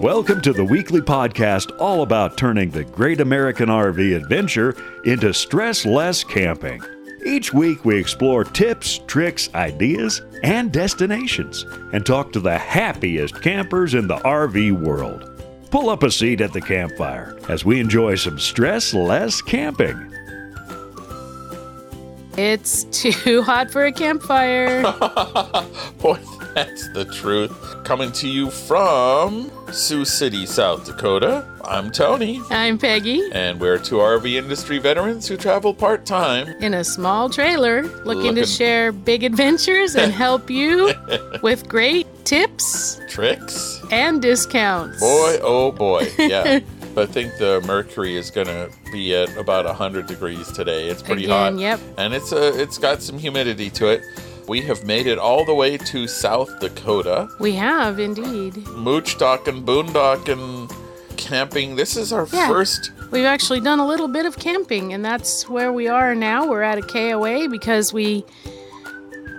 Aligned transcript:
Welcome 0.00 0.40
to 0.42 0.52
the 0.52 0.64
weekly 0.64 1.00
podcast 1.00 1.76
all 1.80 2.02
about 2.02 2.36
turning 2.36 2.70
the 2.70 2.84
great 2.84 3.20
American 3.20 3.68
RV 3.68 4.14
adventure 4.14 4.76
into 5.04 5.34
stress 5.34 5.84
less 5.84 6.22
camping. 6.22 6.80
Each 7.24 7.52
week, 7.52 7.84
we 7.84 7.98
explore 7.98 8.44
tips, 8.44 9.00
tricks, 9.08 9.52
ideas, 9.56 10.22
and 10.44 10.70
destinations 10.70 11.64
and 11.92 12.06
talk 12.06 12.32
to 12.32 12.38
the 12.38 12.56
happiest 12.56 13.42
campers 13.42 13.94
in 13.94 14.06
the 14.06 14.18
RV 14.18 14.80
world. 14.80 15.42
Pull 15.72 15.90
up 15.90 16.04
a 16.04 16.12
seat 16.12 16.40
at 16.42 16.52
the 16.52 16.60
campfire 16.60 17.36
as 17.48 17.64
we 17.64 17.80
enjoy 17.80 18.14
some 18.14 18.38
stress 18.38 18.94
less 18.94 19.42
camping. 19.42 20.14
It's 22.36 22.84
too 22.84 23.42
hot 23.42 23.72
for 23.72 23.84
a 23.84 23.90
campfire. 23.90 24.82
Boy, 25.98 26.20
that's 26.54 26.88
the 26.92 27.04
truth. 27.04 27.52
Coming 27.84 28.12
to 28.12 28.28
you 28.28 28.50
from 28.50 29.50
Sioux 29.72 30.04
City, 30.04 30.46
South 30.46 30.84
Dakota. 30.86 31.44
I'm 31.64 31.90
Tony, 31.90 32.40
I'm 32.50 32.78
Peggy 32.78 33.28
and 33.32 33.60
we're 33.60 33.78
two 33.78 33.96
RV 33.96 34.32
industry 34.34 34.78
veterans 34.78 35.28
who 35.28 35.36
travel 35.36 35.74
part 35.74 36.06
time. 36.06 36.48
in 36.62 36.72
a 36.72 36.82
small 36.82 37.28
trailer 37.28 37.82
looking, 37.82 38.04
Looking- 38.04 38.34
to 38.36 38.46
share 38.46 38.90
big 38.92 39.22
adventures 39.22 39.94
and 39.94 40.10
help 40.24 40.48
you 40.48 40.92
with 41.42 41.68
great 41.68 42.06
tips 42.24 43.00
Tricks? 43.08 43.82
and 43.90 44.22
discounts. 44.22 45.00
Boy, 45.00 45.38
oh 45.42 45.70
boy, 45.72 46.08
yeah. 46.18 46.60
I 46.96 47.06
think 47.06 47.36
the 47.38 47.62
mercury 47.66 48.16
is 48.16 48.30
gonna 48.30 48.70
be 48.90 49.14
at 49.14 49.36
about 49.36 49.66
100 49.66 50.06
degrees 50.06 50.50
today. 50.50 50.88
It's 50.88 51.02
pretty 51.02 51.24
Again, 51.26 51.52
hot. 51.54 51.60
yep. 51.60 51.80
And 51.98 52.12
it's 52.14 52.32
uh, 52.32 52.52
it's 52.56 52.78
got 52.78 53.02
some 53.02 53.18
humidity 53.18 53.70
to 53.70 53.88
it. 53.88 54.02
We 54.48 54.62
have 54.62 54.84
made 54.84 55.06
it 55.06 55.18
all 55.18 55.44
the 55.44 55.54
way 55.54 55.76
to 55.76 56.08
South 56.08 56.58
Dakota. 56.58 57.28
We 57.38 57.52
have 57.52 57.98
indeed. 57.98 58.56
Mooch 58.68 59.18
docking, 59.18 59.64
boondocking, 59.64 60.72
camping. 61.18 61.76
This 61.76 61.96
is 61.96 62.12
our 62.12 62.26
Yeah. 62.32 62.48
first 62.48 62.92
We've 63.10 63.24
actually 63.24 63.60
done 63.60 63.78
a 63.78 63.86
little 63.86 64.08
bit 64.08 64.26
of 64.26 64.38
camping, 64.38 64.92
and 64.92 65.02
that's 65.02 65.48
where 65.48 65.72
we 65.72 65.88
are 65.88 66.14
now. 66.14 66.46
We're 66.46 66.62
at 66.62 66.76
a 66.76 66.82
KOA 66.82 67.48
because 67.48 67.90
we, 67.90 68.22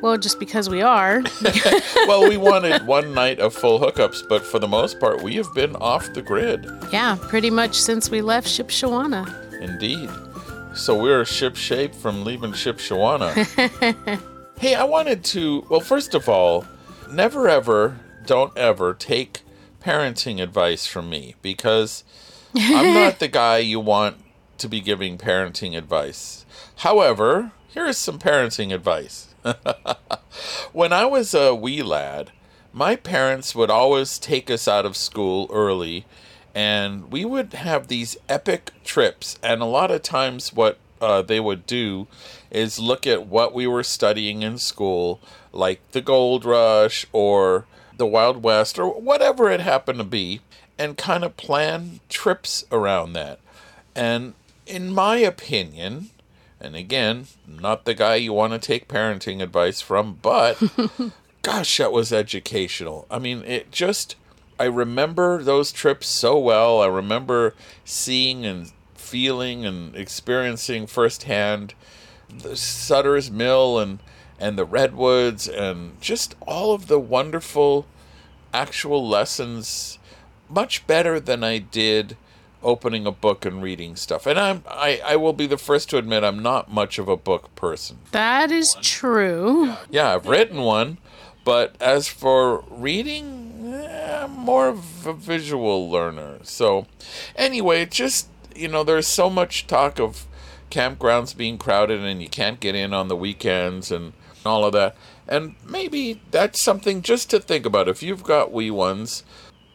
well, 0.01 0.17
just 0.17 0.39
because 0.39 0.69
we 0.71 0.81
are. 0.81 1.21
well, 2.07 2.27
we 2.27 2.35
wanted 2.37 2.87
one 2.87 3.13
night 3.13 3.39
of 3.39 3.53
full 3.53 3.79
hookups, 3.79 4.27
but 4.27 4.43
for 4.43 4.57
the 4.57 4.67
most 4.67 4.99
part, 4.99 5.21
we 5.21 5.35
have 5.35 5.53
been 5.53 5.75
off 5.75 6.11
the 6.15 6.21
grid. 6.23 6.65
yeah, 6.91 7.15
pretty 7.27 7.51
much 7.51 7.79
since 7.79 8.09
we 8.09 8.21
left 8.21 8.47
Shipshewana. 8.47 9.27
Indeed. 9.61 10.09
So 10.73 10.99
we're 10.99 11.23
ship 11.25 11.55
shape 11.55 11.93
from 11.93 12.23
leaving 12.23 12.53
Shipshewana. 12.53 14.19
hey, 14.59 14.75
I 14.75 14.83
wanted 14.83 15.23
to, 15.25 15.65
well, 15.69 15.79
first 15.79 16.13
of 16.13 16.27
all, 16.27 16.65
never 17.09 17.47
ever, 17.47 17.97
don't 18.25 18.55
ever 18.57 18.93
take 18.93 19.41
parenting 19.81 20.41
advice 20.41 20.85
from 20.85 21.09
me 21.09 21.35
because 21.41 22.03
I'm 22.53 22.93
not 22.93 23.19
the 23.19 23.29
guy 23.29 23.59
you 23.59 23.79
want 23.79 24.17
to 24.57 24.67
be 24.67 24.81
giving 24.81 25.17
parenting 25.17 25.77
advice. 25.77 26.45
However, 26.77 27.53
here 27.69 27.85
is 27.85 27.97
some 27.97 28.19
parenting 28.19 28.73
advice. 28.73 29.33
when 30.73 30.91
I 30.91 31.05
was 31.05 31.33
a 31.33 31.55
wee 31.55 31.81
lad, 31.81 32.31
my 32.73 32.97
parents 32.97 33.55
would 33.55 33.69
always 33.69 34.19
take 34.19 34.51
us 34.51 34.67
out 34.67 34.85
of 34.85 34.97
school 34.97 35.49
early 35.53 36.05
and 36.53 37.09
we 37.09 37.23
would 37.23 37.53
have 37.53 37.87
these 37.87 38.17
epic 38.27 38.71
trips 38.83 39.39
and 39.41 39.61
a 39.61 39.65
lot 39.65 39.89
of 39.89 40.03
times 40.03 40.51
what 40.51 40.77
uh, 40.99 41.21
they 41.21 41.39
would 41.39 41.65
do 41.65 42.07
is 42.51 42.79
look 42.79 43.05
at 43.05 43.27
what 43.27 43.53
we 43.53 43.67
were 43.67 43.83
studying 43.83 44.41
in 44.41 44.57
school 44.57 45.19
like 45.51 45.79
the 45.91 46.01
gold 46.01 46.45
rush 46.45 47.05
or 47.11 47.65
the 47.97 48.05
wild 48.05 48.43
west 48.43 48.79
or 48.79 48.99
whatever 48.99 49.49
it 49.49 49.59
happened 49.59 49.99
to 49.99 50.05
be 50.05 50.41
and 50.77 50.97
kind 50.97 51.23
of 51.23 51.37
plan 51.37 51.99
trips 52.09 52.63
around 52.71 53.13
that 53.13 53.39
and 53.95 54.33
in 54.65 54.93
my 54.93 55.17
opinion 55.17 56.09
and 56.59 56.75
again 56.75 57.27
not 57.47 57.85
the 57.85 57.93
guy 57.93 58.15
you 58.15 58.33
want 58.33 58.53
to 58.53 58.59
take 58.59 58.87
parenting 58.87 59.41
advice 59.41 59.81
from 59.81 60.17
but 60.21 60.61
gosh, 61.41 61.77
that 61.77 61.91
was 61.91 62.11
educational. 62.11 63.05
I 63.09 63.19
mean, 63.19 63.43
it 63.43 63.71
just, 63.71 64.15
I 64.59 64.65
remember 64.65 65.41
those 65.41 65.71
trips 65.71 66.07
so 66.07 66.37
well. 66.37 66.81
I 66.81 66.87
remember 66.87 67.55
seeing 67.85 68.45
and 68.45 68.71
feeling 68.95 69.65
and 69.65 69.95
experiencing 69.95 70.87
firsthand 70.87 71.73
the 72.29 72.55
Sutter's 72.55 73.29
Mill 73.29 73.79
and, 73.79 73.99
and 74.39 74.57
the 74.57 74.65
Redwoods 74.65 75.47
and 75.47 75.99
just 76.01 76.35
all 76.45 76.73
of 76.73 76.87
the 76.87 76.99
wonderful 76.99 77.85
actual 78.53 79.07
lessons, 79.07 79.99
much 80.49 80.85
better 80.87 81.19
than 81.19 81.43
I 81.43 81.59
did 81.59 82.17
opening 82.61 83.05
a 83.05 83.11
book 83.11 83.45
and 83.45 83.61
reading 83.61 83.95
stuff. 83.95 84.25
And 84.25 84.39
I'm, 84.39 84.63
I, 84.67 85.01
I 85.05 85.15
will 85.15 85.33
be 85.33 85.47
the 85.47 85.57
first 85.57 85.89
to 85.91 85.97
admit 85.97 86.23
I'm 86.23 86.39
not 86.39 86.71
much 86.71 86.99
of 86.99 87.07
a 87.07 87.17
book 87.17 87.53
person. 87.55 87.99
That 88.11 88.51
is 88.51 88.75
true. 88.81 89.75
Yeah, 89.89 90.15
I've 90.15 90.27
written 90.27 90.61
one, 90.61 90.97
but 91.45 91.75
as 91.79 92.07
for 92.07 92.63
reading, 92.69 93.73
eh, 93.73 94.23
I'm 94.23 94.31
more 94.31 94.67
of 94.69 95.07
a 95.07 95.13
visual 95.13 95.89
learner. 95.89 96.39
So, 96.43 96.85
anyway, 97.35 97.85
just, 97.85 98.27
you 98.55 98.67
know, 98.67 98.83
there's 98.83 99.07
so 99.07 99.29
much 99.29 99.67
talk 99.67 99.99
of 99.99 100.25
campgrounds 100.69 101.35
being 101.35 101.57
crowded 101.57 102.01
and 102.01 102.21
you 102.21 102.29
can't 102.29 102.59
get 102.59 102.75
in 102.75 102.93
on 102.93 103.07
the 103.07 103.15
weekends 103.15 103.91
and 103.91 104.13
all 104.45 104.65
of 104.65 104.73
that. 104.73 104.95
And 105.27 105.55
maybe 105.65 106.21
that's 106.31 106.61
something 106.63 107.01
just 107.01 107.29
to 107.31 107.39
think 107.39 107.65
about. 107.65 107.87
If 107.87 108.01
you've 108.01 108.23
got 108.23 108.51
wee 108.51 108.71
ones, 108.71 109.23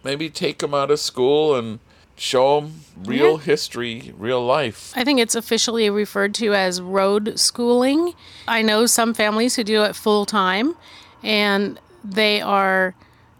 maybe 0.02 0.28
take 0.30 0.58
them 0.58 0.74
out 0.74 0.90
of 0.90 0.98
school 1.00 1.54
and 1.54 1.78
show 2.16 2.60
them 2.60 2.80
real 3.04 3.32
Yeah. 3.38 3.44
history, 3.44 4.14
real 4.16 4.44
life. 4.44 4.92
I 4.96 5.04
think 5.04 5.18
it's 5.20 5.34
officially 5.34 5.90
referred 5.90 6.34
to 6.36 6.54
as 6.54 6.80
road 6.80 7.38
schooling. 7.38 8.14
I 8.46 8.62
know 8.62 8.86
some 8.86 9.14
families 9.14 9.56
who 9.56 9.64
do 9.64 9.82
it 9.82 9.96
full 9.96 10.24
time, 10.24 10.76
and 11.22 11.78
they 12.04 12.40
are 12.40 12.94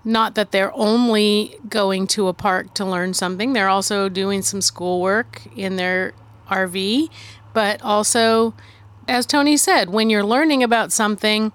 not 0.05 0.35
that 0.35 0.51
they're 0.53 0.75
only 0.77 1.57
going 1.69 2.07
to 2.09 2.29
a 2.29 2.35
park 2.35 2.75
to 2.75 2.85
learn 2.85 3.15
something, 3.15 3.53
they're 3.55 3.69
also 3.69 4.09
doing 4.09 4.43
some 4.43 4.61
schoolwork 4.61 5.41
in 5.57 5.77
their 5.77 6.13
RV, 6.51 7.09
but 7.55 7.81
also, 7.83 8.53
as 9.09 9.25
Tony 9.25 9.57
said, 9.57 9.89
when 9.89 10.11
you're 10.11 10.25
learning 10.25 10.63
about 10.63 10.93
something, 10.93 11.53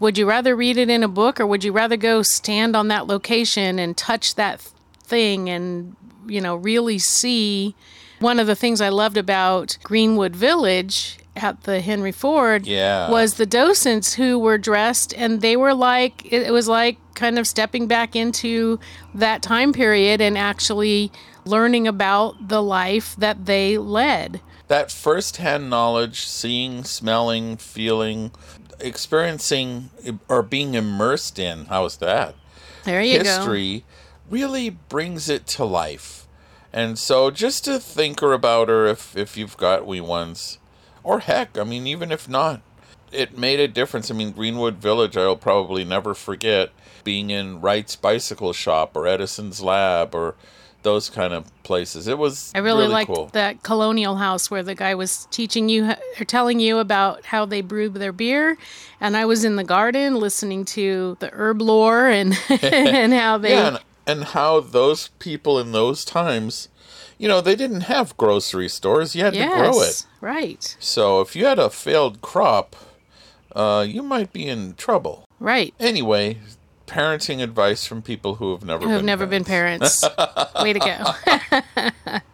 would 0.00 0.16
you 0.16 0.26
rather 0.26 0.56
read 0.56 0.78
it 0.78 0.88
in 0.88 1.02
a 1.02 1.08
book 1.08 1.38
or 1.38 1.46
would 1.46 1.62
you 1.62 1.72
rather 1.72 1.96
go 1.98 2.22
stand 2.22 2.74
on 2.74 2.88
that 2.88 3.06
location 3.06 3.78
and 3.78 3.96
touch 3.96 4.34
that 4.36 4.60
thing 5.02 5.50
and 5.50 5.94
you 6.26 6.40
know 6.40 6.54
really 6.54 6.98
see 6.98 7.74
one 8.20 8.38
of 8.38 8.46
the 8.46 8.54
things 8.54 8.80
I 8.80 8.88
loved 8.90 9.16
about 9.16 9.76
Greenfield 9.82 10.36
Village 10.36 11.18
at 11.36 11.62
the 11.64 11.80
Henry 11.80 12.12
Ford 12.12 12.66
Yeah. 12.66 13.10
was 13.10 13.34
the 13.34 13.46
docents 13.46 14.14
who 14.14 14.38
were 14.38 14.56
dressed 14.58 15.12
and 15.14 15.40
they 15.40 15.56
were 15.56 15.74
like 15.74 16.24
it 16.32 16.42
it 16.44 16.52
was 16.52 16.68
like 16.68 16.96
kind 17.14 17.38
of 17.38 17.46
stepping 17.46 17.86
back 17.86 18.14
into 18.14 18.78
that 19.14 19.42
time 19.42 19.72
period 19.72 20.20
and 20.20 20.38
actually 20.38 21.10
learning 21.44 21.88
about 21.88 22.48
the 22.48 22.62
life 22.62 23.16
that 23.16 23.46
they 23.46 23.76
led. 23.78 24.40
That 24.70 24.92
first-hand 24.92 25.68
knowledge, 25.68 26.20
seeing, 26.20 26.84
smelling, 26.84 27.56
feeling, 27.56 28.30
experiencing, 28.78 29.90
or 30.28 30.44
being 30.44 30.74
immersed 30.74 31.40
in, 31.40 31.64
how's 31.64 31.96
that? 31.96 32.36
There 32.84 33.02
you 33.02 33.18
go. 33.18 33.24
History 33.24 33.84
really 34.30 34.70
brings 34.70 35.28
it 35.28 35.48
to 35.48 35.64
life. 35.64 36.28
And 36.72 36.96
so 37.00 37.32
just 37.32 37.64
to 37.64 37.80
think 37.80 38.22
or 38.22 38.32
about 38.32 38.68
her 38.68 38.86
if, 38.86 39.16
if 39.16 39.36
you've 39.36 39.56
got 39.56 39.88
wee 39.88 40.00
ones, 40.00 40.58
or 41.02 41.18
heck, 41.18 41.58
I 41.58 41.64
mean, 41.64 41.88
even 41.88 42.12
if 42.12 42.28
not, 42.28 42.62
it 43.10 43.36
made 43.36 43.58
a 43.58 43.66
difference. 43.66 44.08
I 44.08 44.14
mean, 44.14 44.30
Greenfield 44.30 44.76
Village, 44.76 45.16
I'll 45.16 45.34
probably 45.34 45.84
never 45.84 46.14
forget 46.14 46.70
being 47.02 47.30
in 47.30 47.60
Wright's 47.60 47.96
Bicycle 47.96 48.52
Shop 48.52 48.94
or 48.94 49.08
Edison's 49.08 49.60
Lab 49.60 50.14
or 50.14 50.36
those 50.82 51.10
kind 51.10 51.32
of 51.32 51.44
places. 51.62 52.08
It 52.08 52.18
was 52.18 52.50
I 52.54 52.58
really, 52.58 52.82
really 52.82 52.92
liked 52.92 53.10
cool. 53.12 53.26
that 53.32 53.62
colonial 53.62 54.16
house 54.16 54.50
where 54.50 54.62
the 54.62 54.74
guy 54.74 54.94
was 54.94 55.26
teaching 55.30 55.68
you 55.68 55.92
or 56.18 56.24
telling 56.24 56.58
you 56.60 56.78
about 56.78 57.24
how 57.26 57.44
they 57.44 57.60
brewed 57.60 57.94
their 57.94 58.12
beer, 58.12 58.56
and 59.00 59.16
I 59.16 59.24
was 59.26 59.44
in 59.44 59.56
the 59.56 59.64
garden 59.64 60.16
listening 60.16 60.64
to 60.66 61.16
the 61.20 61.30
herb 61.32 61.60
lore 61.60 62.08
and 62.08 62.38
and 62.62 63.12
how 63.12 63.38
they 63.38 63.50
Yeah, 63.52 63.68
and, 63.68 63.78
and 64.06 64.24
how 64.24 64.60
those 64.60 65.08
people 65.18 65.58
in 65.58 65.72
those 65.72 66.04
times, 66.04 66.68
you 67.18 67.28
know, 67.28 67.40
they 67.40 67.54
didn't 67.56 67.82
have 67.82 68.16
grocery 68.16 68.68
stores. 68.68 69.14
You 69.14 69.24
had 69.24 69.34
to 69.34 69.46
grow 69.46 69.80
it. 69.82 70.06
right, 70.20 70.76
So 70.80 71.20
if 71.20 71.36
you 71.36 71.44
had 71.44 71.58
a 71.58 71.68
failed 71.70 72.20
crop, 72.22 72.74
uh, 73.54 73.84
you 73.86 74.02
might 74.02 74.32
be 74.32 74.46
in 74.46 74.74
trouble. 74.74 75.24
right. 75.38 75.74
Anyway, 75.78 76.38
parenting 76.90 77.42
advice 77.42 77.86
from 77.86 78.02
people 78.02 78.34
who 78.34 78.52
have 78.52 78.64
never 78.64 78.84
Who 78.84 78.90
have 78.90 79.04
never 79.04 79.26
been 79.26 79.44
parents. 79.44 80.04
Way 80.62 80.72
to 80.72 80.80
go. 80.80 82.20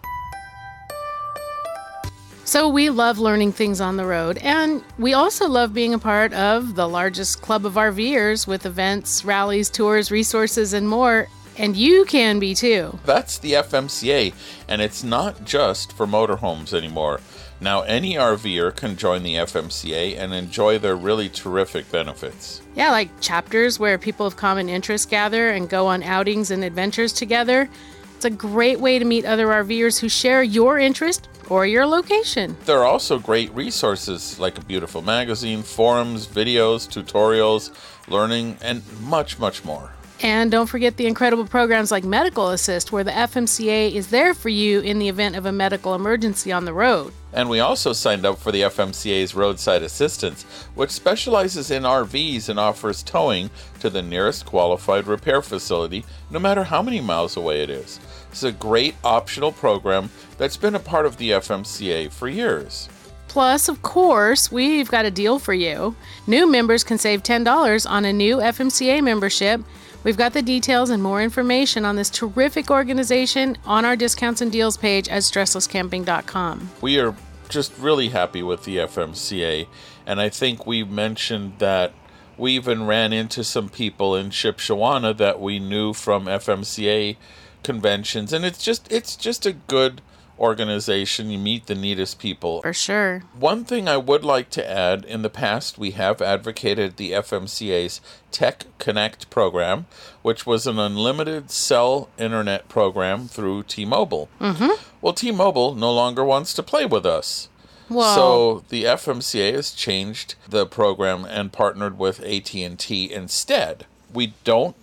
So 2.47 2.69
we 2.69 2.91
love 2.91 3.19
learning 3.19 3.53
things 3.53 3.81
on 3.81 3.97
the 3.97 4.07
road, 4.07 4.39
and 4.39 4.81
we 4.99 5.15
also 5.15 5.49
love 5.49 5.75
being 5.75 5.93
a 5.95 5.99
part 5.99 6.33
of 6.33 6.77
the 6.77 6.89
largest 6.89 7.43
club 7.43 7.67
of 7.67 7.75
RVers 7.75 8.47
with 8.47 8.65
events, 8.65 9.25
rallies, 9.25 9.69
tours, 9.69 10.13
resources, 10.13 10.73
and 10.73 10.89
more. 10.89 11.27
And 11.59 11.75
you 11.75 12.05
can 12.05 12.39
be 12.39 12.55
too. 12.55 13.01
That's 13.05 13.39
the 13.39 13.55
FMCA, 13.55 14.33
and 14.69 14.81
it's 14.81 15.03
not 15.03 15.45
just 15.45 15.93
for 15.95 16.07
motorhomes 16.07 16.73
anymore. 16.73 17.21
Now, 17.61 17.83
any 17.83 18.15
RVer 18.15 18.77
can 18.77 18.97
join 18.97 19.23
the 19.23 19.37
FMCA 19.37 20.19
and 20.19 20.35
enjoy 20.35 20.79
their 20.79 20.97
really 20.97 21.29
terrific 21.29 21.91
benefits. 21.91 22.61
Yeah, 22.75 22.91
like 22.91 23.09
chapters 23.21 23.79
where 23.79 23.97
people 23.99 24.27
of 24.27 24.37
common 24.37 24.69
interest 24.69 25.09
gather 25.09 25.51
and 25.51 25.69
go 25.69 25.87
on 25.87 26.03
outings 26.03 26.51
and 26.51 26.63
adventures 26.63 27.13
together. 27.13 27.69
It's 28.15 28.25
a 28.25 28.31
great 28.31 28.81
way 28.81 28.99
to 28.99 29.05
meet 29.05 29.25
other 29.25 29.47
RVers 29.47 30.01
who 30.01 30.09
share 30.09 30.43
your 30.43 30.79
interest 30.79 31.29
or 31.49 31.67
your 31.67 31.87
location. 31.87 32.57
There 32.65 32.79
are 32.79 32.85
also 32.85 33.19
great 33.19 33.55
resources 33.55 34.39
like 34.39 34.59
a 34.59 34.63
beautiful 34.63 35.03
magazine, 35.03 35.63
forums, 35.63 36.27
videos, 36.27 36.89
tutorials, 36.89 37.71
learning, 38.09 38.59
and 38.61 38.83
much, 39.03 39.39
much 39.39 39.65
more. 39.65 39.93
And 40.23 40.51
don't 40.51 40.67
forget 40.67 40.97
the 40.97 41.07
incredible 41.07 41.47
programs 41.47 41.91
like 41.91 42.05
Medical 42.05 42.51
Assist, 42.51 42.91
where 42.91 43.05
the 43.05 43.11
FMCA 43.11 43.93
is 43.93 44.09
there 44.09 44.33
for 44.33 44.49
you 44.49 44.81
in 44.81 44.99
the 44.99 45.09
event 45.09 45.37
of 45.37 45.45
a 45.45 45.53
medical 45.53 45.95
emergency 45.95 46.51
on 46.53 46.65
the 46.65 46.73
road. 46.73 47.13
And 47.37 47.51
we 47.51 47.61
also 47.61 47.93
signed 47.93 48.25
up 48.25 48.39
for 48.39 48.51
the 48.51 48.63
FMCA's 48.63 49.35
roadside 49.35 49.83
assistance, 49.83 50.45
which 50.75 50.91
specializes 50.91 51.71
in 51.71 51.83
RVs 51.83 52.49
and 52.49 52.59
offers 52.59 53.03
towing 53.03 53.51
to 53.81 53.91
the 53.91 54.01
nearest 54.01 54.47
qualified 54.47 55.07
repair 55.07 55.43
facility, 55.43 56.07
no 56.31 56.39
matter 56.39 56.65
how 56.65 56.81
many 56.81 56.99
miles 56.99 57.37
away 57.37 57.63
it 57.63 57.69
is. 57.69 58.01
It's 58.31 58.43
a 58.43 58.53
great 58.53 58.95
optional 59.05 59.53
program 59.53 60.09
that's 60.39 60.57
been 60.57 60.75
a 60.75 60.81
part 60.81 61.05
of 61.05 61.19
the 61.19 61.33
FMCA 61.33 62.11
for 62.11 62.27
years. 62.27 62.89
Plus, 63.29 63.69
of 63.69 63.83
course, 63.83 64.51
we've 64.51 64.91
got 64.91 65.05
a 65.05 65.11
deal 65.11 65.39
for 65.39 65.53
you. 65.53 65.95
New 66.27 66.51
members 66.51 66.83
can 66.83 66.97
save 66.97 67.23
$10 67.23 67.87
on 67.87 68.07
a 68.07 68.13
new 68.15 68.37
FMCA 68.37 69.03
membership. 69.03 69.61
We've 70.05 70.17
got 70.17 70.33
the 70.33 70.41
details 70.41 70.89
and 70.89 71.03
more 71.03 71.21
information 71.21 71.85
on 71.85 71.97
this 71.97 72.09
terrific 72.09 72.71
organization 72.71 73.59
on 73.67 73.85
our 73.85 73.97
discounts 73.97 74.41
and 74.41 74.53
deals 74.53 74.77
page 74.77 75.09
at 75.09 75.23
stresslesscamping.com. 75.23 76.71
We 76.81 76.99
are 77.01 77.15
just 77.49 77.77
really 77.79 78.11
happy 78.11 78.43
with 78.43 78.65
the 78.65 78.77
FMCA, 78.77 79.67
and 80.07 80.21
I 80.21 80.29
think 80.29 80.67
we 80.67 80.85
mentioned 80.85 81.55
that 81.59 81.93
we 82.39 82.53
even 82.53 82.87
ran 82.87 83.13
into 83.13 83.43
some 83.45 83.69
people 83.69 84.15
in 84.15 84.31
Shipshewana 84.31 85.17
that 85.17 85.41
we 85.41 85.59
knew 85.59 85.93
from 85.93 86.27
FMCA 86.27 87.17
conventions, 87.63 88.33
and 88.33 88.45
it's 88.45 88.63
just 88.63 88.91
it's 88.93 89.17
just 89.17 89.47
a 89.47 89.53
good 89.53 90.03
organization. 90.39 91.31
You 91.31 91.39
meet 91.39 91.67
the 91.67 91.75
neatest 91.75 92.19
people. 92.19 92.63
For 92.63 92.73
sure. 92.73 93.23
One 93.39 93.65
thing 93.65 93.89
I 93.89 93.97
would 93.97 94.25
like 94.25 94.51
to 94.51 94.71
add 94.71 95.05
in 95.05 95.23
the 95.23 95.31
past, 95.31 95.79
we 95.79 95.93
have 95.93 96.21
advocated 96.23 96.97
the 96.97 97.13
FMCA's 97.13 98.01
Tech 98.31 98.67
Connect 98.79 99.31
program, 99.31 99.87
which 100.23 100.47
was 100.47 100.67
an 100.67 100.79
unlimited 100.79 101.51
cell 101.51 102.09
internet 102.19 102.69
program 102.69 103.29
through 103.29 103.65
T 103.65 103.85
Mobile. 103.85 104.29
Mm-hmm. 104.41 104.83
Well, 105.01 105.13
T 105.15 105.31
Mobile 105.31 105.75
no 105.75 105.93
longer 105.93 106.25
wants 106.25 106.53
to 106.55 106.63
play 106.63 106.87
with 106.87 107.07
us. 107.07 107.49
Well, 107.89 108.15
So 108.15 108.65
the 108.69 108.85
FMCA 108.85 109.55
has 109.55 109.71
changed 109.71 110.35
the 110.49 110.67
program 110.67 111.25
and 111.25 111.53
partnered 111.53 111.99
with 111.99 112.21
AT&T 112.21 113.13
instead. 113.13 113.87
We 114.13 114.35
don't 114.45 114.75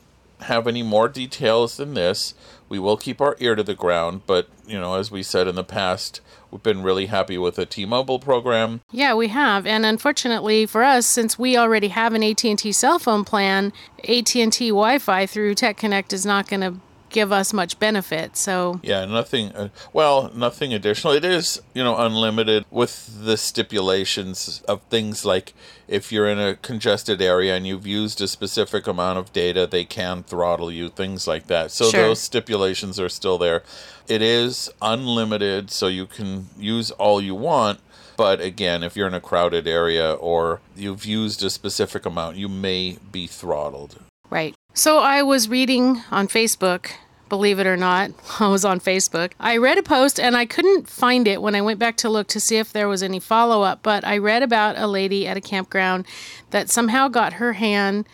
have 0.41 0.67
any 0.67 0.83
more 0.83 1.09
details 1.09 1.77
than 1.77 1.93
this. 1.93 2.33
We 2.69 2.79
will 2.79 2.97
keep 2.97 3.21
our 3.21 3.35
ear 3.39 3.55
to 3.55 3.63
the 3.63 3.75
ground, 3.75 4.21
but 4.25 4.47
you 4.73 4.79
know, 4.79 4.95
as 4.95 5.11
we 5.11 5.21
said 5.21 5.47
in 5.47 5.53
the 5.53 5.63
past, 5.63 6.19
we've 6.49 6.63
been 6.63 6.81
really 6.81 7.05
happy 7.05 7.37
with 7.37 7.57
the 7.57 7.65
T-Mobile 7.65 8.17
program. 8.17 8.81
yeah, 8.91 9.13
we 9.13 9.27
have. 9.27 9.67
And 9.67 9.85
unfortunately 9.85 10.65
for 10.65 10.83
us, 10.83 11.05
since 11.05 11.37
we 11.37 11.55
already 11.55 11.89
have 11.89 12.15
an 12.15 12.23
AT&T 12.23 12.71
cell 12.71 12.97
phone 12.97 13.23
plan, 13.23 13.71
AT&T 13.99 14.49
Wi-Fi 14.49 15.27
through 15.27 15.53
Tech 15.53 15.77
Connect 15.77 16.11
is 16.11 16.25
not 16.25 16.47
going 16.47 16.61
to 16.61 16.73
give 17.13 17.31
us 17.31 17.53
much 17.53 17.79
benefit. 17.79 18.35
So, 18.35 18.81
Yeah, 18.83 19.05
nothing. 19.05 19.55
Uh, 19.55 19.69
well, 19.93 20.29
nothing 20.35 20.73
additional. 20.73 21.13
It 21.13 21.23
is, 21.23 21.61
you 21.73 21.83
know, 21.83 21.95
unlimited 21.97 22.65
with 22.69 23.23
the 23.23 23.37
stipulations 23.37 24.61
of 24.67 24.81
things 24.89 25.23
like 25.23 25.53
if 25.87 26.11
you're 26.11 26.27
in 26.27 26.39
a 26.39 26.55
congested 26.55 27.21
area 27.21 27.55
and 27.55 27.65
you've 27.65 27.87
used 27.87 28.19
a 28.19 28.27
specific 28.27 28.87
amount 28.87 29.19
of 29.19 29.31
data, 29.31 29.65
they 29.65 29.85
can 29.85 30.23
throttle 30.23 30.71
you. 30.71 30.89
Things 30.89 31.27
like 31.27 31.47
that. 31.47 31.71
So 31.71 31.89
Sure. 31.89 32.01
those 32.01 32.19
stipulations 32.19 32.99
are 32.99 33.09
still 33.09 33.37
there. 33.37 33.63
It 34.07 34.21
is 34.21 34.69
unlimited, 34.81 35.71
so 35.71 35.87
you 35.87 36.05
can 36.07 36.47
use 36.57 36.91
all 36.91 37.21
you 37.21 37.35
want. 37.35 37.79
But 38.17 38.41
again, 38.41 38.83
if 38.83 38.95
you're 38.95 39.07
in 39.07 39.13
a 39.13 39.21
crowded 39.21 39.67
area 39.67 40.13
or 40.13 40.61
you've 40.75 41.05
used 41.05 41.43
a 41.43 41.49
specific 41.49 42.05
amount, 42.05 42.37
you 42.37 42.47
may 42.47 42.97
be 43.11 43.27
throttled. 43.27 43.99
Right. 44.33 44.55
So 44.73 44.97
I 44.97 45.21
was 45.21 45.47
reading 45.47 46.01
on 46.09 46.27
Facebook, 46.27 46.91
believe 47.29 47.59
it 47.59 47.67
or 47.67 47.77
not, 47.77 48.09
I 48.39 48.47
was 48.47 48.65
on 48.65 48.79
Facebook. 48.79 49.33
I 49.39 49.57
read 49.57 49.77
a 49.77 49.83
post 49.83 50.19
and 50.19 50.35
I 50.35 50.47
couldn't 50.47 50.89
find 50.89 51.27
it 51.27 51.39
when 51.39 51.53
I 51.53 51.61
went 51.61 51.77
back 51.77 51.97
to 51.97 52.09
look 52.09 52.25
to 52.29 52.39
see 52.39 52.57
if 52.57 52.73
there 52.73 52.87
was 52.87 53.03
any 53.03 53.19
follow 53.19 53.61
up, 53.61 53.83
but 53.83 54.03
I 54.03 54.17
read 54.17 54.41
about 54.41 54.75
a 54.77 54.87
lady 54.87 55.27
at 55.27 55.37
a 55.37 55.41
campground 55.41 56.07
that 56.49 56.71
somehow 56.71 57.09
got 57.09 57.33
her 57.33 57.53
hand 57.53 58.07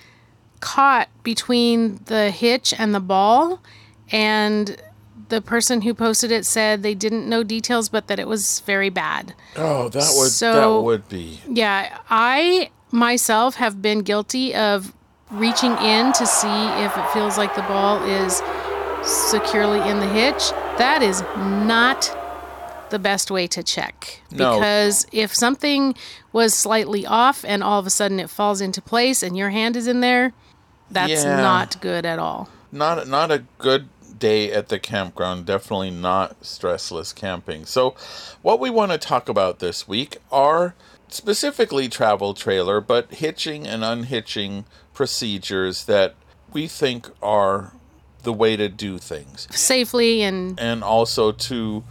caught 0.59 1.07
between 1.23 2.01
the 2.05 2.31
hitch 2.31 2.73
and 2.77 2.93
the 2.93 2.99
ball 2.99 3.61
and 4.11 4.75
the 5.29 5.39
person 5.41 5.83
who 5.83 5.93
posted 5.93 6.31
it 6.31 6.45
said 6.45 6.83
they 6.83 6.95
didn't 6.95 7.29
know 7.29 7.43
details 7.43 7.87
but 7.87 8.07
that 8.07 8.19
it 8.19 8.27
was 8.27 8.59
very 8.61 8.89
bad. 8.89 9.33
Oh, 9.55 9.87
that 9.87 10.11
would 10.17 10.31
So- 10.31 10.53
that 10.79 10.83
would 10.83 11.07
be. 11.07 11.39
Yeah, 11.47 11.99
I 12.09 12.71
myself 12.91 13.55
have 13.55 13.81
been 13.81 13.99
guilty 13.99 14.53
of 14.53 14.91
reaching 15.31 15.71
in 15.77 16.11
to 16.13 16.25
see 16.25 16.67
if 16.83 16.95
it 16.97 17.09
feels 17.11 17.37
like 17.37 17.55
the 17.55 17.61
ball 17.63 18.03
is 18.03 18.41
securely 19.03 19.79
in 19.89 19.99
the 19.99 20.07
hitch. 20.07 20.49
That 20.77 21.01
is 21.01 21.21
not 21.37 22.15
the 22.89 22.99
best 22.99 23.29
way 23.29 23.45
to 23.47 23.61
check. 23.61 24.21
No. 24.31 24.55
Because 24.55 25.05
if 25.11 25.33
something 25.33 25.93
was 26.33 26.53
slightly 26.55 27.05
off 27.05 27.45
and 27.45 27.63
all 27.63 27.79
of 27.79 27.85
a 27.85 27.89
sudden 27.91 28.19
it 28.19 28.29
falls 28.29 28.61
into 28.61 28.81
place 28.81 29.21
and 29.21 29.37
your 29.37 29.51
hand 29.51 29.75
is 29.75 29.87
in 29.87 30.01
there, 30.01 30.33
that's 30.89 31.23
Yeah. 31.23 31.37
not 31.37 31.79
good 31.81 32.05
at 32.05 32.17
all. 32.19 32.49
not 32.71 33.07
not 33.07 33.31
a 33.31 33.43
good 33.59 33.89
day 34.19 34.51
at 34.51 34.69
the 34.69 34.77
campground 34.77 35.45
definitely 35.45 35.89
not 35.89 36.39
stressless 36.41 37.15
camping 37.15 37.65
so 37.65 37.95
what 38.43 38.59
we 38.59 38.69
want 38.69 38.91
to 38.91 38.97
talk 38.97 39.27
about 39.29 39.57
this 39.59 39.87
week 39.87 40.17
are 40.31 40.75
specifically 41.07 41.87
travel 41.89 42.33
trailer 42.35 42.79
but 42.81 43.11
hitching 43.11 43.65
and 43.65 43.83
unhitching 43.83 44.65
procedures 44.99 45.85
that 45.85 46.13
we 46.51 46.67
think 46.67 47.07
are 47.23 47.71
the 48.23 48.33
way 48.33 48.57
to 48.57 48.67
do 48.67 48.97
things 48.97 49.47
Safely 49.49 50.21
and 50.23 50.59
and 50.59 50.83
also 50.83 51.31
to 51.31 51.85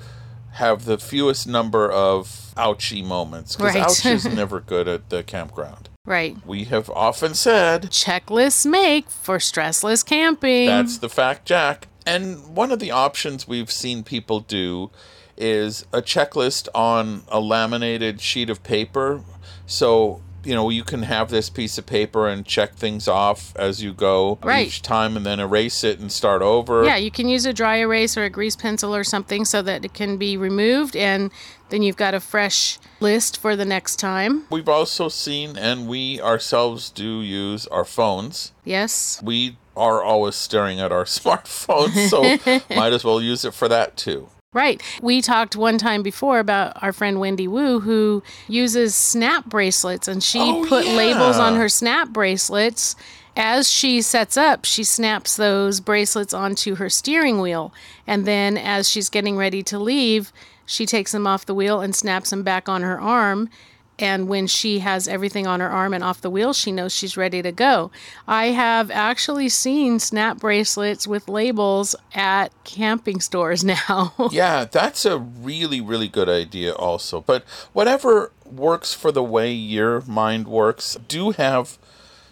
have 0.53 0.85
the 0.85 0.99
fewest 0.99 1.49
number 1.49 1.91
of 1.91 2.53
ouchy 2.59 3.01
moments 3.01 3.57
because 3.57 3.75
Right. 3.75 3.83
ouch 3.83 4.05
is 4.05 4.27
never 4.43 4.61
good 4.61 4.87
at 4.89 5.09
the 5.09 5.23
campground 5.23 5.89
right. 6.05 6.37
we 6.47 6.65
have 6.65 6.91
often 6.91 7.33
said 7.33 7.85
Checklists 7.85 8.67
make 8.71 9.09
for 9.09 9.39
stressless 9.39 10.05
camping. 10.05 10.67
That's 10.67 10.99
the 10.99 11.09
fact, 11.09 11.47
Jack. 11.47 11.89
And 12.05 12.55
one 12.55 12.71
of 12.71 12.79
the 12.79 12.91
options 12.91 13.49
we've 13.49 13.73
seen 13.73 14.03
people 14.05 14.41
do 14.41 14.91
is 15.39 15.87
a 15.95 16.03
checklist 16.03 16.69
on 16.75 17.23
a 17.29 17.41
laminated 17.41 18.21
sheet 18.21 18.51
of 18.51 18.63
paper. 18.63 19.23
So, 19.67 20.21
you 20.45 20.55
know, 20.55 20.71
you 20.71 20.85
can 20.85 21.03
have 21.03 21.31
this 21.31 21.51
piece 21.51 21.79
of 21.79 21.87
paper 21.87 22.29
and 22.29 22.47
check 22.47 22.75
things 22.75 23.09
off 23.09 23.55
as 23.57 23.83
you 23.83 23.93
go 23.93 24.39
Right. 24.43 24.67
each 24.69 24.83
time 24.83 25.17
and 25.17 25.27
then 25.27 25.41
erase 25.41 25.83
it 25.85 25.99
and 25.99 26.11
start 26.13 26.43
over. 26.43 26.85
Yeah, 26.85 26.97
you 26.97 27.11
can 27.11 27.29
use 27.29 27.45
a 27.45 27.53
dry 27.53 27.77
erase 27.79 28.17
or 28.17 28.25
a 28.25 28.31
grease 28.31 28.57
pencil 28.57 28.95
or 28.95 29.05
something 29.05 29.45
so 29.45 29.63
that 29.63 29.85
it 29.85 29.95
can 29.95 30.17
be 30.17 30.37
removed 30.37 30.95
and 30.97 31.31
then 31.71 31.83
you've 31.83 31.97
got 31.97 32.15
a 32.15 32.21
fresh 32.21 32.79
list 33.01 33.39
for 33.39 33.55
the 33.57 33.65
next 33.65 33.97
time. 33.97 34.45
We've 34.51 34.69
also 34.69 35.09
seen, 35.11 35.59
and 35.59 35.87
we 35.87 36.19
ourselves 36.21 36.89
do 36.89 37.21
use 37.21 37.67
our 37.67 37.85
phones. 37.85 38.53
Yes. 38.65 39.21
We 39.23 39.59
are 39.77 40.03
always 40.03 40.35
staring 40.35 40.81
at 40.81 40.93
our 40.93 41.05
smartphones, 41.19 42.09
so 42.09 42.23
might 42.75 42.93
as 42.95 43.05
well 43.05 43.21
use 43.21 43.45
it 43.45 43.53
for 43.55 43.69
that 43.69 43.97
too. 43.99 44.29
Right. 44.55 44.83
We 45.03 45.21
talked 45.21 45.57
one 45.57 45.77
time 45.77 46.03
before 46.03 46.39
about 46.39 46.83
our 46.83 46.93
friend 46.93 47.21
Wendy 47.21 47.47
Wu 47.47 47.81
who 47.81 48.23
uses 48.49 48.95
snap 48.95 49.45
bracelets 49.45 50.09
and 50.09 50.23
she 50.23 50.41
Oh, 50.41 50.65
put 50.67 50.87
labels 50.87 51.37
on 51.37 51.57
her 51.57 51.69
snap 51.69 52.09
bracelets. 52.11 52.97
As 53.37 53.71
she 53.71 54.01
sets 54.01 54.37
up, 54.39 54.65
she 54.65 54.85
snaps 54.85 55.37
those 55.37 55.81
bracelets 55.81 56.33
onto 56.33 56.77
her 56.77 56.89
steering 56.89 57.41
wheel. 57.41 57.75
And 58.07 58.25
then 58.25 58.57
as 58.57 58.89
she's 58.89 59.11
getting 59.11 59.37
ready 59.37 59.63
to 59.65 59.79
leave, 59.79 60.33
she 60.65 60.87
takes 60.87 61.13
them 61.13 61.27
off 61.27 61.45
the 61.45 61.55
wheel 61.55 61.81
and 61.83 61.95
snaps 61.95 62.31
them 62.31 62.43
back 62.43 62.71
on 62.71 62.81
her 62.83 62.99
arm. 62.99 63.51
And 63.99 64.29
when 64.29 64.47
she 64.47 64.79
has 64.79 65.09
everything 65.09 65.47
on 65.47 65.61
her 65.61 65.69
arm 65.69 65.93
and 65.93 66.05
off 66.05 66.21
the 66.21 66.31
wheel, 66.31 66.53
she 66.53 66.71
knows 66.71 66.95
she's 66.95 67.17
ready 67.17 67.43
to 67.43 67.51
go. 67.51 67.91
I 68.27 68.47
have 68.47 68.91
actually 68.91 69.49
seen 69.49 69.99
snap 69.99 70.39
bracelets 70.39 71.07
with 71.07 71.29
labels 71.29 71.97
at 72.15 72.53
camping 72.65 73.21
stores 73.21 73.65
now. 73.89 74.15
Yeah, 74.31 74.65
that's 74.65 75.05
a 75.05 75.19
really, 75.19 75.81
really 75.81 76.09
good 76.09 76.29
idea, 76.29 76.73
also. 76.73 77.21
But 77.21 77.45
whatever 77.73 78.33
works 78.45 78.95
for 78.95 79.11
the 79.11 79.23
way 79.23 79.53
your 79.53 80.03
mind 80.03 80.47
works, 80.47 80.97
do 81.09 81.33
have 81.33 81.79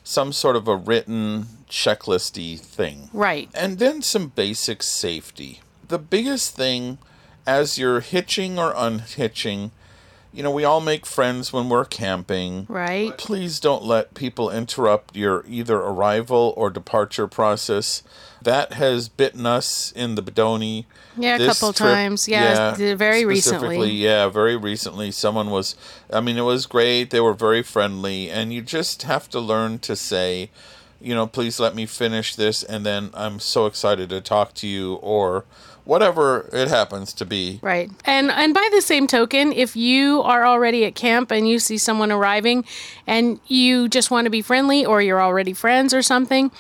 some 0.05 0.33
sort 0.33 0.55
of 0.55 0.69
a 0.69 0.77
written 0.77 1.47
checklisty 1.69 2.59
thing. 2.59 3.11
Right. 3.13 3.51
And 3.55 3.79
then 3.79 4.03
some 4.03 4.29
basic 4.29 4.83
safety. 4.83 5.61
The 5.89 5.99
biggest 5.99 6.55
thing 6.55 6.99
as 7.47 7.79
you're 7.79 8.01
hitching 8.01 8.59
or 8.59 8.73
unhitching, 8.77 9.73
you 10.37 10.43
know, 10.43 10.51
we 10.51 10.65
all 10.65 10.83
make 10.83 11.07
friends 11.07 11.51
when 11.51 11.71
we're 11.71 11.87
camping. 11.87 12.67
Right. 12.69 13.17
Please 13.17 13.59
don't 13.59 13.83
let 13.83 14.13
people 14.13 14.51
interrupt 14.51 15.17
your 15.17 15.43
either 15.49 15.79
arrival 15.79 16.53
or 16.59 16.69
departure 16.69 17.27
process. 17.27 18.03
That 18.43 18.75
has 18.75 19.09
bitten 19.09 19.47
us 19.47 19.93
in 19.93 20.15
the 20.15 20.23
Bedoni. 20.23 20.85
Yeah, 21.17 21.37
a 21.37 21.47
couple 21.47 21.73
trip- 21.73 21.89
times. 21.89 22.29
Yeah, 22.29 22.75
very 22.97 23.25
recently. 23.25 23.91
Yeah, 23.93 24.29
very 24.29 24.59
recently. 24.59 25.11
Someone 25.11 25.49
was, 25.49 25.75
I 26.13 26.21
mean, 26.21 26.37
it 26.37 26.43
was 26.43 26.67
great. 26.67 27.09
They 27.09 27.21
were 27.21 27.33
very 27.33 27.63
friendly. 27.63 28.29
And 28.29 28.53
you 28.53 28.61
just 28.61 29.05
have 29.05 29.31
to 29.31 29.41
learn 29.41 29.79
to 29.79 29.97
say, 29.97 30.51
you 31.01 31.15
know, 31.15 31.27
please 31.27 31.59
let 31.59 31.75
me 31.75 31.87
finish 31.87 32.37
this. 32.37 32.63
And 32.63 32.85
then 32.85 33.09
I'm 33.15 33.41
so 33.41 33.65
excited 33.65 34.11
to 34.11 34.21
talk 34.21 34.53
to 34.57 34.67
you 34.67 34.97
or 34.97 35.47
whatever 35.87 36.51
it 36.53 36.69
happens 36.69 37.13
to 37.15 37.25
be. 37.25 37.59
Right. 37.63 37.91
And 38.05 38.31
and 38.31 38.53
by 38.53 38.69
the 38.73 38.83
same 38.83 39.07
token, 39.07 39.53
if 39.53 39.75
you 39.77 40.21
are 40.23 40.45
already 40.45 40.85
at 40.85 40.95
camp 40.95 41.31
and 41.31 41.49
you 41.49 41.59
see 41.59 41.79
someone 41.79 42.13
arriving 42.13 42.65
and 43.07 43.41
you 43.47 43.89
just 43.89 44.11
want 44.11 44.27
to 44.27 44.31
be 44.31 44.43
friendly 44.43 44.85
or 44.85 45.01
you're 45.01 45.23
already 45.23 45.55
friends 45.55 45.95
or 45.95 46.03
something, 46.03 46.51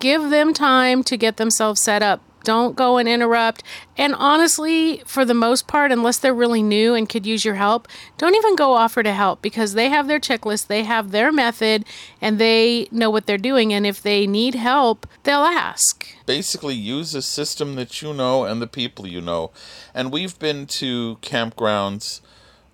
give 0.00 0.30
them 0.30 0.52
time 0.52 1.04
to 1.04 1.16
get 1.16 1.36
themselves 1.36 1.80
set 1.80 2.02
up. 2.02 2.22
Don't 2.44 2.76
go 2.76 2.96
and 2.96 3.08
interrupt. 3.08 3.62
And 3.96 4.14
honestly, 4.14 5.02
for 5.04 5.24
the 5.24 5.34
most 5.34 5.66
part, 5.66 5.92
unless 5.92 6.18
they're 6.18 6.34
really 6.34 6.62
new 6.62 6.94
and 6.94 7.08
could 7.08 7.26
use 7.26 7.44
your 7.44 7.56
help, 7.56 7.86
don't 8.16 8.34
even 8.34 8.56
go 8.56 8.72
offer 8.72 9.02
to 9.02 9.12
help 9.12 9.42
because 9.42 9.74
they 9.74 9.88
have 9.88 10.08
their 10.08 10.20
checklist, 10.20 10.66
they 10.68 10.84
have 10.84 11.10
their 11.10 11.30
method, 11.30 11.84
and 12.20 12.38
they 12.38 12.88
know 12.90 13.10
what 13.10 13.26
they're 13.26 13.38
doing. 13.38 13.72
And 13.72 13.86
if 13.86 14.00
they 14.00 14.26
need 14.26 14.54
help, 14.54 15.06
they'll 15.24 15.40
ask. 15.40 16.06
basically 16.24 16.74
use 16.74 17.14
a 17.14 17.22
system 17.22 17.74
that 17.74 18.00
you 18.00 18.14
know 18.14 18.44
and 18.44 18.62
the 18.62 18.66
people 18.66 19.06
you 19.06 19.20
know. 19.20 19.50
And 19.94 20.10
we've 20.12 20.38
been 20.38 20.66
to 20.66 21.18
campgrounds. 21.20 22.20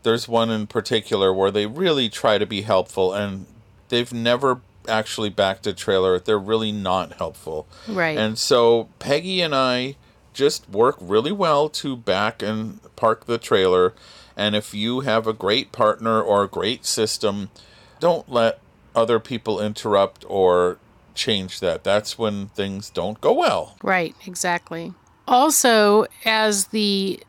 There's 0.02 0.28
one 0.28 0.50
in 0.50 0.66
particular 0.68 1.32
where 1.32 1.50
they 1.50 1.66
really 1.66 2.08
try 2.08 2.38
to 2.38 2.46
be 2.46 2.62
helpful 2.62 3.12
and 3.12 3.46
they've 3.88 4.12
never 4.12 4.60
actually 4.88 5.30
backed 5.30 5.66
a 5.66 5.72
trailer. 5.72 6.18
They're 6.18 6.38
really 6.38 6.72
not 6.72 7.14
helpful. 7.14 7.66
Right. 7.88 8.16
And 8.18 8.38
so 8.38 8.88
Peggy 8.98 9.40
and 9.40 9.54
I 9.54 9.96
just 10.32 10.68
work 10.68 10.96
really 11.00 11.32
well 11.32 11.68
to 11.70 11.96
back 11.96 12.42
and 12.42 12.80
park 12.96 13.26
the 13.26 13.38
trailer. 13.38 13.94
And 14.36 14.54
if 14.54 14.74
you 14.74 15.00
have 15.00 15.26
a 15.26 15.32
great 15.32 15.72
partner 15.72 16.20
or 16.20 16.44
a 16.44 16.48
great 16.48 16.84
system, 16.84 17.50
don't 18.00 18.30
let 18.30 18.60
other 18.94 19.18
people 19.18 19.60
interrupt 19.60 20.24
or 20.28 20.78
change 21.14 21.60
that. 21.60 21.84
That's 21.84 22.18
when 22.18 22.48
things 22.48 22.90
don't 22.90 23.20
go 23.20 23.32
well. 23.32 23.76
Right, 23.82 24.14
exactly. 24.26 24.92
Also, 25.26 26.06
as 26.24 26.66
the 26.66 27.20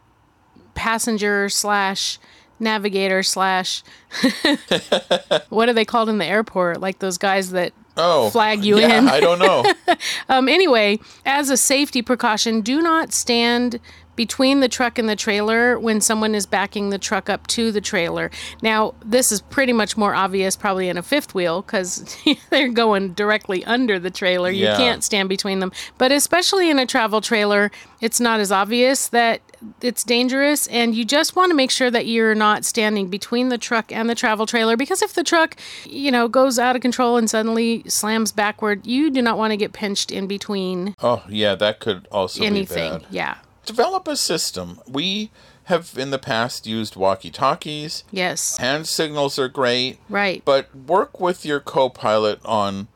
passenger 0.76 1.50
slash 1.50 2.20
navigator 2.60 3.24
slash 3.24 3.84
what 5.50 5.70
are 5.70 5.74
they 5.74 5.86
called 5.86 6.10
in 6.10 6.18
the 6.18 6.26
airport? 6.26 6.82
Like 6.82 7.00
those 7.00 7.18
guys 7.18 7.52
that 7.52 7.74
Oh, 8.00 8.30
Flag 8.30 8.64
you 8.64 8.80
yeah, 8.80 9.00
in. 9.00 9.08
I 9.08 9.20
don't 9.20 9.40
know. 9.40 9.66
um 10.30 10.48
anyway, 10.48 11.00
as 11.26 11.50
a 11.50 11.58
safety 11.58 12.02
precaution, 12.02 12.62
do 12.62 12.82
not 12.82 13.12
stand 13.12 13.80
between 14.16 14.60
the 14.60 14.68
truck 14.68 14.98
and 14.98 15.08
the 15.08 15.16
trailer 15.16 15.80
when 15.80 16.02
someone 16.02 16.36
is 16.36 16.46
backing 16.46 16.90
the 16.90 16.98
truck 16.98 17.30
up 17.30 17.48
to 17.48 17.72
the 17.72 17.80
trailer. 17.80 18.30
Now, 18.62 18.96
this 19.06 19.32
is 19.32 19.42
pretty 19.42 19.74
much 19.74 19.96
more 19.96 20.14
obvious 20.14 20.56
probably 20.56 20.90
in 20.90 20.98
a 20.98 21.04
fifth 21.04 21.34
wheel 21.34 21.62
because 21.62 22.18
they're 22.50 22.68
going 22.70 23.14
directly 23.14 23.64
under 23.66 24.00
the 24.00 24.10
trailer. 24.10 24.50
You 24.50 24.68
can't 24.76 25.04
stand 25.04 25.30
between 25.30 25.60
them. 25.60 25.72
But 25.98 26.12
especially 26.12 26.70
in 26.70 26.80
a 26.80 26.86
travel 26.86 27.22
trailer, 27.22 27.72
it's 28.02 28.20
not 28.20 28.40
as 28.40 28.52
obvious 28.52 29.08
that 29.10 29.42
it's 29.82 30.04
dangerous 30.04 30.68
and 30.68 30.96
you 30.96 31.06
just 31.06 31.36
want 31.36 31.50
to 31.50 31.56
make 31.56 31.72
sure 31.72 31.90
that 31.90 32.06
you're 32.06 32.36
not 32.36 32.66
standing 32.66 33.10
between 33.10 33.50
the 33.50 33.58
truck 33.58 33.92
and 33.92 34.10
the 34.10 34.16
travel 34.16 34.46
trailer 34.46 34.78
because 34.78 35.02
if 35.02 35.14
the 35.14 35.24
truck, 35.24 35.56
you 35.86 36.12
know, 36.12 36.28
goes 36.28 36.60
out 36.60 36.76
of 36.76 36.82
control 36.82 37.18
and 37.18 37.30
suddenly 37.30 37.84
slams 37.88 38.32
backward, 38.32 38.86
you 38.86 39.10
do 39.10 39.22
not 39.22 39.38
want 39.38 39.52
to 39.52 39.58
get 39.58 39.74
pinched 39.74 40.12
in 40.12 40.28
between 40.28 40.96
Oh, 41.02 41.24
yeah, 41.30 41.56
that 41.56 41.80
could 41.80 42.08
also 42.12 42.44
anything. 42.44 43.04
Yeah. 43.10 43.38
Develop 43.66 44.08
a 44.08 44.16
system. 44.16 44.80
We 44.88 45.32
have 45.66 45.94
in 45.98 46.12
the 46.12 46.20
past 46.20 46.66
used 46.66 46.96
walkie-talkies. 46.96 48.04
Yes. 48.12 48.58
Hand 48.58 48.88
signals 48.88 49.38
are 49.38 49.50
great. 49.50 50.00
Right. 50.10 50.42
But 50.46 50.74
work 50.74 51.20
with 51.20 51.46
your 51.46 51.60
co 51.60 51.90
pilot 51.90 52.40
on 52.46 52.88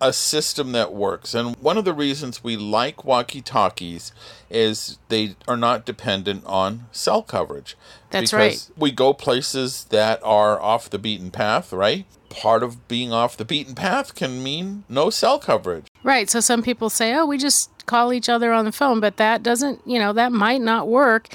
a 0.00 0.12
system 0.12 0.72
that 0.72 0.92
works. 0.92 1.34
And 1.34 1.56
one 1.56 1.78
of 1.78 1.84
the 1.84 1.94
reasons 1.94 2.44
we 2.44 2.56
like 2.56 3.04
walkie 3.04 3.40
talkies 3.40 4.12
is 4.50 4.98
they 5.08 5.36
are 5.48 5.56
not 5.56 5.86
dependent 5.86 6.44
on 6.44 6.86
cell 6.92 7.22
coverage. 7.22 7.76
That's 8.10 8.30
because 8.30 8.70
We 8.76 8.90
go 8.90 9.12
places 9.12 9.84
that 9.84 10.20
are 10.22 10.60
off 10.60 10.90
the 10.90 10.98
beaten 10.98 11.30
path, 11.30 11.72
right? 11.72 12.04
Part 12.28 12.62
of 12.62 12.86
being 12.88 13.12
off 13.12 13.36
the 13.36 13.44
beaten 13.44 13.74
path 13.74 14.14
can 14.14 14.42
mean 14.42 14.84
no 14.88 15.08
cell 15.08 15.38
coverage. 15.38 15.86
Right. 16.02 16.28
So 16.28 16.40
some 16.40 16.62
people 16.62 16.90
say, 16.90 17.14
oh, 17.14 17.24
we 17.24 17.38
just 17.38 17.70
call 17.86 18.12
each 18.12 18.28
other 18.28 18.52
on 18.52 18.64
the 18.64 18.72
phone, 18.72 19.00
but 19.00 19.16
that 19.16 19.42
doesn't, 19.42 19.80
you 19.86 19.98
know, 19.98 20.12
that 20.12 20.32
might 20.32 20.60
not 20.60 20.88
work. 20.88 21.28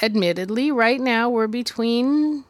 Admittedly, 0.00 0.70
right 0.72 1.00
now 1.00 1.28
we're 1.28 1.46
between 1.48 2.44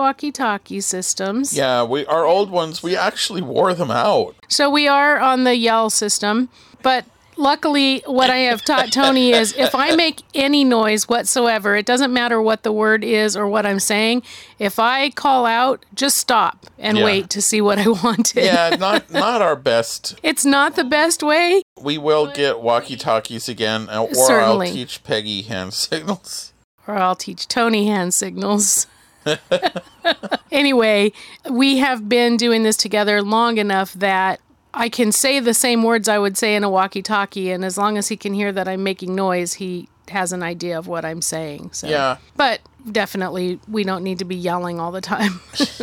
walkie 0.00 0.32
talkie 0.32 0.80
systems. 0.80 1.56
Yeah, 1.56 1.82
we 1.84 2.04
our 2.06 2.24
old 2.26 2.50
ones 2.50 2.82
we 2.82 2.96
actually 2.96 3.42
wore 3.42 3.74
them 3.74 3.90
out. 3.90 4.34
So 4.48 4.68
we 4.70 4.88
are 4.88 5.18
on 5.18 5.44
the 5.44 5.54
Yell 5.56 5.90
system, 5.90 6.48
but 6.82 7.04
luckily 7.36 8.02
what 8.06 8.28
I 8.30 8.38
have 8.50 8.62
taught 8.64 8.92
Tony 8.92 9.30
is 9.32 9.54
if 9.56 9.74
I 9.74 9.94
make 9.96 10.22
any 10.34 10.62
noise 10.64 11.08
whatsoever, 11.08 11.74
it 11.76 11.86
doesn't 11.86 12.12
matter 12.12 12.40
what 12.42 12.62
the 12.64 12.72
word 12.72 13.02
is 13.04 13.36
or 13.36 13.46
what 13.48 13.64
I'm 13.64 13.78
saying, 13.80 14.22
if 14.58 14.78
I 14.78 15.08
call 15.10 15.46
out, 15.46 15.84
just 15.94 16.16
stop 16.16 16.66
and 16.78 16.98
Yeah. 16.98 17.04
wait 17.04 17.30
to 17.30 17.40
see 17.40 17.60
what 17.60 17.78
I 17.78 17.88
wanted. 18.04 18.44
Yeah, 18.44 18.76
not 18.78 19.10
not 19.12 19.40
our 19.42 19.56
best. 19.56 20.16
It's 20.22 20.44
not 20.44 20.76
the 20.76 20.84
best 20.84 21.22
way. 21.22 21.62
We 21.80 21.96
will 21.98 22.26
get 22.30 22.60
walkie 22.60 22.96
talkies 22.96 23.48
again, 23.48 23.88
uh, 23.88 24.02
or 24.02 24.14
Certainly. 24.14 24.68
I'll 24.68 24.74
teach 24.74 25.02
Peggy 25.04 25.42
hand 25.42 25.72
signals. 25.74 26.52
or 26.86 26.96
I'll 26.96 27.16
teach 27.16 27.46
Tony 27.48 27.86
hand 27.86 28.12
signals. 28.14 28.86
anyway, 30.52 31.12
we 31.50 31.78
have 31.78 32.08
been 32.08 32.36
doing 32.36 32.62
this 32.62 32.76
together 32.76 33.22
long 33.22 33.58
enough 33.58 33.92
that 33.94 34.40
I 34.72 34.88
can 34.88 35.12
say 35.12 35.40
the 35.40 35.54
same 35.54 35.82
words 35.82 36.08
I 36.08 36.18
would 36.18 36.36
say 36.36 36.54
in 36.54 36.64
a 36.64 36.70
walkie 36.70 37.02
talkie, 37.02 37.50
and 37.50 37.64
as 37.64 37.76
long 37.76 37.98
as 37.98 38.08
he 38.08 38.16
can 38.16 38.34
hear 38.34 38.52
that 38.52 38.68
I'm 38.68 38.82
making 38.82 39.14
noise, 39.14 39.54
he 39.54 39.88
has 40.08 40.32
an 40.32 40.42
idea 40.42 40.78
of 40.78 40.86
what 40.86 41.04
I'm 41.04 41.22
saying. 41.22 41.70
So. 41.72 41.88
Yeah. 41.88 42.18
But 42.36 42.60
definitely, 42.90 43.60
we 43.68 43.84
don't 43.84 44.04
need 44.04 44.18
to 44.18 44.24
be 44.24 44.36
yelling 44.36 44.80
all 44.80 44.92
the 44.92 45.00
time. 45.00 45.40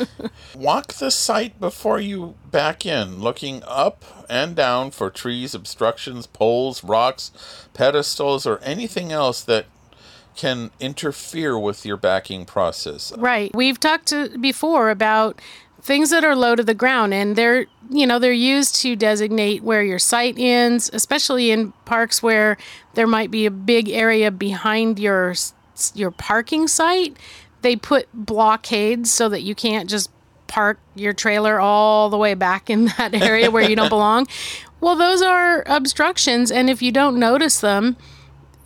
Walk 0.56 0.94
the 0.94 1.12
site 1.12 1.60
before 1.60 2.00
you 2.00 2.36
back 2.52 2.86
in, 2.86 3.20
looking 3.20 3.64
up 3.66 4.26
and 4.30 4.56
down 4.56 4.92
for 4.92 5.10
trees, 5.10 5.54
obstructions, 5.54 6.28
poles, 6.28 6.84
rocks, 6.84 7.32
pedestals, 7.74 8.46
or 8.46 8.60
anything 8.60 9.12
else 9.12 9.42
that 9.44 9.66
can 10.38 10.72
interfere 10.80 11.60
with 11.60 11.86
your 11.86 11.98
backing 11.98 12.46
process. 12.46 13.12
Right. 13.18 13.54
We've 13.54 13.80
talked 13.80 14.08
to, 14.08 14.38
before 14.38 14.90
about 14.90 15.42
things 15.82 16.10
that 16.10 16.24
are 16.24 16.36
low 16.36 16.56
to 16.56 16.64
the 16.64 16.74
ground 16.74 17.14
and 17.14 17.36
they're 17.36 17.66
you 17.90 18.06
know 18.06 18.20
they're 18.20 18.34
used 18.34 18.76
to 18.76 18.96
designate 18.96 19.64
where 19.64 19.84
your 19.84 20.00
site 20.00 20.36
ends 20.38 20.90
especially 20.92 21.52
in 21.52 21.72
parks 21.86 22.22
where 22.22 22.58
there 22.96 23.08
might 23.08 23.32
be 23.32 23.46
a 23.46 23.52
big 23.52 23.88
area 23.88 24.32
behind 24.32 25.00
your 25.00 25.34
your 25.94 26.12
parking 26.12 26.68
site 26.68 27.16
they 27.62 27.76
put 27.76 28.08
blockades 28.12 29.14
so 29.14 29.30
that 29.30 29.44
you 29.44 29.56
can't 29.56 29.90
just 29.90 30.10
park 30.48 30.80
your 30.96 31.14
trailer 31.14 31.60
all 31.60 32.10
the 32.10 32.18
way 32.18 32.34
back 32.34 32.70
in 32.70 32.86
that 32.98 33.14
area 33.14 33.50
where 33.52 33.70
you 33.70 33.76
don't 33.76 33.90
belong 33.98 34.28
well 34.82 34.96
those 34.96 35.22
are 35.22 35.64
obstructions 35.68 36.52
and 36.52 36.70
if 36.70 36.82
you 36.82 36.92
don't 36.92 37.18
notice 37.18 37.62
them 37.62 37.96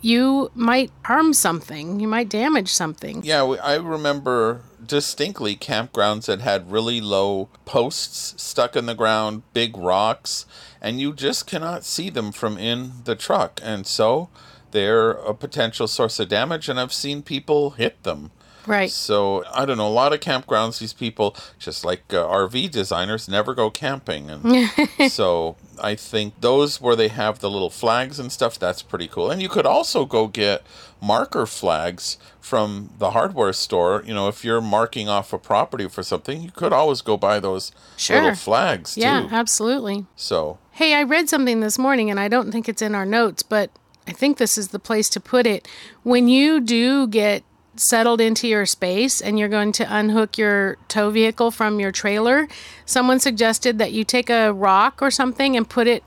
you 0.02 0.50
might 0.54 0.90
harm 1.04 1.32
something 1.32 1.98
you 2.00 2.08
might 2.08 2.28
damage 2.28 2.68
something 2.68 3.22
Yeah, 3.24 3.42
I 3.42 3.76
remember 3.76 4.62
distinctly 4.84 5.56
campgrounds 5.56 6.26
that 6.26 6.40
had 6.40 6.70
really 6.70 7.00
low 7.00 7.48
posts 7.64 8.34
stuck 8.42 8.76
in 8.76 8.86
the 8.86 8.94
ground, 8.94 9.42
big 9.54 9.76
rocks, 9.76 10.46
and 10.80 11.00
you 11.00 11.12
just 11.12 11.46
cannot 11.46 11.84
see 11.84 12.10
them 12.10 12.32
from 12.32 12.58
in 12.58 12.92
the 13.04 13.14
truck. 13.14 13.60
And 13.62 13.86
so 13.86 14.28
they're 14.72 15.12
a 15.12 15.34
potential 15.34 15.86
source 15.86 16.18
of 16.18 16.28
damage, 16.28 16.68
and 16.68 16.78
I've 16.78 16.92
seen 16.92 17.22
people 17.22 17.70
hit 17.70 18.02
them. 18.02 18.32
right 18.66 18.90
So 18.90 19.44
I 19.52 19.64
don't 19.64 19.78
know. 19.78 19.88
A 19.88 19.90
lot 19.90 20.12
of 20.12 20.20
campgrounds, 20.20 20.78
these 20.78 20.92
people, 20.92 21.36
just 21.58 21.84
like 21.84 22.02
uh, 22.10 22.26
RV 22.26 22.70
designers, 22.70 23.28
never 23.28 23.54
go 23.54 23.70
camping, 23.70 24.30
and 24.30 25.10
so 25.10 25.56
I 25.82 25.94
think 25.96 26.40
those 26.40 26.80
where 26.80 26.94
they 26.96 27.08
have 27.08 27.40
the 27.40 27.50
little 27.50 27.68
flags 27.70 28.18
and 28.20 28.30
stuff, 28.30 28.58
that's 28.58 28.82
pretty 28.82 29.08
cool. 29.08 29.30
And 29.30 29.42
you 29.42 29.48
could 29.48 29.66
also 29.66 30.04
go 30.04 30.28
get 30.28 30.62
marker 31.00 31.44
flags 31.44 32.16
from 32.40 32.90
the 32.98 33.10
hardware 33.10 33.52
store. 33.52 34.02
You 34.06 34.14
know, 34.14 34.28
if 34.28 34.44
you're 34.44 34.60
marking 34.60 35.08
off 35.08 35.32
a 35.32 35.38
property 35.38 35.88
for 35.88 36.02
something, 36.02 36.40
you 36.40 36.50
could 36.52 36.72
always 36.72 37.00
go 37.02 37.16
buy 37.16 37.40
those 37.40 37.72
Sure. 37.96 38.20
little 38.20 38.34
flags 38.36 38.96
Yeah, 38.96 39.22
too. 39.22 39.34
absolutely. 39.34 40.06
So 40.16 40.58
Hey, 40.70 40.94
I 40.94 41.02
read 41.02 41.28
something 41.28 41.60
this 41.60 41.78
morning 41.78 42.10
and 42.10 42.18
I 42.20 42.28
don't 42.28 42.50
think 42.52 42.68
it's 42.68 42.80
in 42.80 42.94
our 42.94 43.04
notes, 43.04 43.42
but 43.42 43.70
I 44.06 44.12
think 44.12 44.38
this 44.38 44.56
is 44.56 44.68
the 44.68 44.78
place 44.78 45.08
to 45.10 45.20
put 45.20 45.46
it. 45.46 45.66
When 46.02 46.28
you 46.28 46.60
do 46.60 47.06
get 47.08 47.42
settled 47.76 48.20
into 48.20 48.46
your 48.46 48.66
space 48.66 49.20
and 49.20 49.38
you're 49.38 49.48
going 49.48 49.72
to 49.72 49.86
unhook 49.96 50.36
your 50.36 50.76
tow 50.88 51.10
vehicle 51.10 51.50
from 51.50 51.80
your 51.80 51.92
trailer, 51.92 52.48
someone 52.84 53.18
suggested 53.18 53.78
that 53.78 53.92
you 53.92 54.04
take 54.04 54.28
a 54.30 54.52
rock 54.52 55.00
or 55.00 55.10
something 55.10 55.56
and 55.56 55.68
put 55.68 55.86
it 55.86 56.02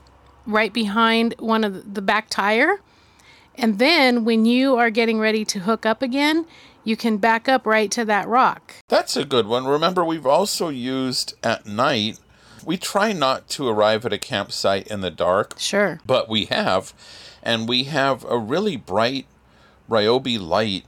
right 0.46 0.72
behind 0.72 1.34
one 1.38 1.64
of 1.64 1.94
the 1.94 2.02
back 2.02 2.28
tire. 2.30 2.80
And 3.56 3.78
then 3.78 4.24
when 4.24 4.44
you 4.44 4.76
are 4.76 4.90
getting 4.90 5.18
ready 5.18 5.44
to 5.46 5.60
hook 5.60 5.84
up 5.86 6.02
again, 6.02 6.46
you 6.84 6.96
can 6.96 7.16
back 7.16 7.48
up 7.48 7.66
right 7.66 7.90
to 7.90 8.04
that 8.04 8.28
rock. 8.28 8.74
That's 8.88 9.16
a 9.16 9.24
good 9.24 9.46
one. 9.46 9.66
Remember, 9.66 10.04
we've 10.04 10.26
also 10.26 10.68
used 10.68 11.34
at 11.42 11.66
night. 11.66 12.20
We 12.64 12.76
try 12.76 13.12
not 13.12 13.48
to 13.50 13.66
arrive 13.68 14.06
at 14.06 14.12
a 14.12 14.18
campsite 14.18 14.86
in 14.86 15.00
the 15.00 15.10
dark, 15.10 15.54
Sure. 15.58 16.00
but 16.06 16.28
we 16.28 16.44
have. 16.46 16.92
And 17.42 17.68
we 17.68 17.84
have 17.84 18.24
a 18.24 18.38
really 18.38 18.76
bright 18.76 19.26
Ryobi 19.90 20.38
light 20.40 20.84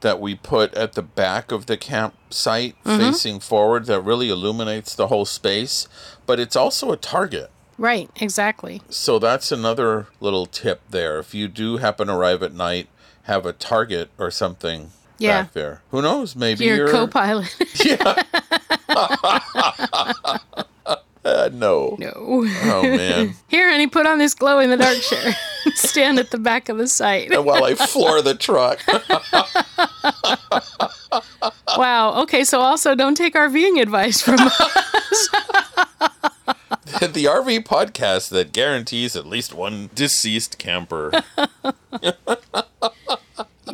that 0.00 0.20
we 0.20 0.34
put 0.34 0.74
at 0.74 0.94
the 0.94 1.02
back 1.02 1.52
of 1.52 1.66
the 1.66 1.76
campsite 1.76 2.74
mm-hmm. 2.84 2.98
facing 2.98 3.40
forward 3.40 3.86
that 3.86 4.00
really 4.00 4.30
illuminates 4.30 4.94
the 4.94 5.08
whole 5.08 5.24
space. 5.24 5.88
But 6.26 6.40
it's 6.40 6.56
also 6.56 6.92
a 6.92 6.96
target. 6.96 7.50
Right, 7.78 8.10
exactly. 8.20 8.82
So 8.90 9.18
that's 9.18 9.50
another 9.50 10.08
little 10.20 10.46
tip 10.46 10.82
there. 10.90 11.18
If 11.18 11.34
you 11.34 11.48
do 11.48 11.78
happen 11.78 12.08
to 12.08 12.14
arrive 12.14 12.42
at 12.42 12.52
night, 12.52 12.88
have 13.22 13.46
a 13.46 13.52
target 13.52 14.10
or 14.18 14.30
something 14.30 14.90
Yeah. 15.18 15.42
back 15.42 15.52
there. 15.52 15.82
Who 15.90 16.02
knows? 16.02 16.36
Maybe 16.36 16.66
Your 16.66 16.76
you're 16.76 16.90
co 16.90 17.06
pilot. 17.06 17.54
Uh, 21.22 21.50
no. 21.52 21.96
no. 21.98 22.12
Oh 22.16 22.82
man. 22.82 23.34
Here, 23.48 23.70
honey, 23.70 23.86
put 23.86 24.06
on 24.06 24.18
this 24.18 24.32
glow 24.34 24.58
in 24.58 24.70
the 24.70 24.76
dark 24.76 24.96
shirt. 24.96 25.34
Stand 25.74 26.18
at 26.18 26.30
the 26.30 26.38
back 26.38 26.68
of 26.70 26.78
the 26.78 26.86
site. 26.86 27.30
And 27.30 27.44
while 27.44 27.64
I 27.64 27.74
floor 27.74 28.22
the 28.22 28.34
truck. 28.34 28.80
Wow. 31.76 32.22
Okay, 32.22 32.44
so 32.44 32.60
also 32.60 32.94
don't 32.94 33.16
take 33.16 33.34
RVing 33.34 33.80
advice 33.80 34.20
from 34.22 34.38
us. 34.38 35.28
the 37.00 37.24
RV 37.24 37.64
podcast 37.64 38.28
that 38.30 38.52
guarantees 38.52 39.16
at 39.16 39.26
least 39.26 39.54
one 39.54 39.90
deceased 39.94 40.58
camper. 40.58 41.10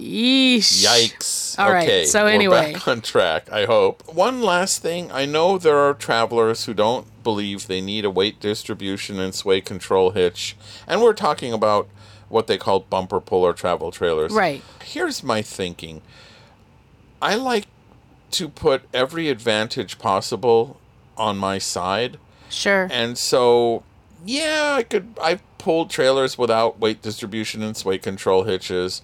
Yeesh. 0.01 0.85
Yikes. 0.85 1.59
All 1.59 1.73
right, 1.73 1.85
okay. 1.85 2.05
so 2.05 2.25
we're 2.25 2.31
anyway. 2.31 2.73
back 2.75 2.89
on 2.89 3.01
track, 3.01 3.51
I 3.51 3.65
hope. 3.65 4.03
One 4.13 4.43
last 4.43 4.83
thing. 4.83 5.11
I 5.13 5.27
know 5.27 5.59
there 5.59 5.79
are 5.79 5.95
travelers 5.95 6.65
who 6.67 6.75
don't 6.75 7.07
believe 7.23 7.67
they 7.67 7.81
need 7.81 8.05
a 8.05 8.11
weight 8.11 8.41
distribution 8.41 9.19
and 9.19 9.35
sway 9.35 9.61
control 9.61 10.11
hitch. 10.11 10.57
And 10.87 11.03
we're 11.03 11.13
talking 11.13 11.53
about 11.53 11.89
what 12.29 12.47
they 12.47 12.59
call 12.59 12.81
bumper 12.81 13.21
puller 13.21 13.53
travel 13.53 13.91
trailers. 13.91 14.33
Right. 14.33 14.63
Here's 14.85 15.23
my 15.23 15.43
thinking. 15.43 16.03
I 17.21 17.35
like 17.37 17.67
to 18.33 18.49
put 18.49 18.83
every 18.93 19.29
advantage 19.29 19.99
possible 19.99 20.81
on 21.17 21.37
my 21.37 21.59
side. 21.59 22.19
Sure. 22.49 22.89
And 22.91 23.17
so, 23.17 23.83
yeah, 24.25 24.75
I 24.77 24.83
could. 24.83 25.17
I've 25.23 25.43
pulled 25.59 25.91
trailers 25.91 26.39
without 26.39 26.79
weight 26.79 27.03
distribution 27.03 27.63
and 27.63 27.77
sway 27.77 27.99
control 27.99 28.45
hitches. 28.45 29.03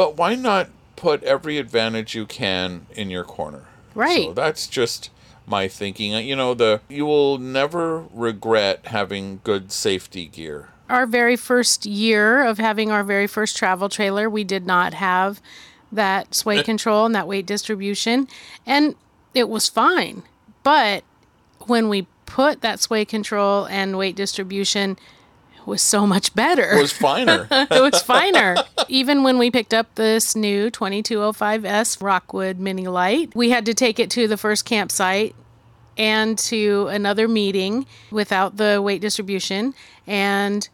But 0.00 0.16
why 0.16 0.34
not 0.34 0.70
put 0.96 1.22
every 1.24 1.58
advantage 1.58 2.14
you 2.14 2.24
can 2.24 2.86
in 2.92 3.10
your 3.10 3.22
corner? 3.22 3.66
Right. 3.94 4.28
So 4.28 4.32
that's 4.32 4.66
just 4.66 5.10
my 5.44 5.68
thinking. 5.68 6.12
You 6.26 6.34
know, 6.34 6.54
the 6.54 6.80
you 6.88 7.04
will 7.04 7.36
never 7.36 8.04
regret 8.14 8.86
having 8.86 9.42
good 9.44 9.70
safety 9.70 10.24
gear. 10.24 10.70
Our 10.88 11.04
very 11.04 11.36
first 11.36 11.84
year 11.84 12.42
of 12.42 12.56
having 12.56 12.90
our 12.90 13.04
very 13.04 13.26
first 13.26 13.58
travel 13.58 13.90
trailer, 13.90 14.30
we 14.30 14.42
did 14.42 14.64
not 14.64 14.94
have 14.94 15.42
that 15.92 16.34
sway 16.34 16.60
eh. 16.60 16.62
control 16.62 17.04
and 17.04 17.14
that 17.14 17.28
weight 17.28 17.44
distribution. 17.44 18.26
And 18.64 18.94
it 19.34 19.50
was 19.50 19.68
fine. 19.68 20.22
But 20.62 21.04
when 21.66 21.90
we 21.90 22.06
put 22.24 22.62
that 22.62 22.80
sway 22.80 23.04
control 23.04 23.66
and 23.66 23.98
weight 23.98 24.16
distribution, 24.16 24.98
was 25.70 25.80
so 25.80 26.06
much 26.06 26.34
better. 26.34 26.72
It 26.72 26.82
was 26.82 26.92
finer. 26.92 27.46
it 27.50 27.80
was 27.92 28.02
finer. 28.02 28.56
Even 28.88 29.22
when 29.22 29.38
we 29.38 29.50
picked 29.50 29.72
up 29.72 29.94
this 29.94 30.36
new 30.36 30.70
2205S 30.70 32.02
Rockwood 32.02 32.58
Mini 32.58 32.88
Light, 32.88 33.34
we 33.34 33.50
had 33.50 33.64
to 33.66 33.72
take 33.72 33.98
it 33.98 34.10
to 34.10 34.28
the 34.28 34.36
first 34.36 34.64
campsite 34.66 35.34
and 35.96 36.36
to 36.38 36.88
another 36.88 37.28
meeting 37.28 37.86
without 38.10 38.56
the 38.56 38.82
weight 38.82 39.00
distribution, 39.00 39.74
and 40.06 40.68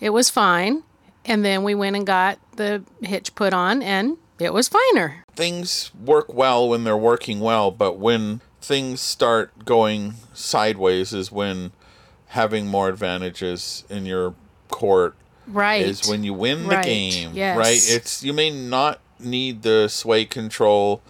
it 0.00 0.10
was 0.10 0.30
fine. 0.30 0.82
And 1.24 1.44
then 1.44 1.64
we 1.64 1.74
went 1.74 1.96
and 1.96 2.06
got 2.06 2.38
the 2.56 2.84
hitch 3.02 3.34
put 3.34 3.52
on, 3.52 3.82
and 3.82 4.16
it 4.38 4.52
was 4.54 4.68
finer. 4.68 5.24
things 5.34 5.90
work 6.02 6.32
well 6.32 6.68
when 6.68 6.84
they're 6.84 6.96
working 6.96 7.40
well, 7.40 7.70
but 7.70 7.98
when 7.98 8.40
things 8.60 9.00
start 9.00 9.64
going 9.64 10.14
sideways 10.34 11.12
is 11.12 11.30
when 11.32 11.72
having 12.36 12.66
more 12.68 12.88
advantages 12.88 13.82
in 13.90 14.06
your 14.06 14.34
court 14.68 15.14
Right. 15.48 15.84
is 15.84 16.08
when 16.08 16.22
you 16.22 16.34
win 16.34 16.64
the 16.68 16.76
Right. 16.76 16.84
game. 16.84 17.30
Yes. 17.34 17.56
Right? 17.56 17.80
It's 17.96 18.22
you 18.22 18.32
may 18.32 18.50
not 18.50 19.00
need 19.18 19.62
the 19.62 19.88
sway 19.88 20.24
control 20.26 21.00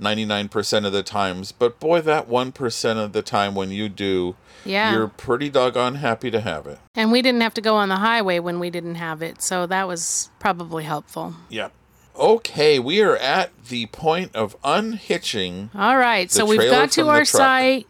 99% 0.00 0.84
of 0.84 0.92
the 0.92 1.02
times, 1.02 1.52
but 1.52 1.78
boy 1.78 2.00
that 2.00 2.28
1% 2.28 2.98
of 2.98 3.12
the 3.12 3.22
time 3.22 3.54
when 3.54 3.70
you 3.70 3.88
do, 3.88 4.34
Yeah. 4.64 4.92
you're 4.92 5.08
pretty 5.08 5.48
doggone 5.48 5.96
happy 5.96 6.30
to 6.30 6.40
have 6.40 6.66
it. 6.66 6.78
and 6.94 7.12
we 7.12 7.22
didn't 7.22 7.40
have 7.42 7.54
to 7.54 7.60
go 7.60 7.76
on 7.76 7.88
the 7.88 7.96
highway 7.96 8.38
when 8.40 8.58
we 8.58 8.68
didn't 8.70 8.96
have 8.96 9.22
it, 9.22 9.40
so 9.42 9.66
that 9.66 9.86
was 9.86 10.30
probably 10.40 10.84
helpful. 10.84 11.34
Yep. 11.50 11.72
Okay, 12.18 12.78
we 12.78 13.00
are 13.00 13.16
at 13.16 13.50
the 13.68 13.86
point 13.86 14.34
of 14.34 14.54
unhitching 14.64 15.70
All 15.74 15.96
right, 15.96 16.28
The 16.28 16.34
so 16.34 16.44
we've 16.46 16.70
got 16.70 16.90
to 16.92 17.08
our 17.08 17.24
site. 17.24 17.86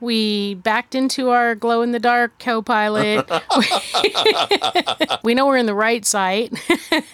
We 0.00 0.54
backed 0.54 0.94
into 0.94 1.30
our 1.30 1.54
glow 1.54 1.82
in 1.82 1.92
the 1.92 1.98
dark 1.98 2.38
co-pilot. 2.38 3.28
we 5.24 5.34
know 5.34 5.46
we're 5.46 5.56
in 5.56 5.66
the 5.66 5.74
right 5.74 6.04
site. 6.04 6.52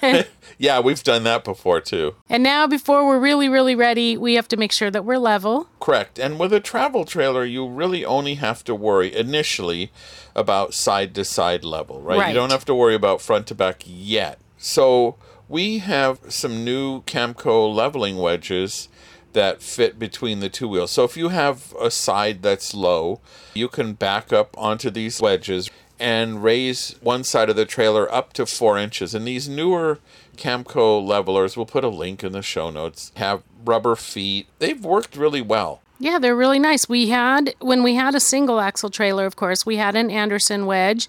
Yeah, 0.59 0.79
we've 0.79 1.03
done 1.03 1.25
that 1.25 1.43
before 1.43 1.81
too. 1.81 2.15
and 2.29 2.41
now 2.41 2.69
before 2.69 3.05
we're 3.05 3.19
really 3.19 3.49
really 3.49 3.75
ready, 3.75 4.17
we 4.17 4.35
have 4.35 4.47
to 4.49 4.57
make 4.57 4.71
sure 4.71 4.93
that 4.93 5.05
we're 5.05 5.19
level. 5.19 5.67
Correct. 5.81 6.21
And 6.21 6.39
with 6.39 6.53
a 6.53 6.61
travel 6.61 7.05
trailer, 7.05 7.45
you 7.45 7.67
really 7.67 8.05
only 8.05 8.35
have 8.35 8.63
to 8.65 8.75
worry 8.75 9.13
initially 9.13 9.91
about 10.37 10.73
side 10.73 11.17
to 11.17 11.25
side 11.25 11.65
level, 11.65 12.01
right? 12.01 12.19
Right. 12.19 12.29
You 12.29 12.35
don't 12.35 12.53
have 12.53 12.65
to 12.67 12.77
worry 12.77 12.95
about 12.95 13.21
front 13.21 13.49
to 13.49 13.57
back 13.57 13.83
yet. 13.85 14.39
So 14.57 15.17
we 15.49 15.79
have 15.79 16.21
some 16.29 16.65
new 16.65 17.03
Camco 17.03 17.75
leveling 17.75 18.19
wedges 18.19 18.89
that 19.33 19.63
fit 19.63 19.99
between 19.99 20.41
the 20.41 20.49
two 20.49 20.69
wheels. 20.69 20.91
So 20.91 21.05
if 21.05 21.17
you 21.17 21.29
have 21.29 21.75
a 21.81 21.91
side 21.91 22.43
that's 22.43 22.75
low, 22.75 23.21
you 23.55 23.69
can 23.69 23.95
back 23.95 24.33
up 24.33 24.57
onto 24.59 24.91
these 24.91 25.21
wedges 25.21 25.71
and 25.99 26.43
raise 26.43 26.97
one 27.01 27.23
side 27.23 27.49
of 27.49 27.57
the 27.57 27.65
trailer 27.65 28.13
up 28.13 28.33
to 28.33 28.45
four 28.45 28.77
inches. 28.77 29.15
And 29.15 29.27
these 29.27 29.49
newer 29.49 30.01
Camco 30.37 31.05
levelers, 31.07 31.57
we'll 31.57 31.67
put 31.67 31.85
a 31.85 31.89
link 31.89 32.25
in 32.25 32.33
the 32.33 32.43
show 32.43 32.71
notes, 32.71 33.13
have 33.17 33.43
rubber 33.65 33.95
feet. 33.95 34.49
They've 34.59 34.85
worked 34.85 35.17
really 35.17 35.43
well. 35.43 35.81
Yeah, 35.99 36.19
they're 36.19 36.35
really 36.35 36.59
nice. 36.59 36.89
We 36.89 37.11
had 37.11 37.55
when 37.61 37.85
we 37.85 37.95
had 37.95 38.17
a 38.17 38.21
single 38.21 38.59
axle 38.59 38.91
trailer, 38.91 39.25
of 39.25 39.37
course, 39.37 39.65
we 39.65 39.77
had 39.77 39.95
an 39.95 40.11
Anderson 40.11 40.67
wedge. 40.67 41.09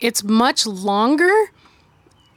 It's 0.00 0.24
much 0.24 0.66
longer. 0.66 1.30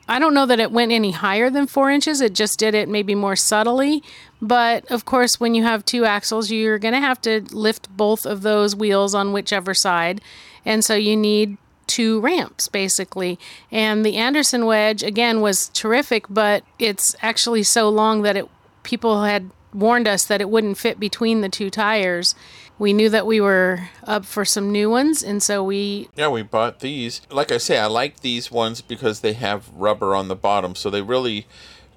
I 0.08 0.20
don't 0.20 0.34
know 0.34 0.46
that 0.46 0.60
it 0.60 0.72
went 0.72 0.92
any 0.92 1.12
higher 1.12 1.50
than 1.50 1.68
four 1.68 1.90
inches. 1.92 2.22
It 2.22 2.34
just 2.34 2.60
did 2.60 2.74
it 2.74 2.88
maybe 2.88 3.16
more 3.16 3.36
subtly. 3.36 4.04
But 4.42 4.90
of 4.92 5.06
course, 5.06 5.40
when 5.40 5.54
you 5.54 5.64
have 5.64 5.84
two 5.84 6.06
axles, 6.06 6.52
you're 6.52 6.80
going 6.80 6.94
to 6.94 7.00
have 7.00 7.20
to 7.22 7.42
lift 7.52 7.90
both 7.96 8.26
of 8.26 8.42
those 8.42 8.76
wheels 8.76 9.14
on 9.14 9.34
whichever 9.34 9.74
side. 9.74 10.22
And 10.66 10.84
so 10.86 10.96
you 10.96 11.18
need 11.18 11.58
two 11.88 12.20
ramps 12.20 12.68
basically. 12.68 13.40
And 13.72 14.06
the 14.06 14.18
Anderson 14.18 14.66
wedge, 14.66 15.04
again, 15.04 15.42
was 15.42 15.70
terrific, 15.70 16.26
but 16.30 16.64
it's 16.80 17.16
actually 17.22 17.64
so 17.64 17.90
long 17.90 18.22
that 18.22 18.38
it 18.38 18.48
people 18.84 19.24
had 19.24 19.50
warned 19.74 20.08
us 20.08 20.26
that 20.26 20.42
it 20.42 20.50
wouldn't 20.50 20.78
fit 20.78 21.00
between 21.00 21.42
the 21.42 21.50
two 21.50 21.70
tires. 21.70 22.36
We 22.80 22.94
knew 22.94 23.10
that 23.10 23.26
we 23.26 23.42
were 23.42 23.90
up 24.04 24.26
for 24.26 24.46
some 24.46 24.72
new 24.72 24.90
ones, 24.90 25.24
and 25.24 25.42
so 25.42 25.64
we 25.64 26.10
Yeah, 26.16 26.28
we 26.30 26.44
bought 26.44 26.80
these. 26.80 27.22
Like 27.32 27.52
I 27.52 27.58
say, 27.58 27.78
I 27.80 27.88
like 27.88 28.20
these 28.20 28.52
ones 28.52 28.82
because 28.82 29.22
they 29.22 29.34
have 29.34 29.70
rubber 29.74 30.14
on 30.16 30.28
the 30.28 30.36
bottom, 30.36 30.76
so 30.76 30.90
they 30.90 31.02
really 31.02 31.48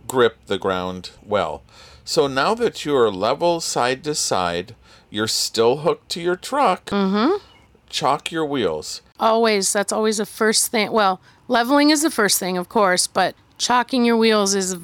grip 0.08 0.38
the 0.46 0.58
ground 0.58 1.10
well. 1.24 1.62
So 2.04 2.26
now 2.26 2.54
that 2.54 2.84
you 2.84 2.96
are 2.96 3.10
level 3.10 3.60
side 3.60 4.02
to 4.04 4.14
side, 4.14 4.74
you're 5.10 5.28
still 5.28 5.78
hooked 5.78 6.08
to 6.10 6.20
your 6.20 6.36
truck. 6.36 6.86
Mm-hmm. 6.86 7.36
chock 7.88 8.30
your 8.32 8.46
wheels. 8.46 9.02
Always, 9.18 9.72
that's 9.72 9.92
always 9.92 10.16
the 10.16 10.26
first 10.26 10.68
thing. 10.68 10.92
Well, 10.92 11.20
leveling 11.48 11.90
is 11.90 12.02
the 12.02 12.10
first 12.10 12.38
thing, 12.38 12.56
of 12.56 12.68
course, 12.68 13.06
but 13.06 13.34
chocking 13.58 14.04
your 14.04 14.16
wheels 14.16 14.54
is 14.54 14.76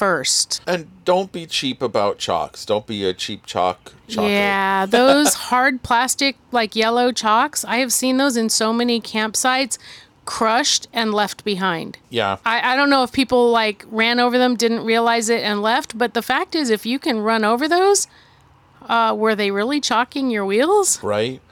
first. 0.00 0.62
And 0.66 0.86
don't 1.04 1.30
be 1.30 1.44
cheap 1.44 1.82
about 1.82 2.16
chocks. 2.16 2.64
Don't 2.64 2.86
be 2.86 3.04
a 3.04 3.12
cheap 3.12 3.44
chock 3.44 3.92
chocker. 4.08 4.30
Yeah, 4.30 4.86
those 4.88 5.34
hard 5.34 5.82
plastic, 5.82 6.36
like 6.52 6.74
yellow 6.74 7.12
chocks, 7.12 7.66
I 7.66 7.76
have 7.76 7.92
seen 7.92 8.16
those 8.16 8.34
in 8.34 8.48
so 8.48 8.72
many 8.72 8.98
campsites 9.02 9.76
crushed 10.24 10.88
and 10.94 11.12
left 11.12 11.44
behind. 11.44 11.98
Yeah. 12.08 12.38
I, 12.46 12.72
I 12.72 12.76
don't 12.76 12.88
know 12.88 13.02
if 13.02 13.12
people 13.12 13.50
like 13.50 13.84
ran 13.90 14.18
over 14.18 14.38
them, 14.38 14.56
didn't 14.56 14.86
realize 14.86 15.28
it, 15.28 15.42
and 15.42 15.60
left, 15.60 15.98
but 15.98 16.14
the 16.14 16.22
fact 16.22 16.54
is, 16.54 16.70
if 16.70 16.86
you 16.86 16.98
can 16.98 17.20
run 17.20 17.44
over 17.44 17.68
those, 17.68 18.06
uh, 18.88 19.14
were 19.14 19.34
they 19.34 19.50
really 19.50 19.82
chocking 19.82 20.30
your 20.30 20.46
wheels? 20.46 21.02
right? 21.02 21.42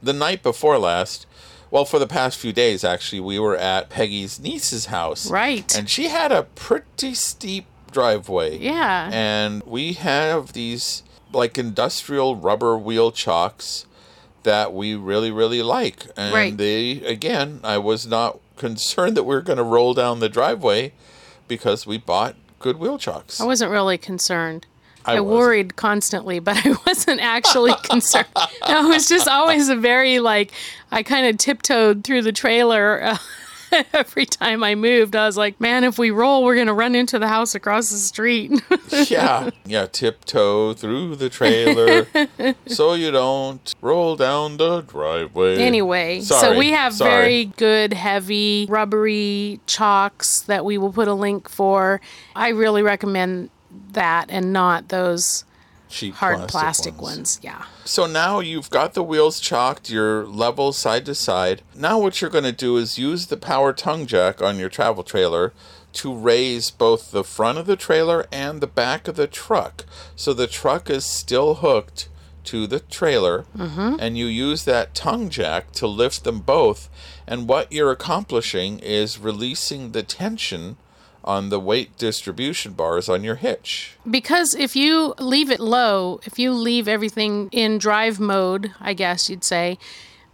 The 0.00 0.12
night 0.12 0.44
before 0.44 0.78
last, 0.78 1.26
well, 1.72 1.84
for 1.84 1.98
the 1.98 2.06
past 2.06 2.38
few 2.38 2.52
days, 2.52 2.84
actually, 2.84 3.18
we 3.18 3.40
were 3.40 3.56
at 3.56 3.90
Peggy's 3.90 4.38
niece's 4.38 4.86
house. 4.86 5.28
Right. 5.28 5.76
And 5.76 5.90
she 5.90 6.06
had 6.06 6.30
a 6.30 6.44
pretty 6.44 7.14
steep 7.14 7.66
driveway. 7.90 8.58
Yeah. 8.58 9.10
And 9.12 9.62
we 9.64 9.94
have 9.94 10.52
these 10.52 11.02
like 11.32 11.58
industrial 11.58 12.36
rubber 12.36 12.76
wheel 12.78 13.10
chocks 13.12 13.86
that 14.42 14.72
we 14.72 14.94
really, 14.94 15.30
really 15.30 15.62
like. 15.62 16.06
And 16.16 16.34
Right. 16.34 16.56
they, 16.56 16.92
again, 17.02 17.60
I 17.64 17.78
was 17.78 18.06
not 18.06 18.38
concerned 18.56 19.16
that 19.16 19.24
we 19.24 19.34
were 19.34 19.42
going 19.42 19.58
to 19.58 19.64
roll 19.64 19.92
down 19.92 20.20
the 20.20 20.28
driveway 20.28 20.92
because 21.48 21.86
we 21.86 21.98
bought 21.98 22.36
good 22.58 22.78
wheel 22.78 22.96
chocks. 22.98 23.40
I 23.40 23.44
wasn't 23.44 23.70
really 23.70 23.98
concerned. 23.98 24.66
I 25.04 25.16
I, 25.18 25.20
worried 25.20 25.76
constantly, 25.76 26.38
but 26.40 26.64
I 26.66 26.74
wasn't 26.86 27.20
actually 27.20 27.74
concerned. 27.84 28.26
I 28.62 28.84
was 28.86 29.08
just 29.08 29.28
always 29.28 29.68
a 29.68 29.76
very 29.76 30.18
like 30.18 30.52
I 30.90 31.02
kind 31.02 31.26
of 31.26 31.38
tiptoed 31.38 32.02
through 32.04 32.22
the 32.22 32.32
trailer 32.32 33.02
uh, 33.02 33.18
every 33.92 34.26
time 34.26 34.62
I 34.62 34.74
moved. 34.74 35.16
I 35.16 35.26
was 35.26 35.36
like, 35.36 35.60
man, 35.60 35.84
if 35.84 35.98
we 35.98 36.10
roll, 36.10 36.44
we're 36.44 36.56
gonna 36.56 36.74
run 36.74 36.94
into 36.94 37.18
the 37.18 37.28
house 37.28 37.54
across 37.54 37.90
the 37.90 37.98
street. 37.98 38.62
yeah, 39.10 39.50
yeah, 39.64 39.86
tiptoe 39.86 40.74
through 40.74 41.16
the 41.16 41.28
trailer 41.28 42.06
so 42.66 42.94
you 42.94 43.10
don't 43.10 43.74
roll 43.80 44.16
down 44.16 44.56
the 44.56 44.82
driveway. 44.82 45.58
anyway, 45.58 46.20
so 46.20 46.56
we 46.58 46.70
have 46.70 46.94
sorry. 46.94 47.10
very 47.10 47.44
good, 47.44 47.92
heavy, 47.92 48.66
rubbery 48.68 49.60
chocks 49.66 50.40
that 50.42 50.64
we 50.64 50.78
will 50.78 50.92
put 50.92 51.08
a 51.08 51.14
link 51.14 51.48
for. 51.48 52.00
I 52.34 52.48
really 52.50 52.82
recommend 52.82 53.50
that 53.92 54.26
and 54.30 54.52
not 54.52 54.88
those 54.88 55.44
cheap 55.88 56.14
hard 56.14 56.48
plastic, 56.48 57.00
ones. 57.00 57.38
Yeah. 57.42 57.64
So 57.84 58.06
now 58.06 58.40
you've 58.40 58.70
got 58.70 58.94
the 58.94 59.02
wheels 59.02 59.40
chocked, 59.40 59.90
you're 59.90 60.26
level 60.26 60.72
side 60.72 61.06
to 61.06 61.14
side. 61.14 61.62
Now 61.74 61.98
what 61.98 62.20
you're 62.20 62.30
going 62.30 62.44
to 62.44 62.52
do 62.52 62.76
is 62.76 62.98
use 62.98 63.26
the 63.26 63.36
power 63.36 63.72
tongue 63.72 64.06
jack 64.06 64.42
on 64.42 64.58
your 64.58 64.68
travel 64.68 65.02
trailer 65.02 65.52
to 65.94 66.14
raise 66.14 66.70
both 66.70 67.10
the 67.10 67.24
front 67.24 67.58
of 67.58 67.66
the 67.66 67.76
trailer 67.76 68.26
and 68.30 68.60
the 68.60 68.66
back 68.66 69.08
of 69.08 69.16
the 69.16 69.26
truck. 69.26 69.84
So 70.14 70.32
the 70.34 70.46
truck 70.46 70.90
is 70.90 71.04
still 71.04 71.54
hooked 71.54 72.08
to 72.46 72.66
the 72.66 72.80
trailer 72.80 73.44
mm-hmm. 73.56 73.96
and 73.98 74.16
you 74.16 74.26
use 74.26 74.64
that 74.64 74.94
tongue 74.94 75.28
jack 75.28 75.72
to 75.72 75.86
lift 75.86 76.24
them 76.24 76.40
both 76.40 76.88
and 77.26 77.48
what 77.48 77.70
you're 77.72 77.90
accomplishing 77.90 78.78
is 78.78 79.18
releasing 79.18 79.90
the 79.90 80.02
tension 80.04 80.76
on 81.26 81.48
the 81.48 81.58
weight 81.60 81.96
distribution 81.98 82.72
bars 82.72 83.08
on 83.08 83.24
your 83.24 83.34
hitch. 83.36 83.96
Because 84.08 84.54
if 84.54 84.76
you 84.76 85.14
leave 85.18 85.50
it 85.50 85.60
low, 85.60 86.20
if 86.24 86.38
you 86.38 86.52
leave 86.52 86.86
everything 86.86 87.48
in 87.52 87.78
drive 87.78 88.20
mode, 88.20 88.72
I 88.80 88.92
guess 88.94 89.28
you'd 89.28 89.44
say, 89.44 89.78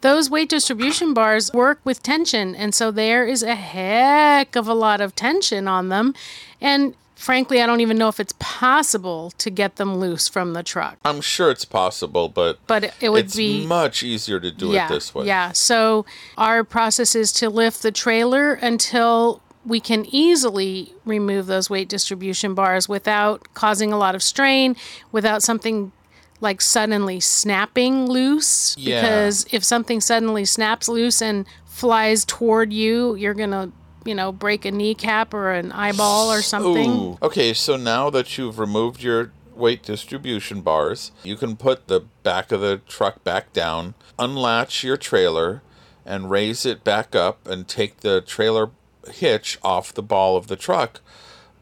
those 0.03 0.29
weight 0.29 0.49
distribution 0.49 1.15
bars 1.15 1.53
work 1.53 1.81
with 1.85 2.03
tension. 2.03 2.55
And 2.57 2.75
so 2.75 2.91
there 2.91 3.25
is 3.27 3.43
a 3.43 3.55
heck 3.55 4.57
of 4.57 4.67
a 4.69 4.75
lot 4.75 5.01
of 5.01 5.15
tension 5.15 5.69
on 5.69 5.89
them. 5.91 6.15
And 6.61 6.95
frankly, 7.15 7.63
I 7.63 7.67
don't 7.67 7.81
even 7.81 7.99
know 7.99 8.09
if 8.09 8.19
it's 8.19 8.35
possible 8.41 9.31
to 9.39 9.49
get 9.49 9.77
them 9.77 9.97
loose 9.99 10.29
from 10.29 10.55
the 10.55 10.65
truck. 10.65 10.99
I'm 11.05 11.21
sure 11.21 11.53
it's 11.53 11.65
possible, 11.65 12.29
but 12.29 12.59
But 12.67 12.93
it, 13.01 13.11
would 13.11 13.27
it's 13.27 13.37
be. 13.37 13.65
much 13.65 14.03
easier 14.03 14.41
to 14.41 14.51
do 14.51 14.73
yeah, 14.73 14.87
it 14.87 14.89
this 14.89 15.15
way. 15.15 15.27
Yeah. 15.27 15.53
So 15.53 16.05
our 16.37 16.65
process 16.65 17.15
is 17.15 17.31
to 17.35 17.49
lift 17.49 17.83
the 17.83 17.93
trailer 17.93 18.55
until 18.55 19.41
we 19.65 19.81
can 19.81 20.05
easily 20.07 20.93
remove 21.05 21.47
those 21.47 21.71
weight 21.71 21.89
distribution 21.89 22.55
bars 22.55 22.89
without 22.89 23.55
causing 23.55 23.93
a 23.93 23.99
lot 23.99 24.15
of 24.15 24.23
strain, 24.23 24.77
without 25.13 25.43
something 25.43 25.93
like 26.41 26.61
suddenly 26.61 27.21
snapping 27.21 28.07
loose. 28.07 28.77
Yeah. 28.77 29.01
Because 29.01 29.47
if 29.53 29.63
something 29.63 30.01
suddenly 30.01 30.45
snaps 30.45 30.89
loose 30.89 31.23
and 31.23 31.47
flies 31.65 32.25
toward 32.25 32.73
you, 32.73 33.15
you're 33.15 33.35
going 33.35 33.53
to, 33.53 33.71
you 34.05 34.15
know, 34.15 34.33
break 34.33 34.65
a 34.65 34.73
kneecap 34.73 35.33
or 35.33 35.53
an 35.53 35.71
eyeball 35.73 36.33
or 36.33 36.43
something. 36.43 36.91
Ooh. 36.91 37.19
Okay, 37.23 37.55
so 37.55 37.77
now 37.77 38.11
that 38.11 38.37
you've 38.37 38.59
removed 38.59 39.03
your 39.03 39.31
weight 39.55 39.83
distribution 39.85 40.63
bars, 40.63 41.13
you 41.23 41.37
can 41.37 41.57
put 41.57 41.87
the 41.87 42.01
back 42.23 42.51
of 42.51 42.61
the 42.61 42.79
truck 42.89 43.23
back 43.23 43.53
down, 43.53 43.95
unlatch 44.19 44.83
your 44.83 44.97
trailer, 44.97 45.63
and 46.05 46.31
raise 46.31 46.67
it 46.67 46.83
back 46.83 47.15
up 47.15 47.47
and 47.47 47.69
take 47.69 48.01
the 48.01 48.21
trailer 48.21 48.71
hitch 49.11 49.59
off 49.63 49.93
the 49.93 50.03
ball 50.03 50.37
of 50.37 50.47
the 50.47 50.57
truck, 50.57 51.01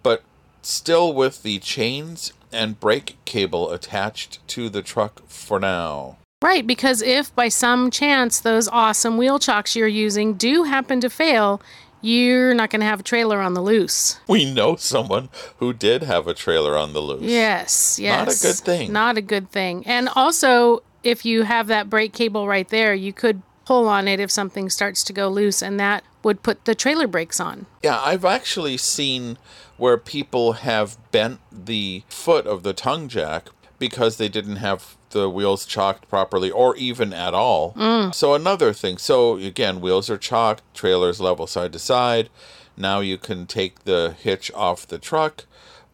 but 0.02 0.22
still 0.62 1.12
with 1.12 1.42
the 1.42 1.58
chains 1.58 2.32
and 2.52 2.80
brake 2.80 3.16
cable 3.24 3.70
attached 3.70 4.46
to 4.48 4.68
the 4.68 4.82
truck 4.82 5.22
for 5.26 5.60
now. 5.60 6.18
Right, 6.42 6.66
because 6.66 7.02
if 7.02 7.34
by 7.34 7.48
some 7.48 7.90
chance 7.90 8.40
those 8.40 8.66
awesome 8.68 9.18
wheel 9.18 9.38
chocks 9.38 9.76
you're 9.76 9.86
using 9.86 10.34
do 10.34 10.62
happen 10.64 11.00
to 11.00 11.10
fail, 11.10 11.60
you're 12.00 12.54
not 12.54 12.70
going 12.70 12.80
to 12.80 12.86
have 12.86 13.00
a 13.00 13.02
trailer 13.02 13.40
on 13.40 13.52
the 13.52 13.60
loose. 13.60 14.18
We 14.26 14.50
know 14.50 14.76
someone 14.76 15.28
who 15.58 15.74
did 15.74 16.02
have 16.02 16.26
a 16.26 16.32
trailer 16.32 16.78
on 16.78 16.94
the 16.94 17.00
loose. 17.00 17.22
Yes, 17.22 17.98
yes. 17.98 18.26
Not 18.26 18.34
a 18.34 18.48
good 18.48 18.64
thing. 18.64 18.92
Not 18.92 19.18
a 19.18 19.22
good 19.22 19.50
thing. 19.50 19.86
And 19.86 20.08
also, 20.16 20.82
if 21.02 21.26
you 21.26 21.42
have 21.42 21.66
that 21.66 21.90
brake 21.90 22.14
cable 22.14 22.48
right 22.48 22.68
there, 22.70 22.94
you 22.94 23.12
could 23.12 23.42
pull 23.64 23.88
on 23.88 24.08
it 24.08 24.20
if 24.20 24.30
something 24.30 24.70
starts 24.70 25.02
to 25.04 25.12
go 25.12 25.28
loose, 25.28 25.62
and 25.62 25.78
that 25.78 26.04
would 26.22 26.42
put 26.42 26.64
the 26.64 26.74
trailer 26.74 27.06
brakes 27.06 27.40
on. 27.40 27.66
Yeah, 27.82 28.00
I've 28.00 28.24
actually 28.24 28.76
seen 28.76 29.38
where 29.76 29.96
people 29.96 30.52
have 30.52 30.98
bent 31.10 31.40
the 31.50 32.02
foot 32.08 32.46
of 32.46 32.62
the 32.62 32.72
tongue 32.72 33.08
jack 33.08 33.48
because 33.78 34.18
they 34.18 34.28
didn't 34.28 34.56
have 34.56 34.96
the 35.10 35.28
wheels 35.28 35.66
chocked 35.66 36.08
properly 36.08 36.50
or 36.50 36.76
even 36.76 37.12
at 37.12 37.34
all. 37.34 37.72
Mm. 37.74 38.14
So 38.14 38.34
another 38.34 38.72
thing. 38.72 38.98
So 38.98 39.36
again, 39.36 39.80
wheels 39.80 40.10
are 40.10 40.18
chocked, 40.18 40.62
trailers 40.74 41.20
level 41.20 41.46
side 41.46 41.72
to 41.72 41.78
side. 41.78 42.28
Now 42.76 43.00
you 43.00 43.18
can 43.18 43.46
take 43.46 43.84
the 43.84 44.14
hitch 44.18 44.52
off 44.52 44.86
the 44.86 44.98
truck. 44.98 45.46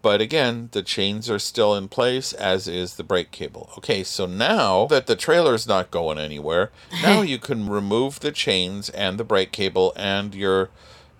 But 0.03 0.21
again, 0.21 0.69
the 0.73 0.83
chains 0.83 1.29
are 1.29 1.39
still 1.39 1.75
in 1.75 1.89
place, 1.89 2.33
as 2.33 2.69
is 2.69 2.95
the 2.95 3.03
brake 3.03 3.31
cable. 3.33 3.71
Okay, 3.79 4.05
so 4.05 4.25
now 4.27 4.87
that 4.87 5.07
the 5.07 5.17
trailer's 5.17 5.67
not 5.67 5.91
going 5.91 6.19
anywhere, 6.19 6.71
now 7.03 7.23
you 7.23 7.39
can 7.39 7.69
remove 7.69 8.21
the 8.21 8.31
chains 8.33 8.89
and 8.91 9.19
the 9.19 9.25
brake 9.25 9.53
cable 9.53 9.93
and 9.97 10.35
your 10.35 10.71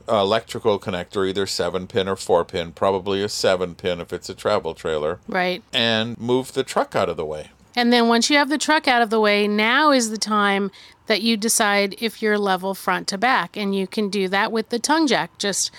uh, 0.09 0.19
electrical 0.21 0.79
connector, 0.79 1.29
either 1.29 1.47
7 1.47 1.89
pin 1.89 2.07
or 2.07 2.15
4 2.15 2.45
pin, 2.45 2.71
probably 2.73 3.25
a 3.25 3.29
7 3.29 3.75
pin 3.75 4.01
if 4.01 4.13
it's 4.13 4.29
a 4.29 4.35
travel 4.35 4.73
trailer, 4.73 5.19
Right. 5.27 5.65
and 5.73 6.17
move 6.19 6.53
the 6.53 6.63
truck 6.63 6.95
out 6.95 7.09
of 7.09 7.17
the 7.17 7.25
way. 7.25 7.51
And 7.75 7.93
then 7.93 8.07
once 8.09 8.31
you 8.31 8.37
have 8.39 8.49
the 8.49 8.57
truck 8.57 8.87
out 8.87 9.03
of 9.03 9.11
the 9.11 9.21
way, 9.21 9.49
now 9.49 9.91
is 9.91 10.11
the 10.11 10.17
time 10.17 10.71
that 11.09 11.23
you 11.23 11.37
decide 11.37 11.95
if 12.01 12.23
you're 12.23 12.39
level 12.39 12.73
front 12.73 13.07
to 13.09 13.19
back. 13.19 13.57
And 13.57 13.75
you 13.75 13.87
can 13.87 14.09
do 14.09 14.29
that 14.29 14.51
with 14.51 14.71
the 14.71 14.79
tongue 14.79 15.07
jack. 15.07 15.37
Just 15.39 15.71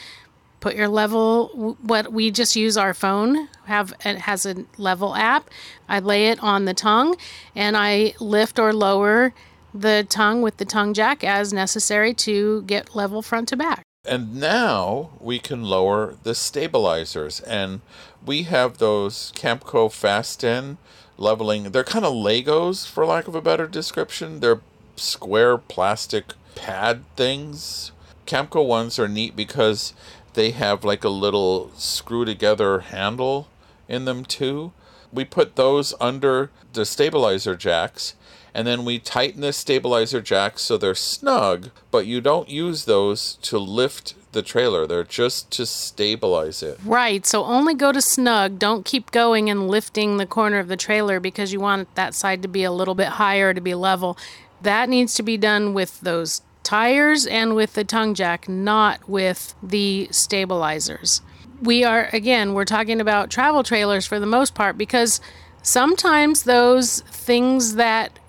put 0.59 0.75
your 0.75 0.87
level, 0.87 1.77
what 1.81 2.11
we 2.11 2.31
just 2.31 2.55
use 2.55 2.77
our 2.77 2.93
phone, 2.93 3.47
have 3.65 3.93
it 4.03 4.19
has 4.19 4.45
a 4.45 4.65
level 4.77 5.15
app. 5.15 5.49
I 5.87 5.99
lay 5.99 6.27
it 6.27 6.41
on 6.41 6.65
the 6.65 6.73
tongue 6.73 7.15
and 7.55 7.77
I 7.77 8.13
lift 8.19 8.59
or 8.59 8.73
lower 8.73 9.33
the 9.73 10.05
tongue 10.09 10.41
with 10.41 10.57
the 10.57 10.65
tongue 10.65 10.93
jack 10.93 11.23
as 11.23 11.53
necessary 11.53 12.13
to 12.13 12.63
get 12.63 12.95
level 12.95 13.21
front 13.21 13.49
to 13.49 13.57
back. 13.57 13.83
And 14.05 14.35
now 14.35 15.11
we 15.19 15.37
can 15.37 15.63
lower 15.63 16.15
the 16.23 16.33
stabilizers. 16.33 17.41
And 17.41 17.81
we 18.25 18.43
have 18.43 18.77
those 18.77 19.33
Camco 19.35 19.89
FasTen 19.89 20.77
leveling. 21.17 21.71
They're 21.71 21.83
kind 21.83 22.05
of 22.05 22.13
Legos, 22.13 22.87
for 22.87 23.05
lack 23.05 23.27
of 23.27 23.35
a 23.35 23.41
better 23.41 23.67
description. 23.67 24.39
They're 24.39 24.61
square 24.95 25.57
plastic 25.57 26.33
pad 26.55 27.03
things. 27.15 27.91
Camco 28.25 28.65
ones 28.65 28.97
are 28.97 29.07
neat 29.07 29.35
because 29.35 29.93
they 30.37 30.51
have 30.51 30.85
like 30.85 31.03
a 31.03 31.09
little 31.09 31.71
screw 31.75 32.23
together 32.23 32.79
handle 32.79 33.47
in 33.89 34.05
them 34.05 34.23
too. 34.23 34.71
We 35.11 35.25
put 35.25 35.55
those 35.55 35.95
under 35.99 36.51
the 36.73 36.85
stabilizer 36.85 37.55
jacks 37.55 38.13
and 38.53 38.67
then 38.67 38.85
we 38.85 38.99
tighten 38.99 39.41
the 39.41 39.51
stabilizer 39.51 40.21
jacks 40.21 40.61
so 40.61 40.77
they're 40.77 40.93
snug, 40.93 41.71
but 41.89 42.05
you 42.05 42.21
don't 42.21 42.49
use 42.49 42.85
those 42.85 43.39
to 43.41 43.57
lift 43.57 44.13
the 44.31 44.43
trailer. 44.43 44.85
They're 44.85 45.03
just 45.03 45.49
to 45.53 45.65
stabilize 45.65 46.61
it. 46.61 46.79
Right. 46.85 47.25
So 47.25 47.43
only 47.43 47.73
go 47.73 47.91
to 47.91 47.99
snug. 47.99 48.59
Don't 48.59 48.85
keep 48.85 49.09
going 49.09 49.49
and 49.49 49.67
lifting 49.67 50.17
the 50.17 50.27
corner 50.27 50.59
of 50.59 50.67
the 50.67 50.77
trailer 50.77 51.19
because 51.19 51.51
you 51.51 51.59
want 51.59 51.93
that 51.95 52.13
side 52.13 52.43
to 52.43 52.47
be 52.47 52.63
a 52.63 52.71
little 52.71 52.95
bit 52.95 53.07
higher 53.07 53.55
to 53.55 53.61
be 53.61 53.73
level. 53.73 54.19
that 54.61 54.87
needs 54.87 55.15
to 55.15 55.23
be 55.23 55.37
done 55.37 55.73
with 55.73 55.99
those 56.01 56.41
tires 56.67 57.25
and 57.25 57.55
with 57.55 57.75
the 57.75 57.85
tongue 57.85 58.13
jack, 58.13 58.49
not 58.49 59.07
with 59.07 59.55
the 59.63 60.09
stabilizers. 60.11 61.21
We 61.61 61.85
are, 61.85 62.09
again, 62.11 62.53
we're 62.53 62.65
talking 62.65 62.99
about 62.99 63.31
travel 63.31 63.63
trailers 63.63 64.05
for 64.05 64.19
the 64.19 64.25
most 64.25 64.53
part 64.53 64.77
because 64.77 65.21
sometimes 65.61 66.43
those 66.43 66.99
things 67.01 67.75
that 67.75 68.19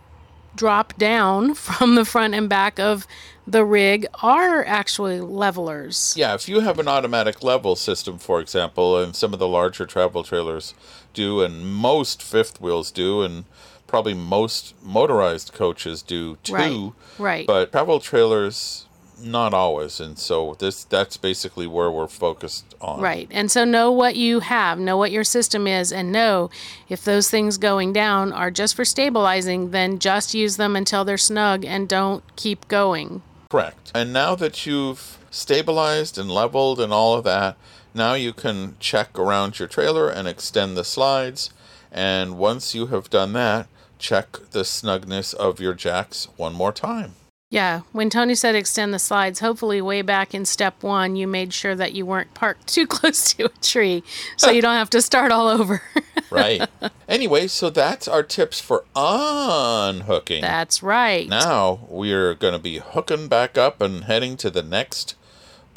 drop 0.54 0.96
down 0.96 1.54
from 1.54 1.96
the 1.96 2.04
front 2.04 2.34
and 2.34 2.48
back 2.48 2.78
of 2.78 3.08
the 3.44 3.64
rig 3.64 4.06
are 4.22 4.64
actually 4.64 5.20
levelers. 5.20 6.14
Yeah, 6.16 6.34
if 6.34 6.48
you 6.48 6.60
have 6.60 6.78
an 6.78 6.86
automatic 6.86 7.42
level 7.42 7.74
system, 7.74 8.18
for 8.18 8.40
example, 8.40 9.02
and 9.02 9.16
some 9.16 9.32
of 9.32 9.40
the 9.40 9.48
larger 9.48 9.84
travel 9.84 10.22
trailers 10.22 10.74
do, 11.12 11.42
and 11.42 11.66
most 11.66 12.22
fifth 12.22 12.60
wheels 12.60 12.92
do, 12.92 13.22
and 13.22 13.46
probably 13.88 14.14
most 14.14 14.74
motorized 14.84 15.52
coaches 15.52 16.02
do 16.02 16.36
too. 16.44 16.54
Right, 16.54 16.92
right. 17.18 17.46
But 17.46 17.72
travel 17.72 17.98
trailers, 17.98 18.86
not 19.20 19.52
always, 19.52 19.98
and 19.98 20.16
so 20.16 20.54
this 20.60 20.84
that's 20.84 21.16
basically 21.16 21.66
where 21.66 21.90
we're 21.90 22.06
focused 22.06 22.76
on. 22.80 23.00
Right. 23.00 23.26
And 23.32 23.50
so 23.50 23.64
know 23.64 23.90
what 23.90 24.14
you 24.14 24.38
have, 24.40 24.78
know 24.78 24.96
what 24.96 25.10
your 25.10 25.24
system 25.24 25.66
is, 25.66 25.90
and 25.90 26.12
know 26.12 26.50
if 26.88 27.02
those 27.02 27.28
things 27.28 27.58
going 27.58 27.92
down 27.92 28.32
are 28.32 28.52
just 28.52 28.76
for 28.76 28.84
stabilizing, 28.84 29.72
then 29.72 29.98
just 29.98 30.34
use 30.34 30.56
them 30.56 30.76
until 30.76 31.04
they're 31.04 31.18
snug 31.18 31.64
and 31.64 31.88
don't 31.88 32.22
keep 32.36 32.68
going. 32.68 33.22
Correct. 33.50 33.90
And 33.94 34.12
now 34.12 34.36
that 34.36 34.66
you've 34.66 35.18
stabilized 35.30 36.18
and 36.18 36.30
leveled 36.30 36.78
and 36.78 36.92
all 36.92 37.14
of 37.14 37.24
that, 37.24 37.56
now 37.94 38.14
you 38.14 38.32
can 38.32 38.76
check 38.78 39.18
around 39.18 39.58
your 39.58 39.66
trailer 39.66 40.08
and 40.08 40.28
extend 40.28 40.76
the 40.76 40.84
slides. 40.84 41.50
And 41.90 42.36
once 42.36 42.74
you 42.74 42.86
have 42.88 43.08
done 43.08 43.32
that, 43.32 43.66
check 43.98 44.32
the 44.50 44.62
snugness 44.62 45.34
of 45.34 45.60
your 45.60 45.74
jacks 45.74 46.28
one 46.36 46.54
more 46.54 46.72
time. 46.72 47.14
Yeah, 47.50 47.80
when 47.92 48.10
Tony 48.10 48.34
said 48.34 48.54
extend 48.54 48.92
the 48.92 48.98
slides, 48.98 49.40
hopefully 49.40 49.80
way 49.80 50.02
back 50.02 50.34
in 50.34 50.44
step 50.44 50.82
one, 50.82 51.16
you 51.16 51.26
made 51.26 51.54
sure 51.54 51.74
that 51.74 51.94
you 51.94 52.04
weren't 52.04 52.34
parked 52.34 52.66
too 52.74 52.86
close 52.86 53.32
to 53.34 53.46
a 53.46 53.60
tree 53.62 54.02
so 54.36 54.50
you 54.50 54.60
don't 54.60 54.74
have 54.74 54.90
to 54.90 55.00
start 55.00 55.32
all 55.32 55.48
over. 55.48 55.80
right. 56.30 56.68
Anyway, 57.08 57.46
so 57.46 57.70
that's 57.70 58.06
our 58.06 58.22
tips 58.22 58.60
for 58.60 58.84
unhooking. 58.94 60.42
That's 60.42 60.82
right. 60.82 61.26
Now 61.26 61.86
we're 61.88 62.34
going 62.34 62.52
to 62.52 62.58
be 62.58 62.78
hooking 62.78 63.28
back 63.28 63.56
up 63.56 63.80
and 63.80 64.04
heading 64.04 64.36
to 64.38 64.50
the 64.50 64.62
next 64.62 65.14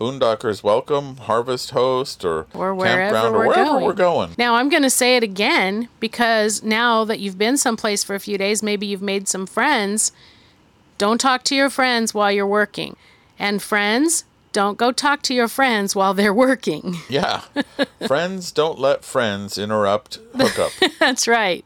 Boondockers 0.02 0.64
Welcome, 0.64 1.18
Harvest 1.18 1.70
Host, 1.70 2.26
or, 2.26 2.48
or 2.56 2.76
campground, 2.76 3.36
or 3.36 3.48
wherever 3.48 3.66
going. 3.66 3.86
we're 3.86 3.94
going. 3.94 4.32
Now 4.36 4.56
I'm 4.56 4.68
going 4.68 4.82
to 4.82 4.90
say 4.90 5.16
it 5.16 5.22
again 5.22 5.90
because 6.00 6.64
now 6.64 7.04
that 7.06 7.20
you've 7.20 7.38
been 7.38 7.56
someplace 7.56 8.04
for 8.04 8.16
a 8.16 8.20
few 8.20 8.36
days, 8.36 8.64
maybe 8.64 8.88
you've 8.88 9.04
made 9.04 9.28
some 9.28 9.46
friends. 9.46 10.12
Don't 10.98 11.22
talk 11.22 11.44
to 11.44 11.56
your 11.56 11.70
friends 11.70 12.16
while 12.16 12.32
you're 12.32 12.48
working. 12.48 12.96
And 13.38 13.62
friends, 13.62 14.26
don't 14.54 14.76
go 14.76 14.92
talk 14.92 15.22
to 15.24 15.36
your 15.36 15.48
friends 15.48 15.96
while 15.96 16.16
they're 16.16 16.34
working. 16.34 16.96
Yeah. 17.08 17.42
friends 18.08 18.52
don't 18.52 18.80
let 18.80 19.06
friends 19.06 19.60
interrupt 19.60 20.18
hookup. 20.36 20.72
That's 21.00 21.28
right. 21.28 21.64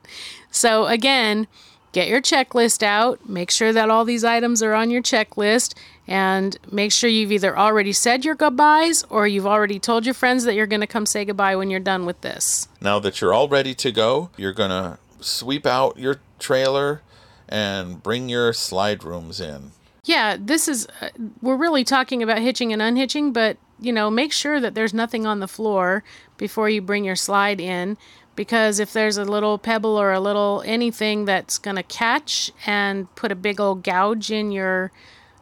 So 0.52 0.88
again, 0.88 1.48
get 1.96 2.10
your 2.10 2.22
checklist 2.22 2.84
out, 2.84 3.30
make 3.30 3.50
sure 3.50 3.72
that 3.72 3.90
all 3.90 4.04
these 4.04 4.26
items 4.26 4.62
are 4.62 4.74
on 4.74 4.92
your 4.92 5.02
checklist, 5.02 5.74
and 6.06 6.58
make 6.70 6.92
sure 6.92 7.10
you've 7.10 7.32
either 7.32 7.58
already 7.58 7.94
said 7.94 8.26
your 8.26 8.36
goodbyes 8.36 9.04
or 9.10 9.26
you've 9.26 9.48
already 9.48 9.80
told 9.80 10.06
your 10.06 10.14
friends 10.14 10.44
that 10.44 10.56
you're 10.56 10.68
going 10.68 10.82
to 10.82 10.88
come 10.88 11.06
say 11.06 11.24
goodbye 11.24 11.56
when 11.56 11.70
you're 11.70 11.80
done 11.80 12.06
with 12.06 12.20
this. 12.20 12.68
now 12.82 13.00
that 13.00 13.22
you're 13.22 13.34
all 13.34 13.48
ready 13.48 13.74
to 13.74 13.94
go, 13.94 14.30
you're 14.36 14.52
going 14.52 14.72
to 14.72 15.00
sweep 15.22 15.66
out 15.66 15.98
your 15.98 16.20
trailer 16.38 17.02
and 17.48 18.04
bring 18.04 18.28
your 18.28 18.52
slide 18.52 19.02
rooms 19.02 19.40
in. 19.40 19.72
Yeah, 20.04 20.36
this 20.38 20.68
is, 20.68 20.86
uh, 21.00 21.10
we're 21.42 21.56
really 21.56 21.86
talking 21.86 22.22
about 22.22 22.40
hitching 22.40 22.74
and 22.74 22.82
unhitching, 22.82 23.32
but, 23.32 23.56
you 23.80 23.94
know, 23.94 24.12
make 24.12 24.34
sure 24.34 24.60
that 24.60 24.76
there's 24.76 24.94
nothing 24.94 25.26
on 25.26 25.40
the 25.40 25.48
floor 25.48 26.04
before 26.38 26.70
you 26.70 26.82
bring 26.82 27.06
your 27.06 27.16
slide 27.16 27.62
in. 27.62 27.98
Because 28.36 28.80
if 28.80 28.92
there's 28.92 29.18
a 29.18 29.26
little 29.26 29.58
pebble 29.58 29.98
or 30.00 30.12
a 30.12 30.20
little 30.20 30.62
anything 30.66 31.26
that's 31.26 31.58
going 31.58 31.78
to 31.78 31.84
catch 31.84 32.52
and 32.66 33.14
put 33.16 33.32
a 33.32 33.36
big 33.36 33.62
old 33.62 33.84
gouge 33.84 34.32
in 34.32 34.52
your 34.52 34.92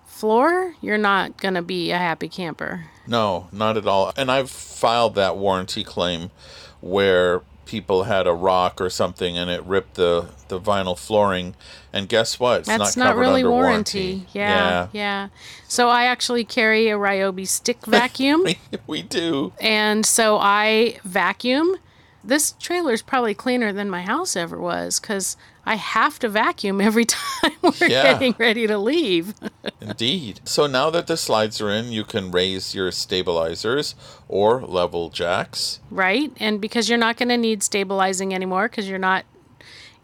floor, 0.06 0.76
you're 0.80 0.98
not 0.98 1.38
going 1.38 1.56
to 1.56 1.62
be 1.62 1.92
a 1.92 1.98
happy 1.98 2.30
camper. 2.30 2.86
No, 3.08 3.48
not 3.52 3.78
at 3.78 3.88
all. 3.88 4.14
And 4.16 4.32
I've 4.32 4.50
filed 4.50 5.16
that 5.16 5.38
warranty 5.38 5.84
claim 5.84 6.32
where 6.82 7.42
people 7.66 8.04
had 8.04 8.28
a 8.28 8.34
rock 8.34 8.80
or 8.80 8.90
something 8.90 9.38
and 9.38 9.50
it 9.50 9.64
ripped 9.64 9.96
the, 9.96 10.30
the 10.48 10.60
vinyl 10.60 10.98
flooring. 10.98 11.56
And 11.92 12.08
guess 12.08 12.40
what? 12.40 12.60
It's 12.60 12.68
That's 12.68 12.98
not, 12.98 13.16
not, 13.16 13.16
really 13.16 13.42
under 13.42 13.52
warranty. 13.52 14.26
Yeah, 14.34 14.88
yeah. 14.92 15.30
So 15.68 15.90
I 15.90 16.06
actually 16.06 16.44
carry 16.44 16.90
a 16.90 16.98
Ryobi 16.98 17.48
stick 17.48 17.86
vacuum. 17.86 18.46
We 18.88 19.02
do. 19.02 19.54
And 19.62 20.06
so 20.06 20.38
I 20.38 20.98
vacuum. 21.04 21.78
This 22.24 22.54
trailer 22.54 22.94
is 22.94 23.02
probably 23.02 23.34
cleaner 23.34 23.74
than 23.74 23.90
my 23.90 24.02
house 24.04 24.36
ever 24.38 24.58
was 24.60 25.00
because 25.00 25.36
I 25.66 25.76
have 25.76 26.20
to 26.20 26.30
vacuum 26.30 26.80
every 26.80 27.06
time 27.06 27.52
we're 27.62 27.74
Yeah. 27.88 28.14
getting 28.14 28.36
ready 28.40 28.66
to 28.68 28.78
leave. 28.78 29.34
Indeed. 29.82 30.40
So 30.46 30.66
now 30.66 30.90
that 30.90 31.08
the 31.08 31.18
slides 31.18 31.60
are 31.60 31.70
in, 31.70 31.92
you 31.92 32.04
can 32.06 32.32
raise 32.32 32.74
your 32.74 32.92
stabilizers 32.92 33.96
or 34.30 34.62
level 34.62 35.10
jacks. 35.10 35.80
right? 35.92 36.32
And 36.40 36.62
because 36.62 36.88
you're 36.88 36.98
not 36.98 37.18
going 37.18 37.30
to 37.30 37.38
need 37.38 37.62
stabilizing 37.64 38.34
anymore 38.34 38.70
because 38.70 38.88
you're 38.88 39.00
not, 39.00 39.26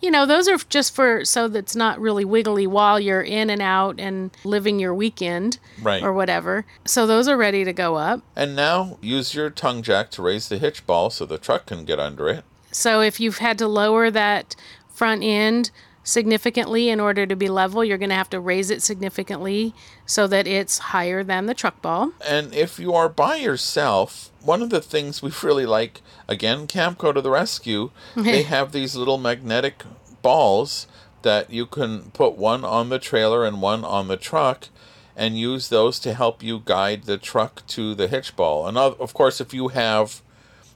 you 0.02 0.10
know, 0.12 0.26
those 0.26 0.48
are 0.48 0.58
just 0.70 0.96
for 0.96 1.26
so 1.26 1.48
that's 1.48 1.76
not 1.76 2.00
really 2.00 2.26
wiggly 2.26 2.66
while 2.68 3.00
you're 3.00 3.22
in 3.22 3.50
and 3.50 3.62
out 3.62 4.00
and 4.00 4.32
living 4.44 4.80
your 4.80 4.94
weekend 4.94 5.60
Right. 5.82 6.02
or 6.04 6.14
whatever. 6.14 6.66
So 6.86 7.06
those 7.06 7.28
are 7.28 7.38
ready 7.38 7.64
to 7.66 7.74
go 7.74 7.96
up. 7.96 8.22
And 8.36 8.56
now 8.56 8.98
use 9.02 9.34
your 9.34 9.50
tongue 9.50 9.82
jack 9.82 10.10
to 10.12 10.22
raise 10.22 10.48
the 10.50 10.58
hitch 10.58 10.86
ball 10.88 11.10
so 11.10 11.26
the 11.26 11.38
truck 11.38 11.66
can 11.66 11.86
get 11.86 12.00
under 12.00 12.30
it. 12.30 12.44
So 12.72 13.02
if 13.02 13.20
you've 13.20 13.40
had 13.40 13.58
to 13.60 13.68
lower 13.68 14.10
that 14.12 14.56
front 14.88 15.24
end 15.24 15.72
significantly 16.10 16.90
in 16.90 17.00
order 17.00 17.26
to 17.26 17.36
be 17.36 17.48
level, 17.48 17.84
you're 17.84 17.98
going 17.98 18.10
to 18.10 18.16
have 18.16 18.30
to 18.32 18.40
raise 18.40 18.70
it 18.70 18.82
significantly 18.82 19.74
so 20.06 20.28
that 20.28 20.48
it's 20.48 20.80
higher 20.80 21.24
than 21.24 21.46
the 21.46 21.54
truck 21.54 21.82
ball. 21.82 22.12
And 22.28 22.54
if 22.54 22.80
you 22.80 22.94
are 22.94 23.10
by 23.10 23.36
yourself, 23.36 24.32
one 24.42 24.62
of 24.62 24.70
the 24.70 24.82
things 24.82 25.22
we 25.22 25.32
really 25.44 25.66
like, 25.66 26.02
again, 26.28 26.68
Camco 26.68 27.14
to 27.14 27.22
the 27.22 27.30
rescue, 27.32 27.92
they 28.16 28.44
have 28.44 28.72
these 28.72 28.96
little 28.96 29.18
magnetic 29.18 29.84
balls 30.22 30.88
that 31.22 31.50
you 31.50 31.66
can 31.66 32.12
put 32.12 32.38
one 32.38 32.64
on 32.64 32.90
the 32.90 33.00
trailer 33.00 33.46
and 33.46 33.62
one 33.62 33.84
on 33.84 34.08
the 34.08 34.18
truck 34.18 34.70
and 35.16 35.38
use 35.38 35.68
those 35.68 36.00
to 36.00 36.14
help 36.14 36.42
you 36.42 36.62
guide 36.64 37.04
the 37.04 37.18
truck 37.18 37.66
to 37.68 37.94
the 37.94 38.08
hitch 38.08 38.36
ball. 38.38 38.66
And 38.68 38.78
of 38.78 39.00
of 39.02 39.14
course, 39.14 39.42
if 39.42 39.54
you 39.54 39.68
have 39.68 40.22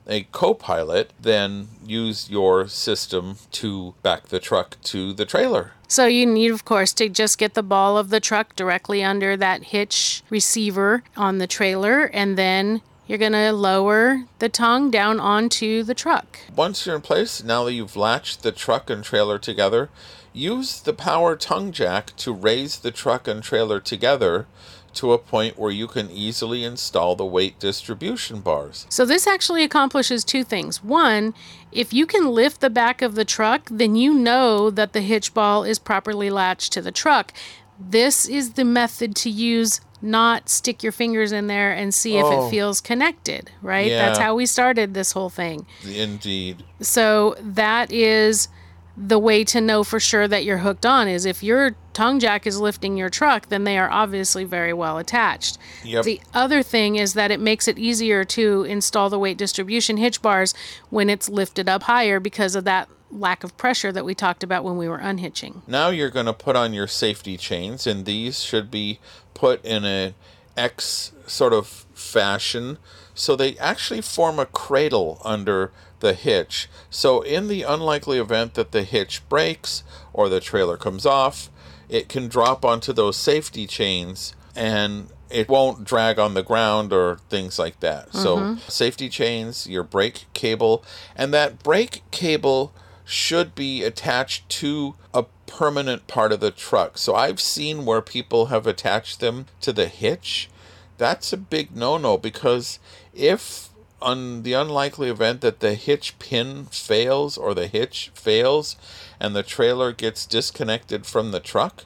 a 0.08 0.28
co-pilot, 0.32 1.12
then 1.20 1.70
use 1.86 2.30
your 2.30 2.68
system 2.68 3.38
to 3.52 3.96
back 4.04 4.28
the 4.28 4.40
truck 4.40 4.78
to 4.84 5.14
the 5.14 5.26
trailer. 5.26 5.72
So 5.88 6.06
you 6.06 6.26
need, 6.26 6.52
of 6.52 6.66
course, 6.66 6.94
to 6.94 7.10
just 7.10 7.38
get 7.38 7.54
the 7.54 7.64
ball 7.64 7.98
of 7.98 8.10
the 8.10 8.20
truck 8.20 8.56
directly 8.56 9.04
under 9.04 9.38
that 9.38 9.66
hitch 9.66 10.24
receiver 10.30 11.04
on 11.16 11.38
the 11.38 11.48
trailer, 11.48 12.06
and 12.06 12.38
then 12.38 12.82
you're 13.06 13.18
going 13.18 13.34
to 13.34 13.52
lower 13.52 14.24
the 14.40 14.50
tongue 14.50 14.90
down 14.90 15.20
onto 15.20 15.84
the 15.84 15.94
truck. 15.94 16.40
Once 16.56 16.86
you're 16.86 16.96
in 16.96 17.02
place, 17.02 17.44
now 17.44 17.64
that 17.66 17.74
you've 17.74 17.96
latched 17.96 18.44
the 18.44 18.52
truck 18.52 18.90
and 18.90 19.04
trailer 19.04 19.38
together, 19.38 19.90
use 20.32 20.80
the 20.80 20.94
power 20.94 21.36
tongue 21.36 21.72
jack 21.72 22.16
to 22.16 22.32
raise 22.32 22.80
the 22.80 22.92
truck 22.92 23.28
and 23.28 23.44
trailer 23.44 23.80
together 23.80 24.48
to 24.96 25.14
a 25.14 25.18
point 25.18 25.58
where 25.58 25.72
you 25.72 25.88
can 25.88 26.10
easily 26.12 26.64
install 26.64 27.16
the 27.16 27.26
weight 27.26 27.60
distribution 27.60 28.40
bars. 28.40 28.86
So 28.90 29.06
this 29.06 29.28
actually 29.28 29.64
accomplishes 29.64 30.24
two 30.24 30.44
things. 30.44 30.84
One, 30.84 31.34
if 31.72 31.94
you 31.94 32.06
can 32.06 32.28
lift 32.32 32.62
the 32.62 32.70
back 32.70 33.02
of 33.02 33.16
the 33.16 33.26
truck, 33.26 33.68
then 33.72 33.96
you 33.96 34.14
know 34.14 34.70
that 34.70 34.94
the 34.94 35.02
hitch 35.02 35.34
ball 35.34 35.64
is 35.64 35.80
properly 35.80 36.30
latched 36.30 36.72
to 36.74 36.82
the 36.82 36.92
truck. 36.92 37.34
This 37.80 38.28
is 38.28 38.54
the 38.54 38.64
method 38.66 39.16
to 39.18 39.30
use, 39.30 39.82
not 40.02 40.48
stick 40.50 40.84
your 40.84 40.92
fingers 40.92 41.32
in 41.32 41.48
there 41.48 41.72
and 41.72 41.94
see 41.94 42.18
if 42.18 42.26
Oh. 42.26 42.48
it 42.48 42.52
feels 42.52 42.80
connected, 42.82 43.52
right? 43.62 43.90
That's 43.90 44.20
how 44.20 44.36
we 44.36 44.46
started 44.46 44.94
this 44.94 45.14
whole 45.14 45.30
thing. 45.30 45.66
Indeed. 45.84 46.64
So 46.82 47.36
that 47.40 47.92
is 47.92 48.48
the 48.96 49.18
way 49.18 49.44
to 49.44 49.60
know 49.60 49.84
for 49.84 50.00
sure 50.00 50.28
that 50.28 50.44
you're 50.44 50.60
hooked 50.60 50.86
on 50.86 51.08
is 51.08 51.26
if 51.26 51.42
your 51.42 51.76
tongue 51.94 52.20
jack 52.20 52.46
is 52.46 52.60
lifting 52.60 52.96
your 52.96 53.10
truck, 53.10 53.50
then 53.50 53.64
they 53.64 53.78
are 53.78 53.90
obviously 53.90 54.44
very 54.44 54.74
well 54.74 54.98
attached. 54.98 55.58
Yep. 55.84 56.06
The 56.06 56.22
other 56.34 56.62
thing 56.62 56.96
is 56.96 57.14
that 57.14 57.32
it 57.32 57.40
makes 57.40 57.68
it 57.68 57.80
easier 57.80 58.24
to 58.26 58.64
install 58.64 59.10
the 59.10 59.18
weight 59.18 59.38
distribution 59.38 59.98
hitch 59.98 60.22
bars 60.22 60.54
when 60.90 61.10
it's 61.10 61.28
lifted 61.28 61.68
up 61.68 61.84
higher 61.84 62.20
because 62.20 62.56
of 62.56 62.66
that 62.66 62.88
lack 63.10 63.44
of 63.44 63.56
pressure 63.58 63.92
that 63.92 64.06
we 64.06 64.14
talked 64.16 64.44
about 64.44 64.64
when 64.64 64.78
we 64.78 64.88
were 64.88 64.98
unhitching. 64.98 65.64
Now 65.68 65.90
you're 65.90 66.10
going 66.10 66.26
to 66.26 66.34
put 66.34 66.56
on 66.56 66.74
your 66.74 66.88
safety 66.88 67.38
chains, 67.38 67.88
and 67.88 68.06
these 68.06 68.42
should 68.44 68.70
be 68.70 69.00
put 69.34 69.64
in 69.66 69.86
a 69.86 70.14
X 70.56 71.12
sort 71.26 71.54
of 71.54 71.86
fashion. 71.94 72.78
So 73.16 73.36
they 73.36 73.58
actually 73.58 74.02
form 74.02 74.40
a 74.40 74.46
cradle 74.46 75.20
under 75.24 75.72
the 76.04 76.14
hitch. 76.14 76.70
So 76.90 77.22
in 77.22 77.48
the 77.48 77.64
unlikely 77.64 78.20
event 78.20 78.54
that 78.56 78.74
the 78.74 78.84
hitch 78.84 79.28
breaks 79.30 79.84
or 80.12 80.30
the 80.30 80.42
trailer 80.42 80.78
comes 80.78 81.06
off, 81.06 81.50
it 81.90 82.10
can 82.10 82.28
drop 82.28 82.66
onto 82.66 82.92
those 82.92 83.16
safety 83.16 83.66
chains 83.66 84.36
and 84.56 85.08
it 85.30 85.48
won't 85.48 85.86
drag 85.86 86.20
on 86.20 86.34
the 86.34 86.44
ground 86.44 86.92
or 86.92 87.18
things 87.30 87.58
like 87.58 87.80
that. 87.80 88.14
So, 88.14 88.38
mm-hmm. 88.38 88.60
safety 88.70 89.10
chains, 89.10 89.66
your 89.66 89.82
brake 89.82 90.26
cable, 90.34 90.84
and 91.16 91.34
that 91.34 91.64
brake 91.64 92.04
cable 92.12 92.72
should 93.04 93.56
be 93.56 93.84
attached 93.84 94.48
to 94.48 94.94
a 95.12 95.24
permanent 95.48 96.06
part 96.06 96.32
of 96.32 96.40
the 96.40 96.52
truck. 96.52 97.00
So, 97.00 97.16
I've 97.16 97.42
seen 97.42 97.84
where 97.84 98.02
people 98.02 98.48
have 98.48 98.68
attached 98.68 99.22
them 99.22 99.48
to 99.62 99.74
the 99.74 99.88
hitch. 99.88 100.52
That's 101.00 101.34
a 101.34 101.38
big 101.38 101.76
no 101.76 101.98
no 101.98 102.16
because 102.20 102.78
if 103.12 103.70
on 104.04 104.44
the 104.44 104.54
unlikely 104.54 105.10
event 105.10 105.42
that 105.42 105.60
the 105.62 105.74
hitch 105.76 106.18
pin 106.20 106.66
fails 106.66 107.38
or 107.38 107.54
the 107.54 107.68
hitch 107.68 108.12
fails 108.14 108.76
and 109.20 109.36
the 109.36 109.44
trailer 109.44 109.92
gets 109.92 110.26
disconnected 110.26 111.06
from 111.06 111.32
the 111.32 111.40
truck, 111.40 111.86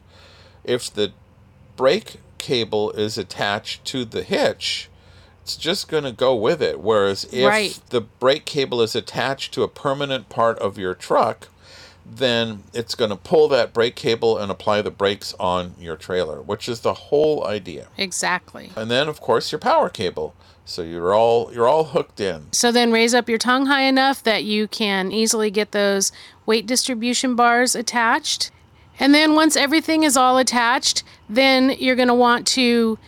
if 0.63 0.91
the 0.93 1.11
brake 1.75 2.17
cable 2.37 2.91
is 2.91 3.17
attached 3.17 3.85
to 3.85 4.03
the 4.03 4.23
hitch, 4.23 4.89
it's 5.43 5.55
just 5.55 5.87
going 5.87 6.03
to 6.03 6.11
go 6.11 6.35
with 6.35 6.61
it. 6.61 6.79
Whereas 6.79 7.25
if 7.31 7.47
Right. 7.47 7.79
the 7.89 8.01
brake 8.01 8.45
cable 8.45 8.81
is 8.81 8.95
attached 8.95 9.53
to 9.53 9.63
a 9.63 9.67
permanent 9.67 10.27
part 10.27 10.57
of 10.59 10.77
your 10.77 10.93
truck, 10.93 11.47
then 12.05 12.63
it's 12.73 12.95
going 12.95 13.09
to 13.11 13.15
pull 13.15 13.47
that 13.49 13.73
brake 13.73 13.95
cable 13.95 14.37
and 14.37 14.49
apply 14.51 14.81
the 14.81 14.91
brakes 14.91 15.33
on 15.39 15.75
your 15.79 15.97
trailer, 15.97 16.41
which 16.41 16.67
is 16.67 16.79
the 16.79 16.93
whole 16.93 17.45
idea. 17.45 17.87
Exactly. 17.97 18.71
And 18.75 18.89
then 18.89 19.07
of 19.07 19.21
course 19.21 19.51
your 19.51 19.59
power 19.59 19.89
cable. 19.89 20.33
So 20.67 20.81
you're 20.81 21.15
all 21.15 21.51
you're 21.53 21.67
all 21.67 21.85
hooked 21.85 22.19
in. 22.19 22.51
So 22.51 22.73
then 22.73 22.91
raise 22.91 23.13
up 23.13 23.29
your 23.29 23.37
tongue 23.37 23.67
high 23.67 23.83
enough 23.83 24.21
that 24.23 24.43
you 24.43 24.67
can 24.67 25.13
easily 25.13 25.49
get 25.49 25.71
those 25.71 26.11
weight 26.45 26.67
distribution 26.67 27.35
bars 27.35 27.73
attached. 27.73 28.51
And 28.99 29.15
then 29.15 29.33
once 29.33 29.55
everything 29.55 30.03
is 30.03 30.17
all 30.17 30.37
attached, 30.37 31.03
then 31.29 31.69
you're 31.69 31.95
going 31.95 32.09
to 32.09 32.13
want 32.13 32.45
to 32.47 32.99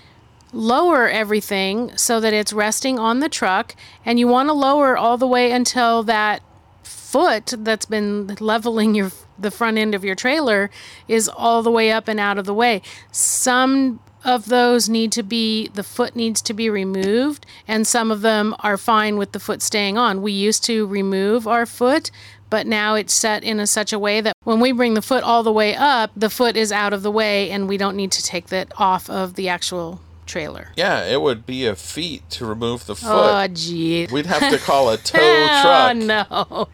lower 0.54 1.10
everything 1.10 1.95
so 1.98 2.22
that 2.22 2.34
it's 2.34 2.54
resting 2.54 2.98
on 2.98 3.19
the 3.19 3.30
truck 3.30 3.76
and 4.06 4.17
you 4.17 4.28
want 4.28 4.48
to 4.48 4.54
lower 4.54 4.98
all 4.98 5.17
the 5.17 5.28
way 5.28 5.52
until 5.52 6.02
that 6.04 6.41
foot 6.84 7.54
that's 7.58 7.86
been 7.86 8.28
leveling 8.39 8.95
your 8.95 9.12
the 9.38 9.52
front 9.52 9.78
end 9.78 9.93
of 9.93 10.04
your 10.06 10.15
trailer 10.15 10.69
is 11.08 11.28
all 11.28 11.62
the 11.62 11.72
way 11.72 11.91
up 11.91 12.08
and 12.08 12.19
out 12.19 12.38
of 12.38 12.45
the 12.45 12.54
way. 12.54 12.82
Some 13.12 14.00
of 14.23 14.47
those 14.47 14.89
need 14.89 15.12
to 15.13 15.23
be 15.23 15.69
the 15.69 15.84
foot 15.84 16.15
needs 16.15 16.41
to 16.41 16.53
be 16.53 16.69
removed 16.69 17.45
and 17.67 17.88
some 17.88 18.12
of 18.12 18.21
them 18.21 18.55
are 18.60 18.77
fine 18.77 19.17
with 19.17 19.32
the 19.32 19.39
foot 19.39 19.62
staying 19.62 19.97
on. 19.97 20.21
We 20.21 20.32
used 20.32 20.63
to 20.65 20.86
remove 20.88 21.47
our 21.47 21.65
foot, 21.65 22.12
but 22.49 22.67
now 22.67 22.95
it's 22.95 23.13
set 23.13 23.43
in 23.43 23.60
a, 23.60 23.67
such 23.67 23.93
a 23.93 23.99
way 23.99 24.21
that 24.21 24.34
when 24.43 24.60
we 24.60 24.71
bring 24.71 24.93
the 24.93 25.01
foot 25.01 25.23
all 25.23 25.43
the 25.43 25.51
way 25.51 25.75
up, 25.75 26.12
the 26.15 26.29
foot 26.29 26.58
is 26.58 26.71
out 26.71 26.93
of 26.93 27.03
the 27.03 27.12
way 27.12 27.49
and 27.49 27.67
we 27.67 27.77
don't 27.77 27.95
need 27.95 28.12
to 28.13 28.23
take 28.23 28.47
that 28.47 28.71
off 28.77 29.10
of 29.10 29.36
the 29.36 29.49
actual 29.49 30.01
trailer. 30.30 30.70
Yeah, 30.78 31.04
it 31.06 31.22
would 31.22 31.46
be 31.46 31.65
a 31.65 31.76
feat 31.76 32.30
to 32.32 32.46
remove 32.46 32.86
the 32.86 32.94
oh, 32.94 32.96
foot. 32.96 33.34
Oh, 33.34 33.48
gee. 33.54 34.08
We'd 34.12 34.26
have 34.28 34.52
to 34.52 34.58
call 34.60 34.89
a 34.89 34.98
tow 35.04 35.18
truck. 35.18 35.89
Oh, 35.89 35.94
no. 35.94 36.70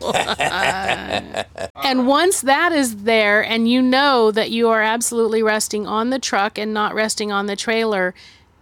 and 1.83 2.07
once 2.07 2.41
that 2.41 2.71
is 2.71 3.03
there, 3.03 3.43
and 3.43 3.69
you 3.69 3.81
know 3.81 4.31
that 4.31 4.51
you 4.51 4.69
are 4.69 4.81
absolutely 4.81 5.41
resting 5.41 5.87
on 5.87 6.09
the 6.09 6.19
truck 6.19 6.57
and 6.57 6.73
not 6.73 6.93
resting 6.93 7.31
on 7.31 7.47
the 7.47 7.55
trailer, 7.55 8.13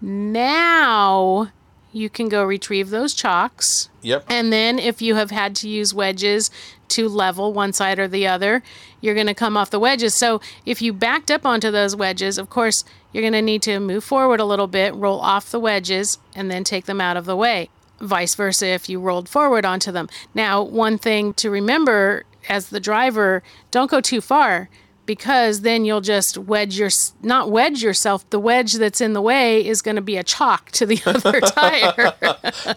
now 0.02 1.52
you 1.94 2.10
can 2.10 2.28
go 2.28 2.44
retrieve 2.44 2.90
those 2.90 3.14
chocks. 3.14 3.90
Yep. 4.02 4.26
And 4.30 4.52
then, 4.52 4.80
if 4.80 5.02
you 5.02 5.16
have 5.16 5.32
had 5.32 5.56
to 5.58 5.70
use 5.70 5.94
wedges 5.94 6.50
to 6.90 7.08
level 7.08 7.54
one 7.54 7.72
side 7.72 8.00
or 8.00 8.08
the 8.08 8.28
other, 8.28 8.64
you're 9.00 9.14
going 9.14 9.28
to 9.28 9.34
come 9.34 9.56
off 9.56 9.70
the 9.70 9.80
wedges. 9.80 10.16
So, 10.16 10.42
if 10.66 10.82
you 10.82 10.92
backed 10.92 11.32
up 11.32 11.46
onto 11.46 11.72
those 11.72 11.96
wedges, 11.96 12.38
of 12.38 12.50
course, 12.50 12.84
you're 13.12 13.22
going 13.24 13.34
to 13.34 13.42
need 13.42 13.62
to 13.64 13.80
move 13.80 14.04
forward 14.04 14.40
a 14.40 14.46
little 14.46 14.68
bit, 14.68 14.94
roll 14.96 15.20
off 15.20 15.52
the 15.52 15.60
wedges, 15.60 16.18
and 16.36 16.52
then 16.52 16.64
take 16.64 16.86
them 16.86 17.00
out 17.00 17.16
of 17.16 17.26
the 17.26 17.36
way. 17.36 17.70
Vice 18.02 18.36
versa 18.36 18.68
if 18.68 18.90
you 18.90 19.00
rolled 19.00 19.30
forward 19.30 19.66
onto 19.66 19.92
them. 19.92 20.10
Now, 20.34 20.62
one 20.62 20.98
thing 20.98 21.34
to 21.36 21.50
remember 21.50 22.26
as 22.50 22.70
the 22.70 22.80
driver 22.80 23.44
don't 23.72 23.90
go 23.90 24.02
too 24.02 24.20
far 24.20 24.70
because 25.06 25.62
then 25.62 25.86
you'll 25.86 26.02
just 26.02 26.38
wedge 26.38 26.78
your 26.78 26.90
not 27.22 27.52
wedge 27.52 27.84
yourself 27.84 28.28
the 28.30 28.40
wedge 28.40 28.74
that's 28.74 29.02
in 29.02 29.14
the 29.14 29.22
way 29.22 29.66
is 29.66 29.82
going 29.82 29.96
to 29.96 30.02
be 30.02 30.18
a 30.18 30.24
chock 30.24 30.72
to 30.72 30.86
the 30.86 31.02
other 31.06 31.42
tire 31.42 32.14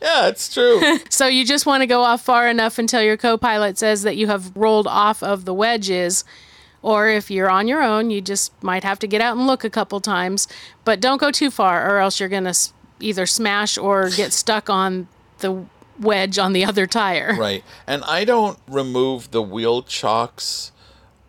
Yeah, 0.02 0.28
it's 0.28 0.52
true. 0.52 0.98
so 1.10 1.26
you 1.26 1.44
just 1.44 1.66
want 1.66 1.82
to 1.82 1.86
go 1.86 2.02
off 2.02 2.22
far 2.22 2.48
enough 2.48 2.78
until 2.78 3.02
your 3.02 3.16
co-pilot 3.16 3.78
says 3.78 4.02
that 4.02 4.16
you 4.16 4.26
have 4.26 4.56
rolled 4.56 4.86
off 4.86 5.22
of 5.22 5.44
the 5.44 5.54
wedges 5.54 6.24
or 6.82 7.08
if 7.08 7.30
you're 7.30 7.50
on 7.50 7.68
your 7.68 7.82
own 7.82 8.10
you 8.10 8.20
just 8.20 8.52
might 8.62 8.84
have 8.84 8.98
to 8.98 9.06
get 9.06 9.20
out 9.20 9.36
and 9.36 9.46
look 9.46 9.64
a 9.64 9.70
couple 9.70 10.00
times 10.00 10.48
but 10.84 11.00
don't 11.00 11.18
go 11.18 11.30
too 11.30 11.50
far 11.50 11.88
or 11.88 11.98
else 11.98 12.18
you're 12.18 12.28
going 12.28 12.44
to 12.44 12.54
either 13.00 13.26
smash 13.26 13.76
or 13.78 14.08
get 14.10 14.32
stuck 14.32 14.68
on 14.70 15.06
the 15.38 15.64
wedge 16.00 16.38
on 16.38 16.52
the 16.52 16.64
other 16.64 16.86
tire 16.86 17.34
right. 17.38 17.64
And 17.86 18.02
I 18.04 18.24
don't 18.24 18.58
remove 18.66 19.30
the 19.30 19.42
wheel 19.42 19.82
chocks 19.82 20.72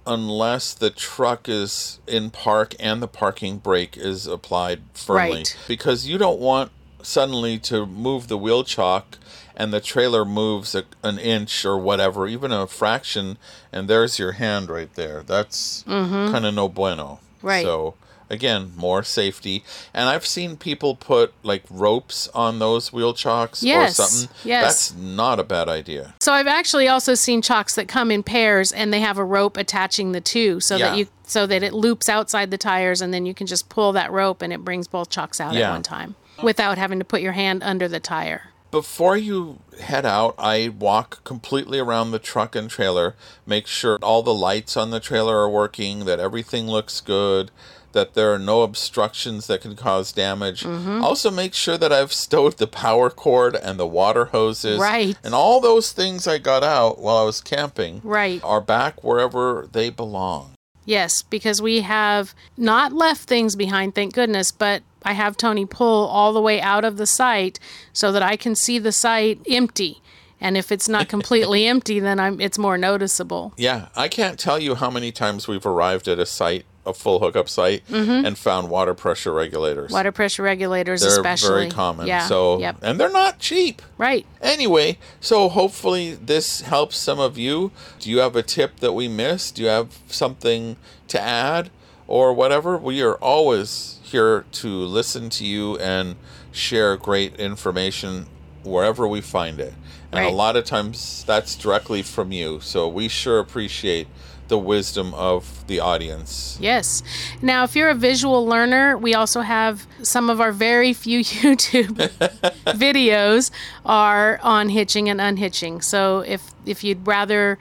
unless 0.08 0.74
the 0.74 0.90
truck 0.90 1.48
is 1.50 2.00
in 2.08 2.30
park 2.30 2.74
and 2.80 3.02
the 3.02 3.08
parking 3.08 3.58
brake 3.58 3.98
is 3.98 4.26
applied 4.26 4.82
firmly. 4.94 5.38
Right. 5.38 5.58
Because 5.68 6.08
you 6.08 6.18
don't 6.18 6.40
want 6.40 6.72
suddenly 7.04 7.60
to 7.60 7.86
move 7.86 8.28
the 8.28 8.38
wheel 8.38 8.64
chock 8.64 9.18
and 9.56 9.74
the 9.74 9.82
trailer 9.82 10.24
moves 10.24 10.76
a, 10.76 10.86
an 11.04 11.18
inch 11.20 11.66
or 11.66 11.78
whatever, 11.78 12.28
even 12.28 12.52
a 12.52 12.68
fraction, 12.68 13.38
and 13.72 13.88
there's 13.88 14.20
your 14.20 14.34
hand 14.34 14.70
right 14.70 14.94
there. 14.94 15.24
That's 15.24 15.84
kind 15.88 16.46
of 16.46 16.54
no 16.54 16.70
bueno. 16.70 17.20
Mm-hmm. 17.38 17.48
Right. 17.48 17.66
So 17.66 17.96
again, 18.30 18.72
more 18.76 19.04
safety. 19.04 19.64
And 19.94 20.10
I've 20.10 20.26
seen 20.26 20.58
people 20.58 20.96
put 20.96 21.34
like 21.44 21.64
ropes 21.70 22.28
on 22.30 22.60
those 22.60 22.92
wheel 22.94 23.14
chocks 23.14 23.64
Yes, 23.64 24.00
or 24.00 24.04
something. 24.04 24.36
yes. 24.44 24.64
That's 24.90 24.96
not 25.02 25.40
a 25.40 25.44
bad 25.44 25.70
idea. 25.70 26.14
So 26.20 26.34
I've 26.34 26.48
actually 26.48 26.88
also 26.88 27.14
seen 27.14 27.42
chocks 27.42 27.76
that 27.76 27.88
come 27.88 28.12
in 28.12 28.24
pairs 28.24 28.72
and 28.72 28.94
they 28.94 29.00
have 29.02 29.18
a 29.18 29.24
rope 29.26 29.58
attaching 29.58 30.12
the 30.12 30.22
two 30.22 30.60
so 30.60 30.76
Yeah. 30.76 30.90
that 30.90 30.98
you 30.98 31.08
so 31.30 31.46
that 31.46 31.62
it 31.62 31.74
loops 31.74 32.08
outside 32.08 32.52
the 32.52 32.58
tires 32.58 33.02
and 33.02 33.14
then 33.14 33.26
you 33.26 33.34
can 33.34 33.48
just 33.48 33.68
pull 33.68 33.92
that 33.94 34.12
rope 34.12 34.42
and 34.42 34.54
it 34.54 34.64
brings 34.64 34.88
both 34.88 35.10
chocks 35.10 35.42
out 35.42 35.54
Yeah. 35.54 35.68
at 35.70 35.74
one 35.74 35.84
time 35.84 36.16
without 36.42 36.78
having 36.78 37.00
to 37.00 37.06
put 37.06 37.22
your 37.22 37.34
hand 37.34 37.62
under 37.64 37.88
the 37.90 38.00
tire. 38.00 38.50
Before 38.70 39.16
you 39.18 39.60
head 39.80 40.06
out, 40.06 40.36
I 40.38 40.70
walk 40.78 41.24
completely 41.24 41.80
around 41.80 42.12
the 42.12 42.20
truck 42.20 42.54
and 42.56 42.70
trailer, 42.70 43.16
make 43.46 43.66
sure 43.66 43.98
all 44.02 44.24
the 44.24 44.34
lights 44.34 44.76
on 44.76 44.90
the 44.92 45.00
trailer 45.00 45.38
are 45.38 45.50
working, 45.50 46.04
that 46.06 46.20
everything 46.20 46.68
looks 46.68 47.00
good, 47.00 47.50
that 47.94 48.14
there 48.14 48.34
are 48.34 48.40
no 48.40 48.62
obstructions 48.62 49.48
that 49.48 49.62
can 49.62 49.76
cause 49.76 50.12
damage. 50.12 50.64
Mm-hmm. 50.64 51.04
Also, 51.04 51.32
make 51.32 51.54
sure 51.54 51.78
that 51.78 51.92
I've 51.92 52.14
stowed 52.14 52.58
the 52.58 52.68
power 52.68 53.10
cord 53.10 53.56
and 53.56 53.80
the 53.80 53.88
water 53.88 54.26
hoses. 54.26 54.80
Right. 54.80 55.18
And 55.24 55.34
all 55.34 55.60
those 55.60 55.92
things 55.92 56.28
I 56.28 56.38
got 56.38 56.64
out 56.64 57.00
while 57.00 57.18
I 57.18 57.24
was 57.24 57.42
camping 57.42 58.02
Right. 58.04 58.42
are 58.44 58.62
back 58.62 59.04
wherever 59.04 59.68
they 59.72 59.90
belong. 59.90 60.54
Yes, 60.86 61.22
because 61.22 61.62
we 61.62 61.82
have 61.82 62.34
not 62.56 62.94
left 62.94 63.28
things 63.28 63.56
behind, 63.58 63.94
thank 63.94 64.14
goodness, 64.14 64.52
but 64.52 64.84
I 65.04 65.14
have 65.14 65.36
Tony 65.36 65.66
pull 65.66 66.08
all 66.08 66.32
the 66.32 66.42
way 66.42 66.62
out 66.62 66.86
of 66.86 66.96
the 66.98 67.06
site 67.06 67.60
so 67.92 68.12
that 68.14 68.24
I 68.24 68.38
can 68.38 68.56
see 68.56 68.80
the 68.80 68.94
site 68.94 69.40
empty. 69.50 70.02
And 70.40 70.56
if 70.56 70.72
it's 70.72 70.88
not 70.88 71.10
completely 71.16 71.66
empty, 71.66 72.00
then 72.00 72.20
I'm 72.22 72.40
it's 72.40 72.58
more 72.58 72.78
noticeable. 72.78 73.54
Yeah, 73.58 73.88
I 73.98 74.08
can't 74.08 74.40
tell 74.40 74.60
you 74.60 74.76
how 74.76 74.90
many 74.90 75.12
times 75.12 75.48
we've 75.48 75.66
arrived 75.66 76.08
at 76.08 76.20
a 76.20 76.26
site, 76.26 76.66
a 76.88 76.94
full 76.94 77.20
hookup 77.20 77.50
site, 77.50 77.84
and 77.90 78.38
found 78.38 78.70
water 78.70 78.94
pressure 78.94 79.34
regulators. 79.34 79.88
Mm-hmm. 79.88 79.94
Water 79.94 80.12
pressure 80.12 80.44
regulators 80.44 81.02
they're 81.02 81.12
especially. 81.12 81.50
very 81.50 81.70
common. 81.70 82.08
Yeah. 82.08 82.28
So, 82.28 82.60
yep. 82.60 82.78
and 82.82 83.00
they're 83.00 83.12
not 83.12 83.40
cheap. 83.40 83.82
Right. 83.98 84.26
Anyway, 84.42 84.98
so 85.20 85.50
hopefully 85.50 86.16
this 86.16 86.62
helps 86.62 86.98
some 86.98 87.20
of 87.20 87.38
you. 87.38 87.72
Do 88.00 88.10
you 88.10 88.20
have 88.20 88.36
a 88.36 88.44
tip 88.44 88.80
that 88.80 88.94
we 88.94 89.08
missed? 89.08 89.56
Do 89.56 89.64
you 89.64 89.70
have 89.70 90.00
something 90.08 90.78
to 91.10 91.22
add 91.22 91.70
or 92.08 92.34
whatever? 92.34 92.78
We 92.78 93.02
are 93.04 93.16
always 93.16 94.00
here 94.04 94.46
to 94.54 94.68
listen 94.68 95.30
to 95.32 95.46
you 95.46 95.78
and 95.80 96.16
share 96.52 96.96
great 96.96 97.36
information 97.36 98.28
wherever 98.64 99.08
we 99.08 99.22
find 99.22 99.60
it. 99.60 99.74
And 100.12 100.26
a 100.26 100.30
lot 100.30 100.56
of 100.56 100.64
times 100.64 101.24
that's 101.28 101.56
directly 101.56 102.02
from 102.02 102.32
you. 102.32 102.60
So 102.62 102.88
we 102.88 103.08
sure 103.08 103.40
appreciate 103.40 104.08
the 104.48 104.58
wisdom 104.58 105.14
of 105.14 105.66
the 105.68 105.80
audience. 105.80 106.58
Yes. 106.60 107.04
Now, 107.42 107.64
if 107.64 107.76
you're 107.76 107.90
a 107.90 107.96
visual 107.96 108.46
learner, 108.46 108.98
we 108.98 109.14
also 109.14 109.42
have 109.42 109.88
some 110.02 110.30
of 110.30 110.40
our 110.40 110.52
very 110.52 110.94
few 110.94 111.20
YouTube 111.24 111.96
videos 112.68 113.52
are 113.86 114.40
on 114.44 114.70
hitching 114.70 115.10
and 115.10 115.20
unhitching. 115.20 115.82
So 115.82 116.20
if 116.20 116.42
if 116.66 116.84
you'd 116.84 117.06
rather 117.06 117.58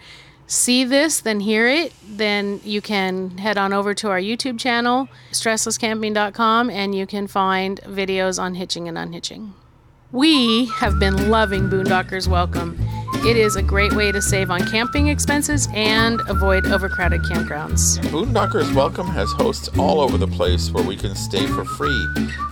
see 0.46 0.84
this 0.84 1.20
than 1.20 1.40
hear 1.40 1.66
it, 1.66 1.92
then 2.08 2.60
you 2.64 2.80
can 2.80 3.38
head 3.38 3.58
on 3.58 3.72
over 3.72 3.94
to 3.94 4.08
our 4.08 4.20
YouTube 4.20 4.58
channel, 4.58 5.08
stresslesscamping.com, 5.32 6.70
and 6.70 6.94
you 6.94 7.06
can 7.06 7.26
find 7.26 7.80
videos 7.82 8.40
on 8.40 8.54
hitching 8.54 8.88
and 8.88 8.96
unhitching. 8.96 9.54
We 10.12 10.66
have 10.66 10.98
been 10.98 11.30
loving 11.30 11.68
Boondockers 11.68 12.28
Welcome. 12.28 12.78
It 13.24 13.36
is 13.36 13.56
a 13.56 13.62
great 13.62 13.92
way 13.92 14.12
to 14.12 14.20
save 14.20 14.50
on 14.50 14.66
camping 14.66 15.08
expenses 15.08 15.68
and 15.72 16.20
avoid 16.28 16.66
overcrowded 16.66 17.22
campgrounds. 17.22 17.98
Boondockers 18.10 18.72
Welcome 18.74 19.06
has 19.08 19.30
hosts 19.32 19.68
all 19.78 20.00
over 20.00 20.16
the 20.16 20.28
place 20.28 20.70
where 20.70 20.84
we 20.84 20.96
can 20.96 21.14
stay 21.14 21.46
for 21.46 21.64
free. 21.64 22.06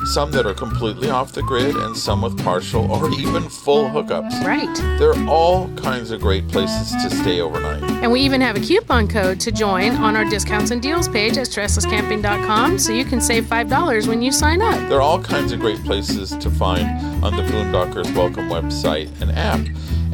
Some 0.07 0.31
that 0.33 0.47
are 0.47 0.55
completely 0.55 1.11
off 1.11 1.33
the 1.33 1.43
grid 1.43 1.77
and 1.77 1.97
some 1.97 2.23
with 2.23 2.43
partial 2.43 2.91
or 2.91 3.11
even 3.13 3.49
full 3.49 3.89
hookups. 3.89 4.45
Right. 4.45 4.75
There 4.99 5.11
are 5.11 5.29
all 5.29 5.69
kinds 5.77 6.11
of 6.11 6.21
great 6.21 6.49
places 6.49 6.91
to 7.03 7.11
stay 7.11 7.41
overnight. 7.41 7.83
And 8.03 8.11
we 8.11 8.21
even 8.21 8.41
have 8.41 8.57
a 8.57 8.61
coupon 8.61 9.09
code 9.09 9.41
to 9.41 9.53
join 9.53 9.93
on 9.97 10.17
our 10.17 10.25
discounts 10.25 10.71
and 10.71 10.83
deals 10.83 11.09
page 11.09 11.37
at 11.39 11.47
stresslesscamping.com 11.47 12.79
so 12.79 12.93
you 12.93 13.05
can 13.05 13.21
save 13.21 13.45
$5 13.45 14.09
when 14.09 14.23
you 14.23 14.33
sign 14.33 14.61
up. 14.61 14.89
There 14.89 14.99
are 14.99 15.03
all 15.03 15.23
kinds 15.23 15.53
of 15.53 15.61
great 15.61 15.83
places 15.85 16.37
to 16.37 16.51
find 16.51 17.14
on 17.25 17.37
the 17.37 17.43
Boondockers 17.45 18.15
Welcome 18.15 18.51
website 18.51 19.09
and 19.23 19.33
app. 19.33 19.61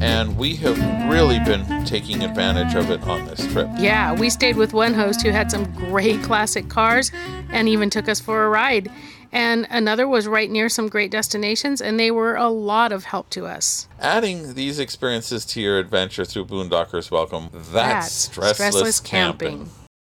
And 0.01 0.39
we 0.39 0.55
have 0.57 0.79
really 1.11 1.41
been 1.41 1.85
taking 1.85 2.23
advantage 2.23 2.77
of 2.77 2.89
it 2.89 3.03
on 3.03 3.27
this 3.27 3.45
trip. 3.53 3.69
Yeah, 3.79 4.15
we 4.15 4.31
stayed 4.31 4.57
with 4.57 4.73
one 4.73 4.95
host 4.95 5.23
who 5.23 5.31
had 5.31 5.51
some 5.51 5.65
great 5.73 6.23
classic 6.23 6.69
cars 6.69 7.11
and 7.51 7.69
even 7.69 7.91
took 7.91 8.09
us 8.09 8.21
for 8.21 8.45
a 8.45 8.49
ride. 8.49 8.93
And 9.33 9.67
another 9.71 10.07
was 10.07 10.29
right 10.29 10.49
near 10.49 10.69
some 10.69 10.89
great 10.89 11.11
destinations, 11.11 11.81
and 11.81 11.99
they 11.99 12.13
were 12.13 12.37
a 12.37 12.49
lot 12.49 12.93
of 12.93 13.05
help 13.05 13.29
to 13.31 13.47
us. 13.47 13.89
Adding 14.01 14.55
these 14.55 14.79
experiences 14.79 15.45
to 15.47 15.61
your 15.61 15.79
adventure 15.79 16.25
through 16.25 16.47
Boondockers 16.47 17.11
Welcome, 17.11 17.51
that's, 17.73 18.29
stressless, 18.29 19.03
camping. 19.03 19.69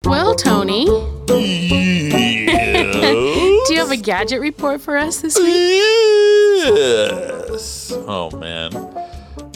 Well, 0.06 0.36
Tony, 0.36 0.86
do 3.66 3.74
you 3.74 3.80
have 3.80 3.92
a 3.92 3.98
gadget 3.98 4.42
report 4.42 4.82
for 4.82 4.98
us 4.98 5.22
this 5.22 5.38
week? 5.38 5.48
Yes. 6.66 7.92
Oh 7.92 8.30
man. 8.38 8.72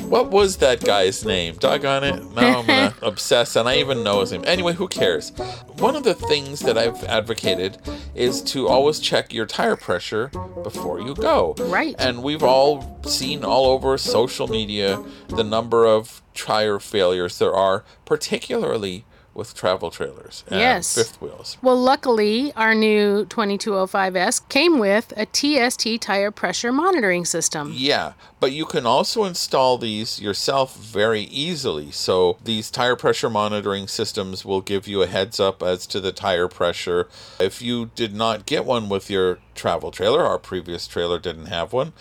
What 0.09 0.31
was 0.31 0.57
that 0.57 0.83
guy's 0.83 1.23
name? 1.23 1.55
Doggone 1.59 2.03
it. 2.03 2.31
Now 2.33 2.59
I'm 2.59 2.65
gonna 2.65 2.95
obsess 3.03 3.55
and 3.55 3.69
I 3.69 3.77
even 3.77 4.03
know 4.03 4.21
his 4.21 4.31
name. 4.31 4.43
Anyway, 4.47 4.73
who 4.73 4.87
cares? 4.87 5.29
One 5.77 5.95
of 5.95 6.03
the 6.03 6.15
things 6.15 6.61
that 6.61 6.79
I've 6.79 7.03
advocated 7.03 7.77
is 8.15 8.41
to 8.43 8.67
always 8.67 8.99
check 8.99 9.31
your 9.31 9.45
tire 9.45 9.75
pressure 9.75 10.31
before 10.63 10.99
you 10.99 11.13
go. 11.13 11.53
Right. 11.59 11.95
And 11.99 12.23
we've 12.23 12.41
all 12.41 12.99
seen 13.05 13.45
all 13.45 13.67
over 13.67 13.95
social 13.99 14.47
media 14.47 15.03
the 15.27 15.43
number 15.43 15.85
of 15.85 16.23
tire 16.33 16.79
failures 16.79 17.37
there 17.37 17.53
are, 17.53 17.85
particularly 18.05 19.05
with 19.39 19.55
travel 19.55 19.89
trailers 19.89 20.43
and 20.49 20.59
Yes. 20.59 20.93
fifth 20.93 21.19
wheels. 21.21 21.57
Well, 21.63 21.77
luckily, 21.81 22.53
our 22.55 22.75
new 22.75 23.25
2205S 23.25 24.41
came 24.49 24.77
with 24.77 25.13
a 25.17 25.25
TST 25.25 25.97
tire 25.99 26.29
pressure 26.29 26.71
monitoring 26.71 27.25
system. 27.25 27.73
Yeah, 27.75 28.13
but 28.39 28.51
you 28.51 28.65
can 28.65 28.85
also 28.85 29.23
install 29.23 29.77
these 29.77 30.19
yourself 30.19 30.75
very 30.75 31.21
easily. 31.21 31.89
So 31.91 32.37
these 32.43 32.69
tire 32.69 32.95
pressure 32.95 33.29
monitoring 33.29 33.87
systems 33.87 34.43
will 34.45 34.61
give 34.61 34.87
you 34.87 35.01
a 35.01 35.07
heads 35.07 35.39
up 35.39 35.63
as 35.63 35.87
to 35.87 35.99
the 35.99 36.11
tire 36.11 36.47
pressure. 36.49 37.07
If 37.39 37.61
you 37.61 37.89
did 37.95 38.13
not 38.13 38.45
get 38.45 38.65
one 38.65 38.89
with 38.89 39.09
your 39.09 39.39
travel 39.55 39.89
trailer, 39.91 40.25
our 40.25 40.37
previous 40.37 40.85
trailer 40.85 41.17
didn't 41.17 41.47
have 41.47 41.73
one. 41.73 41.93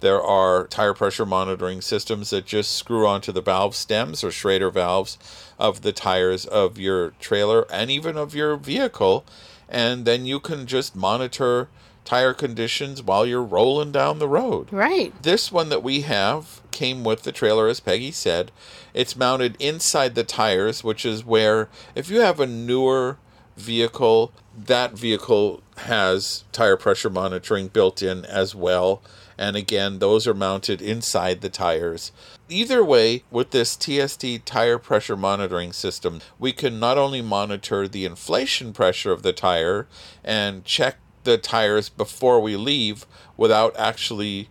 There 0.00 0.22
are 0.22 0.66
tire 0.66 0.94
pressure 0.94 1.26
monitoring 1.26 1.80
systems 1.80 2.30
that 2.30 2.46
just 2.46 2.72
screw 2.72 3.06
onto 3.06 3.32
the 3.32 3.40
valve 3.40 3.74
stems 3.74 4.22
or 4.22 4.30
Schrader 4.30 4.70
valves 4.70 5.18
of 5.58 5.82
the 5.82 5.92
tires 5.92 6.44
of 6.44 6.78
your 6.78 7.10
trailer 7.20 7.66
and 7.72 7.90
even 7.90 8.16
of 8.16 8.34
your 8.34 8.56
vehicle. 8.56 9.24
And 9.68 10.04
then 10.04 10.26
you 10.26 10.38
can 10.38 10.66
just 10.66 10.94
monitor 10.94 11.68
tire 12.04 12.34
conditions 12.34 13.02
while 13.02 13.26
you're 13.26 13.42
rolling 13.42 13.90
down 13.90 14.18
the 14.18 14.28
road. 14.28 14.72
Right. 14.72 15.12
This 15.22 15.50
one 15.50 15.70
that 15.70 15.82
we 15.82 16.02
have 16.02 16.60
came 16.70 17.02
with 17.02 17.22
the 17.24 17.32
trailer, 17.32 17.66
as 17.66 17.80
Peggy 17.80 18.12
said. 18.12 18.52
It's 18.94 19.16
mounted 19.16 19.56
inside 19.58 20.14
the 20.14 20.24
tires, 20.24 20.84
which 20.84 21.04
is 21.04 21.24
where, 21.24 21.68
if 21.94 22.08
you 22.08 22.20
have 22.20 22.38
a 22.38 22.46
newer 22.46 23.18
vehicle, 23.56 24.32
that 24.56 24.92
vehicle 24.92 25.62
has 25.78 26.44
tire 26.52 26.76
pressure 26.76 27.10
monitoring 27.10 27.68
built 27.68 28.02
in 28.02 28.24
as 28.26 28.54
well. 28.54 29.02
And 29.38 29.56
again, 29.56 29.98
those 29.98 30.26
are 30.26 30.34
mounted 30.34 30.80
inside 30.80 31.40
the 31.40 31.48
tires. 31.48 32.12
Either 32.48 32.84
way, 32.84 33.24
with 33.30 33.50
this 33.50 33.76
TST 33.76 34.44
tire 34.44 34.78
pressure 34.78 35.16
monitoring 35.16 35.72
system, 35.72 36.20
we 36.38 36.52
can 36.52 36.80
not 36.80 36.96
only 36.96 37.20
monitor 37.20 37.86
the 37.86 38.04
inflation 38.04 38.72
pressure 38.72 39.12
of 39.12 39.22
the 39.22 39.32
tire 39.32 39.86
and 40.24 40.64
check 40.64 40.96
the 41.24 41.36
tires 41.36 41.88
before 41.88 42.40
we 42.40 42.56
leave 42.56 43.04
without 43.36 43.76
actually 43.76 44.48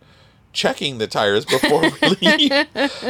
checking 0.53 0.97
the 0.97 1.07
tires 1.07 1.45
before 1.45 1.81
we 1.81 2.09
leave. 2.21 2.67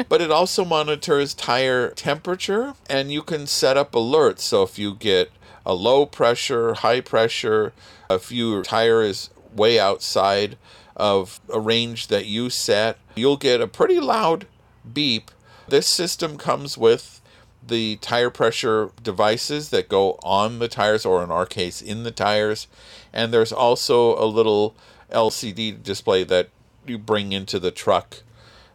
but 0.09 0.21
it 0.21 0.31
also 0.31 0.65
monitors 0.65 1.33
tire 1.33 1.89
temperature 1.91 2.73
and 2.89 3.11
you 3.11 3.21
can 3.21 3.47
set 3.47 3.77
up 3.77 3.91
alerts. 3.91 4.39
So 4.39 4.63
if 4.63 4.79
you 4.79 4.95
get 4.95 5.31
a 5.65 5.73
low 5.73 6.05
pressure, 6.05 6.75
high 6.75 7.01
pressure, 7.01 7.73
if 8.09 8.31
your 8.31 8.63
tire 8.63 9.01
is 9.01 9.29
way 9.53 9.79
outside 9.79 10.57
of 10.95 11.39
a 11.51 11.59
range 11.59 12.07
that 12.07 12.25
you 12.25 12.49
set, 12.49 12.97
you'll 13.15 13.37
get 13.37 13.61
a 13.61 13.67
pretty 13.67 13.99
loud 13.99 14.47
beep. 14.91 15.31
This 15.67 15.87
system 15.87 16.37
comes 16.37 16.77
with 16.77 17.21
the 17.67 17.97
tire 17.97 18.29
pressure 18.29 18.91
devices 19.01 19.69
that 19.69 19.89
go 19.89 20.19
on 20.23 20.59
the 20.59 20.67
tires, 20.67 21.05
or 21.05 21.23
in 21.23 21.31
our 21.31 21.45
case, 21.45 21.81
in 21.81 22.03
the 22.03 22.11
tires. 22.11 22.67
And 23.11 23.33
there's 23.33 23.51
also 23.51 24.17
a 24.23 24.25
little 24.25 24.75
LCD 25.11 25.81
display 25.81 26.23
that 26.25 26.49
you 26.85 26.97
bring 26.97 27.31
into 27.31 27.59
the 27.59 27.71
truck. 27.71 28.17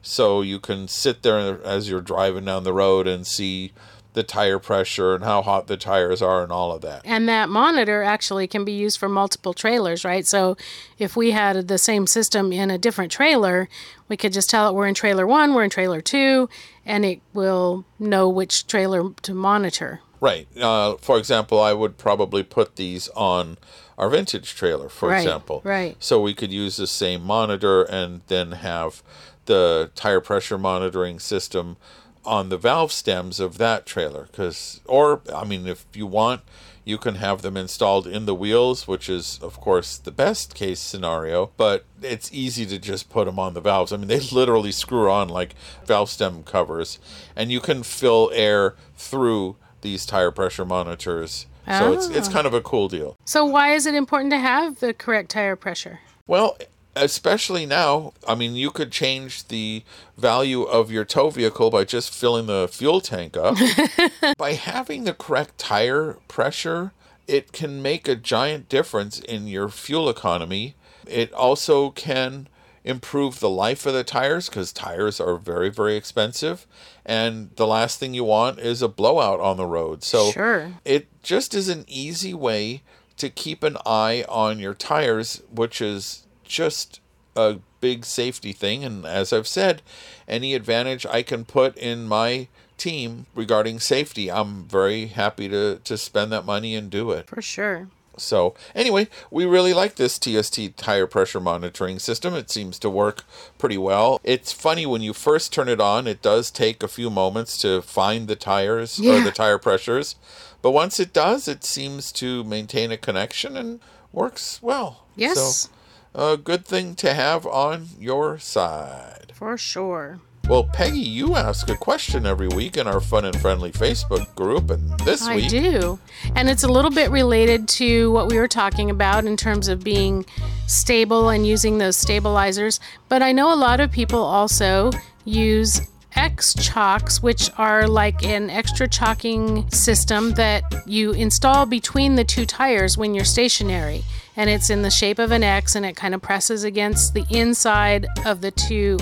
So 0.03 0.43
you 0.43 0.59
can 0.59 0.89
sit 0.89 1.23
there 1.23 1.63
as 1.63 1.89
you're 1.89 2.01
driving 2.01 2.47
down 2.47 2.65
the 2.65 2.73
road 2.73 3.07
and 3.07 3.27
see 3.27 3.73
the 4.13 4.23
tire 4.23 4.59
pressure 4.59 5.15
and 5.15 5.23
how 5.25 5.43
hot 5.43 5.67
the 5.67 5.77
tires 5.77 6.21
are 6.21 6.43
and 6.43 6.51
all 6.51 6.73
of 6.73 6.81
that. 6.83 7.03
And 7.05 7.29
that 7.29 7.49
monitor 7.49 8.03
actually 8.03 8.47
can 8.47 8.65
be 8.65 8.73
used 8.73 8.99
for 8.99 9.09
multiple 9.09 9.55
trailers, 9.55 10.05
right? 10.05 10.27
So 10.27 10.57
if 10.99 11.17
we 11.17 11.31
had 11.31 11.69
the 11.69 11.79
same 11.79 12.07
system 12.07 12.53
in 12.53 12.71
a 12.71 12.79
different 12.79 13.13
trailer, 13.13 13.69
we 14.09 14.17
could 14.17 14.33
just 14.33 14.51
tell 14.51 14.69
it 14.69 14.75
we're 14.75 14.89
in 14.89 14.95
trailer 14.95 15.27
one, 15.27 15.55
we're 15.55 15.65
in 15.65 15.71
trailer 15.71 16.01
two, 16.01 16.49
and 16.85 17.05
it 17.05 17.21
will 17.33 17.85
know 17.99 18.29
which 18.29 18.67
trailer 18.67 19.11
to 19.23 19.35
monitor. 19.35 20.01
Right. 20.21 20.49
Uh, 20.57 20.97
for 20.97 21.17
example, 21.17 21.61
I 21.61 21.73
would 21.73 21.97
probably 21.97 22.43
put 22.43 22.77
these 22.77 23.09
on 23.11 23.59
our 23.97 24.11
vintage 24.11 24.55
trailer, 24.55 24.89
for 24.89 25.11
Right, 25.11 25.23
example. 25.23 25.61
right. 25.65 25.95
So 26.01 26.21
we 26.21 26.35
could 26.35 26.51
use 26.51 26.77
the 26.77 26.87
same 26.87 27.23
monitor 27.23 27.83
and 27.83 28.23
then 28.27 28.53
have 28.53 29.03
the 29.47 29.91
tire 29.95 30.21
pressure 30.21 30.59
monitoring 30.59 31.19
system 31.19 31.77
on 32.25 32.49
the 32.49 32.59
valve 32.59 32.93
stems 32.93 33.41
of 33.41 33.59
that 33.59 33.87
trailer. 33.87 34.29
Because, 34.31 34.81
or 34.87 35.23
I 35.35 35.45
mean, 35.45 35.67
if 35.67 35.87
you 35.95 36.07
want, 36.07 36.43
you 36.85 36.99
can 36.99 37.17
have 37.17 37.43
them 37.43 37.57
installed 37.57 38.07
in 38.07 38.27
the 38.27 38.35
wheels, 38.35 38.89
which 38.89 39.09
is, 39.09 39.39
of 39.43 39.61
course, 39.61 39.99
the 39.99 40.11
best 40.11 40.55
case 40.55 40.81
scenario. 40.81 41.51
But 41.57 41.85
it's 42.03 42.33
easy 42.33 42.67
to 42.67 42.79
just 42.79 43.11
put 43.11 43.27
them 43.27 43.39
on 43.39 43.55
the 43.55 43.61
valves. 43.61 43.93
I 43.93 43.97
mean, 43.97 44.09
they 44.09 44.21
literally 44.21 44.73
screw 44.73 45.11
on 45.11 45.29
like 45.29 45.55
valve 45.85 46.11
stem 46.11 46.43
covers, 46.43 46.99
and 47.37 47.51
you 47.53 47.61
can 47.61 47.83
fill 47.83 48.31
air 48.33 48.75
through 48.97 49.57
these 49.83 50.05
tire 50.07 50.31
pressure 50.31 50.65
monitors. 50.65 51.47
So 51.79 51.93
it's 51.93 52.09
it's 52.09 52.29
ah. 52.29 52.33
kind 52.33 52.47
of 52.47 52.55
a 52.55 52.61
cool 52.61 52.89
deal. 52.89 53.17
So 53.25 53.45
why 53.45 53.75
is 53.75 53.87
it 53.87 53.95
important 53.95 54.33
to 54.33 54.39
have 54.39 54.81
the 54.81 54.93
correct 54.93 55.31
tire 55.31 55.55
pressure? 55.55 56.01
Well, 56.27 56.57
especially 56.97 57.67
now, 57.67 58.13
I 58.27 58.35
mean, 58.35 58.55
you 58.55 58.71
could 58.71 58.91
change 58.91 59.49
the 59.49 59.83
value 60.17 60.63
of 60.63 60.91
your 60.91 61.05
tow 61.05 61.31
vehicle 61.31 61.71
by 61.71 61.85
just 61.85 62.15
filling 62.15 62.47
the 62.47 62.69
fuel 62.71 63.01
tank 63.01 63.37
up. 63.37 63.57
by 64.39 64.53
having 64.55 65.05
the 65.05 65.15
correct 65.15 65.59
tire 65.59 66.15
pressure, 66.29 66.93
it 67.27 67.53
can 67.53 67.81
make 67.83 68.09
a 68.09 68.17
giant 68.17 68.69
difference 68.69 69.21
in 69.21 69.47
your 69.47 69.69
fuel 69.69 70.09
economy. 70.09 70.75
It 71.07 71.33
also 71.33 71.91
can 71.91 72.49
improve 72.83 73.41
the 73.41 73.51
life 73.51 73.85
of 73.87 73.93
the 73.93 74.03
tires 74.05 74.49
because 74.49 74.73
tires 74.73 75.21
are 75.21 75.37
very, 75.37 75.69
very 75.69 75.97
expensive. 75.97 76.67
And 77.05 77.51
the 77.57 77.67
last 77.67 78.01
thing 78.01 78.15
you 78.15 78.25
want 78.25 78.59
is 78.59 78.83
a 78.83 78.89
blowout 78.89 79.39
on 79.41 79.57
the 79.57 79.67
road. 79.67 80.03
So 80.03 80.31
Sure. 80.33 80.73
it 80.85 81.09
just 81.23 81.55
is 81.55 81.69
an 81.69 81.85
easy 81.87 82.35
way 82.35 82.83
to 83.19 83.29
keep 83.29 83.63
an 83.63 83.77
eye 83.85 84.25
on 84.29 84.59
your 84.59 84.75
tires, 84.75 85.43
which 85.51 85.81
is 85.81 86.27
just 86.51 87.01
a 87.37 87.59
big 87.81 88.05
safety 88.05 88.53
thing. 88.53 88.85
And 88.85 89.07
as 89.07 89.33
I've 89.33 89.47
said, 89.47 89.83
any 90.29 90.55
advantage 90.55 91.07
I 91.07 91.23
can 91.23 91.45
put 91.45 91.77
in 91.77 92.07
my 92.07 92.49
team 92.77 93.27
regarding 93.35 93.81
safety, 93.81 94.31
I'm 94.31 94.65
very 94.65 95.07
happy 95.07 95.49
to, 95.49 95.81
to 95.85 95.97
spend 95.97 96.33
that 96.33 96.45
money 96.45 96.75
and 96.75 96.91
do 96.91 97.11
it. 97.13 97.29
For 97.29 97.41
sure. 97.41 97.89
So, 98.17 98.55
anyway, 98.75 99.09
we 99.31 99.47
really 99.47 99.73
like 99.73 99.95
this 99.95 100.19
TST 100.19 100.77
tire 100.77 101.07
pressure 101.07 101.41
monitoring 101.41 101.99
system. 101.99 102.35
It 102.35 102.51
seems 102.51 102.79
to 102.81 102.91
work 102.91 103.25
pretty 103.57 103.79
well. 103.79 104.21
It's 104.25 104.53
funny 104.53 104.85
when 104.85 105.01
you 105.01 105.15
first 105.15 105.53
turn 105.53 105.69
it 105.69 105.81
on, 105.81 106.07
it 106.07 106.21
does 106.21 106.51
take 106.51 106.83
a 106.83 106.89
few 106.89 107.09
moments 107.09 107.57
to 107.59 107.81
find 107.81 108.29
the 108.29 108.37
tires 108.37 109.01
or 109.01 109.21
the 109.21 109.31
tire 109.31 109.59
pressures. 109.59 110.17
But 110.61 110.73
once 110.73 111.01
it 111.01 111.15
does, 111.15 111.49
it 111.49 111.65
seems 111.65 112.13
to 112.13 112.45
maintain 112.45 112.91
a 112.93 112.99
connection 112.99 113.57
and 113.57 113.81
works 114.13 114.61
well. 114.61 115.07
Yes. 115.17 115.39
So, 115.39 115.71
a 116.15 116.37
good 116.37 116.65
thing 116.65 116.95
to 116.97 117.15
have 117.15 117.47
on 117.47 117.89
your 117.99 118.39
side. 118.39 119.33
For 119.35 119.57
sure. 119.57 120.21
Well, 120.49 120.65
Peggy, 120.65 120.99
you 120.99 121.37
ask 121.37 121.71
a 121.71 121.77
question 121.77 122.27
every 122.27 122.49
week 122.49 122.77
in 122.77 122.89
our 122.89 123.01
fun 123.01 123.25
and 123.25 123.41
friendly 123.41 123.71
Facebook 123.71 124.35
group, 124.35 124.71
and 124.71 124.99
this 125.01 125.23
I 125.23 125.37
week 125.37 125.45
I 125.45 125.49
do. 125.49 125.99
And 126.35 126.51
it's 126.51 126.65
a 126.65 126.69
little 126.69 126.91
bit 126.91 127.11
related 127.11 127.69
to 127.69 128.11
what 128.11 128.27
we 128.27 128.37
were 128.37 128.49
talking 128.49 128.91
about 128.91 129.27
in 129.27 129.37
terms 129.37 129.69
of 129.69 129.85
being 129.85 130.27
stable 130.67 131.29
and 131.29 131.47
using 131.47 131.79
those 131.79 131.97
stabilizers. 131.97 132.81
But 133.09 133.23
I 133.23 133.31
know 133.31 133.53
a 133.53 133.55
lot 133.55 133.79
of 133.79 133.93
people 133.93 134.21
also 134.21 134.91
use 135.25 135.83
X 136.15 136.55
chocks, 136.55 137.23
which 137.23 137.51
are 137.57 137.87
like 137.87 138.25
an 138.25 138.51
extra 138.51 138.89
chocking 138.89 139.71
system 139.71 140.33
that 140.33 140.63
you 140.87 141.13
install 141.13 141.67
between 141.67 142.17
the 142.17 142.25
two 142.25 142.45
tires 142.45 142.99
when 142.99 143.15
you're 143.15 143.25
stationary. 143.25 144.05
And 144.37 144.49
it's 144.51 144.71
in 144.71 144.83
the 144.83 144.91
shape 144.91 145.19
of 145.19 145.31
an 145.31 145.43
X 145.43 145.75
and 145.75 145.85
it 145.85 145.97
kind 145.97 146.15
of 146.15 146.23
presses 146.23 146.65
against 146.65 147.15
the 147.15 147.25
inside 147.31 148.07
of 148.25 148.41
the 148.41 148.51
two 148.51 148.99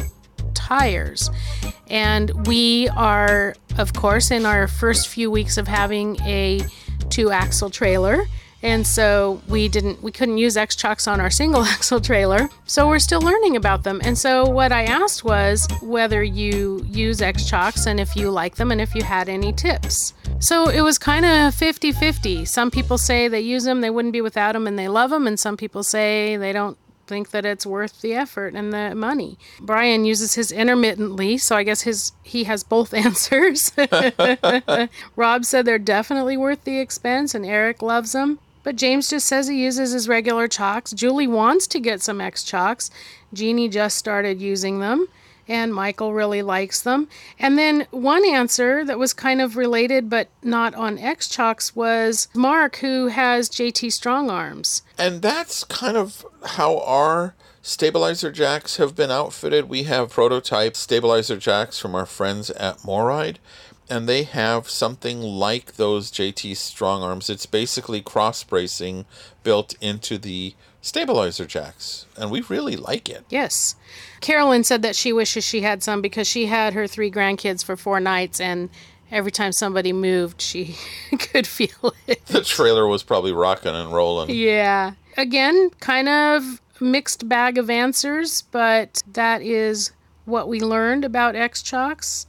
tires. 0.54 1.30
And 1.88 2.46
we 2.46 2.88
are, 2.90 3.54
of 3.78 3.92
course, 3.94 4.30
in 4.30 4.44
our 4.44 4.68
first 4.68 5.08
few 5.08 5.30
weeks 5.30 5.56
of 5.56 5.68
having 5.68 6.20
a 6.22 6.60
two 7.08 7.30
axle 7.30 7.70
trailer. 7.70 8.26
And 8.62 8.86
so 8.86 9.40
we 9.46 9.68
didn't 9.68 10.02
we 10.02 10.10
couldn't 10.10 10.38
use 10.38 10.56
X 10.56 10.74
chocks 10.74 11.06
on 11.06 11.20
our 11.20 11.30
single 11.30 11.62
axle 11.74 12.00
trailer. 12.00 12.50
So 12.66 12.88
we're 12.88 12.98
still 12.98 13.20
learning 13.20 13.56
about 13.56 13.84
them. 13.84 14.00
And 14.02 14.18
so 14.18 14.48
what 14.48 14.72
I 14.72 14.84
asked 14.84 15.24
was 15.24 15.68
whether 15.80 16.22
you 16.22 16.84
use 16.88 17.22
X 17.22 17.48
chocks 17.48 17.86
and 17.86 18.00
if 18.00 18.16
you 18.16 18.30
like 18.30 18.56
them 18.56 18.72
and 18.72 18.80
if 18.80 18.94
you 18.94 19.02
had 19.02 19.28
any 19.28 19.52
tips. 19.52 20.14
So 20.40 20.68
it 20.68 20.82
was 20.82 20.98
kind 20.98 21.24
of 21.24 21.54
50-50. 21.54 22.46
Some 22.46 22.70
people 22.70 22.98
say 22.98 23.28
they 23.28 23.40
use 23.40 23.64
them, 23.64 23.80
they 23.80 23.90
wouldn't 23.90 24.12
be 24.12 24.20
without 24.20 24.52
them 24.52 24.66
and 24.66 24.78
they 24.78 24.88
love 24.88 25.10
them 25.10 25.26
and 25.26 25.38
some 25.38 25.56
people 25.56 25.82
say 25.82 26.36
they 26.36 26.52
don't 26.52 26.76
think 27.08 27.30
that 27.30 27.46
it's 27.46 27.64
worth 27.64 28.02
the 28.02 28.12
effort 28.12 28.54
and 28.54 28.72
the 28.72 28.94
money. 28.94 29.38
Brian 29.60 30.04
uses 30.04 30.34
his 30.34 30.52
intermittently, 30.52 31.38
so 31.38 31.56
I 31.56 31.62
guess 31.62 31.80
his 31.82 32.12
he 32.22 32.44
has 32.44 32.62
both 32.62 32.92
answers. 33.06 33.72
Rob 35.16 35.44
said 35.44 35.64
they're 35.64 35.78
definitely 35.78 36.36
worth 36.36 36.64
the 36.64 36.78
expense, 36.78 37.34
and 37.34 37.46
Eric 37.46 37.80
loves 37.82 38.12
them. 38.12 38.38
But 38.68 38.76
James 38.76 39.08
just 39.08 39.26
says 39.26 39.48
he 39.48 39.64
uses 39.64 39.92
his 39.92 40.10
regular 40.10 40.46
chocks. 40.46 40.92
Julie 40.92 41.26
wants 41.26 41.66
to 41.68 41.80
get 41.80 42.02
some 42.02 42.20
X 42.20 42.44
chocks. 42.44 42.90
Jeannie 43.32 43.70
just 43.70 43.96
started 43.96 44.42
using 44.42 44.80
them 44.80 45.08
and 45.48 45.72
Michael 45.72 46.12
really 46.12 46.42
likes 46.42 46.82
them. 46.82 47.08
And 47.38 47.56
then 47.56 47.86
one 47.92 48.26
answer 48.26 48.84
that 48.84 48.98
was 48.98 49.14
kind 49.14 49.40
of 49.40 49.56
related 49.56 50.10
but 50.10 50.28
not 50.42 50.74
on 50.74 50.98
X 50.98 51.28
Chocks 51.28 51.74
was 51.74 52.28
Mark, 52.34 52.76
who 52.76 53.06
has 53.06 53.48
JT 53.48 53.90
Strong 53.90 54.28
Arms. 54.28 54.82
And 54.98 55.22
that's 55.22 55.64
kind 55.64 55.96
of 55.96 56.26
how 56.44 56.80
our 56.80 57.34
stabilizer 57.62 58.30
jacks 58.30 58.76
have 58.76 58.94
been 58.94 59.10
outfitted. 59.10 59.68
We 59.68 59.84
have 59.84 60.10
prototype 60.10 60.76
stabilizer 60.76 61.38
jacks 61.38 61.78
from 61.78 61.94
our 61.94 62.06
friends 62.06 62.50
at 62.50 62.78
MORryde, 62.78 63.36
and 63.90 64.08
they 64.08 64.22
have 64.24 64.68
something 64.68 65.20
like 65.20 65.76
those 65.76 66.10
JT 66.10 66.56
Strong 66.56 67.02
Arms. 67.02 67.30
It's 67.30 67.46
basically 67.46 68.00
cross 68.00 68.44
bracing 68.44 69.06
built 69.42 69.74
into 69.80 70.18
the 70.18 70.54
stabilizer 70.80 71.46
jacks, 71.46 72.06
and 72.16 72.30
we 72.30 72.40
really 72.42 72.76
like 72.76 73.08
it. 73.08 73.24
Yes. 73.28 73.76
Carolyn 74.20 74.64
said 74.64 74.82
that 74.82 74.96
she 74.96 75.12
wishes 75.12 75.44
she 75.44 75.62
had 75.62 75.82
some 75.82 76.00
because 76.02 76.26
she 76.26 76.46
had 76.46 76.74
her 76.74 76.86
three 76.86 77.10
grandkids 77.10 77.64
for 77.64 77.76
four 77.76 78.00
nights, 78.00 78.40
and 78.40 78.70
every 79.10 79.32
time 79.32 79.52
somebody 79.52 79.92
moved, 79.92 80.40
she 80.40 80.76
could 81.18 81.46
feel 81.46 81.94
it. 82.06 82.24
The 82.26 82.42
trailer 82.42 82.86
was 82.86 83.02
probably 83.02 83.32
rocking 83.32 83.74
and 83.74 83.92
rolling. 83.92 84.30
Yeah. 84.30 84.92
Again, 85.16 85.70
kind 85.80 86.08
of 86.08 86.60
mixed 86.80 87.28
bag 87.28 87.58
of 87.58 87.70
answers, 87.70 88.42
but 88.50 89.02
that 89.12 89.42
is 89.42 89.92
what 90.24 90.48
we 90.48 90.60
learned 90.60 91.04
about 91.04 91.34
X 91.34 91.62
Chocks. 91.62 92.26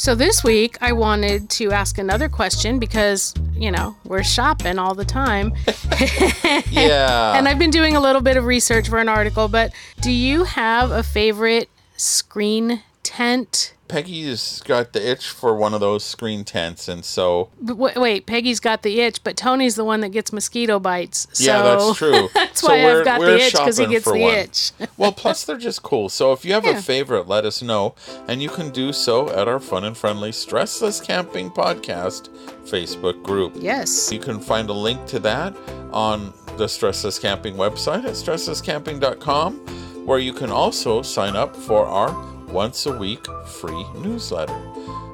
So 0.00 0.14
this 0.14 0.44
week, 0.44 0.78
I 0.80 0.92
wanted 0.92 1.50
to 1.50 1.72
ask 1.72 1.98
another 1.98 2.28
question 2.28 2.78
because, 2.78 3.34
you 3.56 3.72
know, 3.72 3.96
we're 4.04 4.22
shopping 4.22 4.78
all 4.78 4.94
the 4.94 5.04
time. 5.04 5.52
Yeah. 6.70 7.36
and 7.36 7.48
I've 7.48 7.58
been 7.58 7.70
doing 7.70 7.96
a 7.96 8.00
little 8.00 8.20
bit 8.22 8.36
of 8.36 8.44
research 8.44 8.88
for 8.88 8.98
an 8.98 9.08
article, 9.08 9.48
but 9.48 9.72
do 10.00 10.12
you 10.12 10.44
have 10.44 10.92
a 10.92 11.02
favorite 11.02 11.68
screen 11.96 12.82
tent? 13.02 13.74
Peggy's 13.88 14.60
got 14.66 14.92
the 14.92 15.10
itch 15.10 15.28
for 15.30 15.54
one 15.56 15.72
of 15.72 15.80
those 15.80 16.04
screen 16.04 16.44
tents, 16.44 16.88
and 16.88 17.02
so 17.06 17.48
B- 17.58 17.68
w- 17.68 17.98
Wait, 17.98 18.26
Peggy's 18.26 18.60
got 18.60 18.82
the 18.82 19.00
itch, 19.00 19.24
but 19.24 19.34
Tony's 19.34 19.76
the 19.76 19.84
one 19.84 20.02
that 20.02 20.10
gets 20.10 20.30
mosquito 20.30 20.78
bites. 20.78 21.26
So 21.32 21.44
yeah, 21.44 21.62
that's 21.62 21.96
true. 21.96 22.28
that's 22.34 22.60
So 22.60 22.68
why 22.68 22.98
I've 22.98 23.04
got 23.06 23.20
the 23.22 23.38
itch 23.38 23.52
because 23.54 23.78
he 23.78 23.86
gets 23.86 24.04
the 24.04 24.10
one. 24.10 24.20
itch. 24.34 24.72
well, 24.98 25.10
plus 25.12 25.44
they're 25.44 25.56
just 25.56 25.82
cool. 25.82 26.10
So 26.10 26.32
if 26.32 26.44
you 26.44 26.52
have 26.52 26.66
Yeah. 26.66 26.76
a 26.78 26.82
favorite, 26.82 27.28
let 27.28 27.46
us 27.46 27.62
know, 27.62 27.94
and 28.28 28.42
you 28.42 28.50
can 28.50 28.68
do 28.72 28.92
so 28.92 29.30
at 29.30 29.48
our 29.48 29.58
fun 29.58 29.84
and 29.84 29.96
friendly 29.96 30.32
Stressless 30.32 31.02
Camping 31.02 31.50
Podcast 31.50 32.28
Facebook 32.66 33.22
group. 33.22 33.54
yes. 33.56 34.12
You 34.12 34.18
can 34.20 34.38
find 34.38 34.68
a 34.68 34.74
link 34.74 35.06
to 35.06 35.18
that 35.20 35.56
on 35.92 36.34
the 36.58 36.66
Stressless 36.66 37.18
Camping 37.18 37.54
website 37.54 38.04
at 38.04 38.12
stresslesscamping.com, 38.12 40.04
where 40.04 40.18
you 40.18 40.34
can 40.34 40.50
also 40.50 41.00
sign 41.00 41.36
up 41.36 41.56
for 41.56 41.86
our 41.86 42.10
once 42.50 42.86
a 42.86 42.96
week 42.96 43.26
free 43.46 43.84
newsletter. 43.94 44.60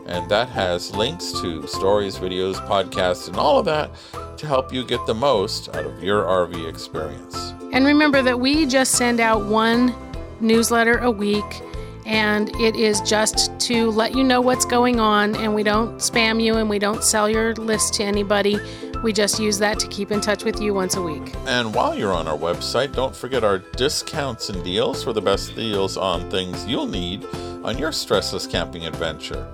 And 0.06 0.28
that 0.30 0.48
has 0.50 0.94
links 0.94 1.32
to 1.40 1.66
stories, 1.66 2.18
videos, 2.18 2.56
podcasts, 2.68 3.28
and 3.28 3.36
all 3.36 3.58
of 3.58 3.64
that 3.64 3.90
to 4.38 4.46
help 4.46 4.72
you 4.72 4.84
get 4.84 5.04
the 5.06 5.14
most 5.14 5.74
out 5.74 5.84
of 5.86 6.02
your 6.02 6.24
RV 6.24 6.68
experience. 6.68 7.54
And 7.72 7.86
remember 7.86 8.22
that 8.22 8.38
we 8.38 8.66
just 8.66 8.92
send 8.92 9.18
out 9.18 9.46
one 9.46 9.94
newsletter 10.40 10.98
a 10.98 11.10
week, 11.10 11.62
and 12.04 12.50
it 12.56 12.76
is 12.76 13.00
just 13.00 13.58
to 13.60 13.90
let 13.92 14.14
you 14.14 14.22
know 14.22 14.40
what's 14.40 14.66
going 14.66 15.00
on, 15.00 15.34
and 15.36 15.54
we 15.54 15.62
don't 15.62 15.96
spam 15.96 16.42
you 16.42 16.56
and 16.56 16.68
we 16.68 16.78
don't 16.78 17.02
sell 17.02 17.28
your 17.28 17.54
list 17.54 17.94
to 17.94 18.04
anybody. 18.04 18.58
We 19.04 19.12
just 19.12 19.38
use 19.38 19.58
that 19.58 19.78
to 19.80 19.88
keep 19.88 20.10
in 20.10 20.22
touch 20.22 20.44
with 20.44 20.62
you 20.62 20.72
once 20.72 20.96
a 20.96 21.02
week. 21.02 21.34
And 21.46 21.74
while 21.74 21.94
you're 21.94 22.14
on 22.14 22.26
our 22.26 22.38
website, 22.38 22.94
don't 22.94 23.14
forget 23.14 23.44
our 23.44 23.58
discounts 23.58 24.48
and 24.48 24.64
deals 24.64 25.04
for 25.04 25.12
the 25.12 25.20
best 25.20 25.54
deals 25.54 25.98
on 25.98 26.30
things 26.30 26.64
you'll 26.64 26.86
need 26.86 27.26
on 27.62 27.76
your 27.76 27.90
stressless 27.90 28.50
camping 28.50 28.86
adventure. 28.86 29.46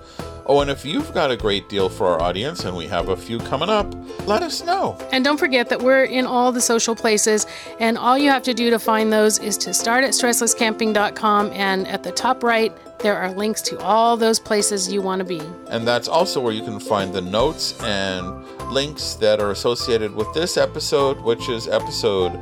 Oh, 0.51 0.63
and 0.63 0.69
if 0.69 0.85
you've 0.85 1.15
got 1.15 1.31
a 1.31 1.37
great 1.37 1.69
deal 1.69 1.89
for 1.89 2.09
our 2.09 2.21
audience, 2.21 2.65
and 2.65 2.77
we 2.77 2.89
have 2.89 3.09
a 3.09 3.17
few 3.17 3.39
coming 3.39 3.71
up, 3.71 3.87
let 4.27 4.43
us 4.43 4.65
know. 4.65 4.99
And 5.13 5.25
don't 5.25 5.37
forget 5.37 5.69
that 5.69 5.81
we're 5.81 6.03
in 6.03 6.27
all 6.27 6.51
the 6.51 6.61
social 6.61 6.97
places, 6.97 7.47
and 7.79 7.97
all 7.97 8.19
you 8.19 8.31
have 8.31 8.43
to 8.43 8.53
do 8.53 8.69
to 8.71 8.81
find 8.81 9.13
those 9.13 9.39
is 9.39 9.57
to 9.59 9.73
start 9.73 10.03
at 10.03 10.11
stresslesscamping.com, 10.11 11.53
and 11.53 11.87
at 11.87 12.03
the 12.03 12.11
top 12.11 12.43
right, 12.43 12.77
there 12.99 13.17
are 13.17 13.31
links 13.31 13.63
to 13.63 13.79
all 13.79 14.17
those 14.17 14.41
places 14.41 14.93
you 14.93 15.01
want 15.01 15.21
to 15.21 15.25
be. 15.25 15.41
And 15.69 15.87
that's 15.87 16.09
also 16.09 16.41
where 16.41 16.53
you 16.53 16.65
can 16.65 16.81
find 16.81 17.15
the 17.15 17.21
notes 17.21 17.81
and 17.85 18.45
links 18.73 19.15
that 19.15 19.39
are 19.39 19.53
associated 19.53 20.17
with 20.17 20.35
this 20.35 20.57
episode, 20.57 21.21
which 21.21 21.49
is 21.49 21.69
episode 21.69 22.33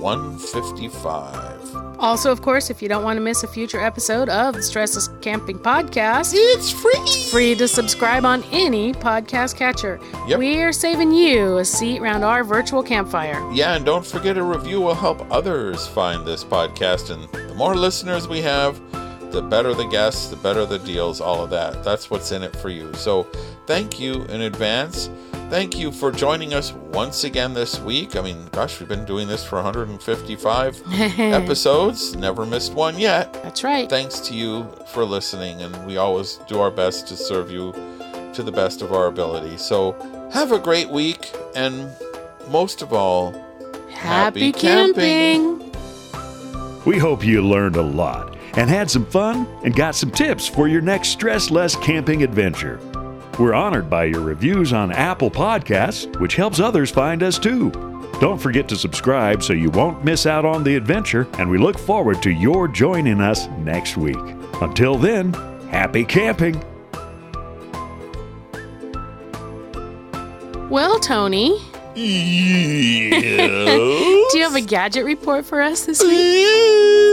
155. 0.00 1.83
Also, 1.98 2.30
of 2.30 2.42
course, 2.42 2.70
if 2.70 2.82
you 2.82 2.88
don't 2.88 3.04
want 3.04 3.16
to 3.16 3.20
miss 3.20 3.42
a 3.44 3.46
future 3.46 3.80
episode 3.80 4.28
of 4.28 4.54
the 4.54 4.60
Stressless 4.60 5.08
Camping 5.22 5.58
Podcast, 5.58 6.32
It's 6.34 6.70
free! 6.70 7.30
free 7.30 7.54
to 7.54 7.66
subscribe 7.66 8.24
on 8.24 8.42
any 8.52 8.92
podcast 8.92 9.56
catcher. 9.56 9.98
Yep. 10.26 10.38
We 10.38 10.60
are 10.62 10.72
saving 10.72 11.12
you 11.12 11.58
a 11.58 11.64
seat 11.64 12.00
around 12.00 12.22
our 12.24 12.44
virtual 12.44 12.82
campfire. 12.82 13.40
Yeah, 13.52 13.74
and 13.76 13.84
don't 13.84 14.04
forget 14.04 14.36
a 14.36 14.42
review 14.42 14.80
will 14.80 14.94
help 14.94 15.26
others 15.32 15.86
find 15.86 16.26
this 16.26 16.44
podcast. 16.44 17.10
And 17.10 17.28
the 17.50 17.54
more 17.54 17.74
listeners 17.74 18.28
we 18.28 18.40
have, 18.42 18.80
the 19.32 19.42
better 19.42 19.74
the 19.74 19.86
guests, 19.86 20.28
the 20.28 20.36
better 20.36 20.64
the 20.66 20.78
deals, 20.78 21.20
all 21.20 21.42
of 21.42 21.50
that. 21.50 21.82
That's 21.82 22.10
what's 22.10 22.30
in 22.32 22.42
it 22.42 22.54
for 22.56 22.68
you. 22.68 22.92
So 22.94 23.26
thank 23.66 23.98
you 24.00 24.24
in 24.24 24.42
advance. 24.42 25.10
Thank 25.50 25.78
you 25.78 25.92
for 25.92 26.10
joining 26.10 26.54
us 26.54 26.72
once 26.72 27.24
again 27.24 27.52
this 27.54 27.78
week. 27.78 28.16
I 28.16 28.22
mean, 28.22 28.48
gosh, 28.50 28.80
we've 28.80 28.88
been 28.88 29.04
doing 29.04 29.28
this 29.28 29.44
for 29.44 29.56
155 29.56 30.82
episodes, 31.18 32.16
never 32.16 32.46
missed 32.46 32.72
one 32.72 32.98
yet. 32.98 33.32
That's 33.34 33.62
right. 33.62 33.88
Thanks 33.88 34.20
to 34.20 34.34
you 34.34 34.66
for 34.92 35.04
listening, 35.04 35.60
and 35.62 35.86
we 35.86 35.96
always 35.98 36.36
do 36.48 36.60
our 36.60 36.70
best 36.70 37.06
to 37.08 37.16
serve 37.16 37.50
you 37.50 37.72
to 38.32 38.42
the 38.42 38.50
best 38.50 38.80
of 38.82 38.92
our 38.92 39.06
ability. 39.06 39.58
So 39.58 39.92
have 40.32 40.50
a 40.50 40.58
great 40.58 40.88
week, 40.88 41.30
and 41.54 41.90
most 42.48 42.82
of 42.82 42.92
all, 42.92 43.32
Happy 43.90 44.50
happy 44.50 44.52
camping. 44.52 45.60
camping. 45.60 46.82
We 46.84 46.98
hope 46.98 47.24
you 47.24 47.42
learned 47.42 47.76
a 47.76 47.82
lot 47.82 48.36
and 48.54 48.68
had 48.68 48.90
some 48.90 49.06
fun 49.06 49.46
and 49.62 49.74
got 49.74 49.94
some 49.94 50.10
tips 50.10 50.46
for 50.48 50.68
your 50.68 50.80
next 50.82 51.08
stress 51.10 51.50
less 51.50 51.76
camping 51.76 52.22
adventure. 52.22 52.78
We're 53.38 53.54
honored 53.54 53.90
by 53.90 54.04
your 54.04 54.20
reviews 54.20 54.72
on 54.72 54.92
Apple 54.92 55.30
Podcasts, 55.30 56.18
which 56.20 56.36
helps 56.36 56.60
others 56.60 56.90
find 56.90 57.22
us 57.22 57.38
too. 57.38 57.70
Don't 58.20 58.40
forget 58.40 58.68
to 58.68 58.76
subscribe 58.76 59.42
so 59.42 59.52
you 59.52 59.70
won't 59.70 60.04
miss 60.04 60.24
out 60.24 60.44
on 60.44 60.62
the 60.62 60.76
adventure, 60.76 61.26
and 61.38 61.50
we 61.50 61.58
look 61.58 61.76
forward 61.76 62.22
to 62.22 62.30
your 62.30 62.68
joining 62.68 63.20
us 63.20 63.48
next 63.58 63.96
week. 63.96 64.16
Until 64.60 64.96
then, 64.96 65.32
happy 65.68 66.04
camping! 66.04 66.62
Well, 70.70 71.00
Tony, 71.00 71.60
Yes. 71.96 73.10
do 74.32 74.38
you 74.38 74.44
have 74.44 74.54
a 74.54 74.60
gadget 74.60 75.04
report 75.04 75.44
for 75.44 75.60
us 75.60 75.86
this 75.86 76.00
week? 76.02 76.12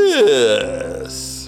yes. 0.10 1.41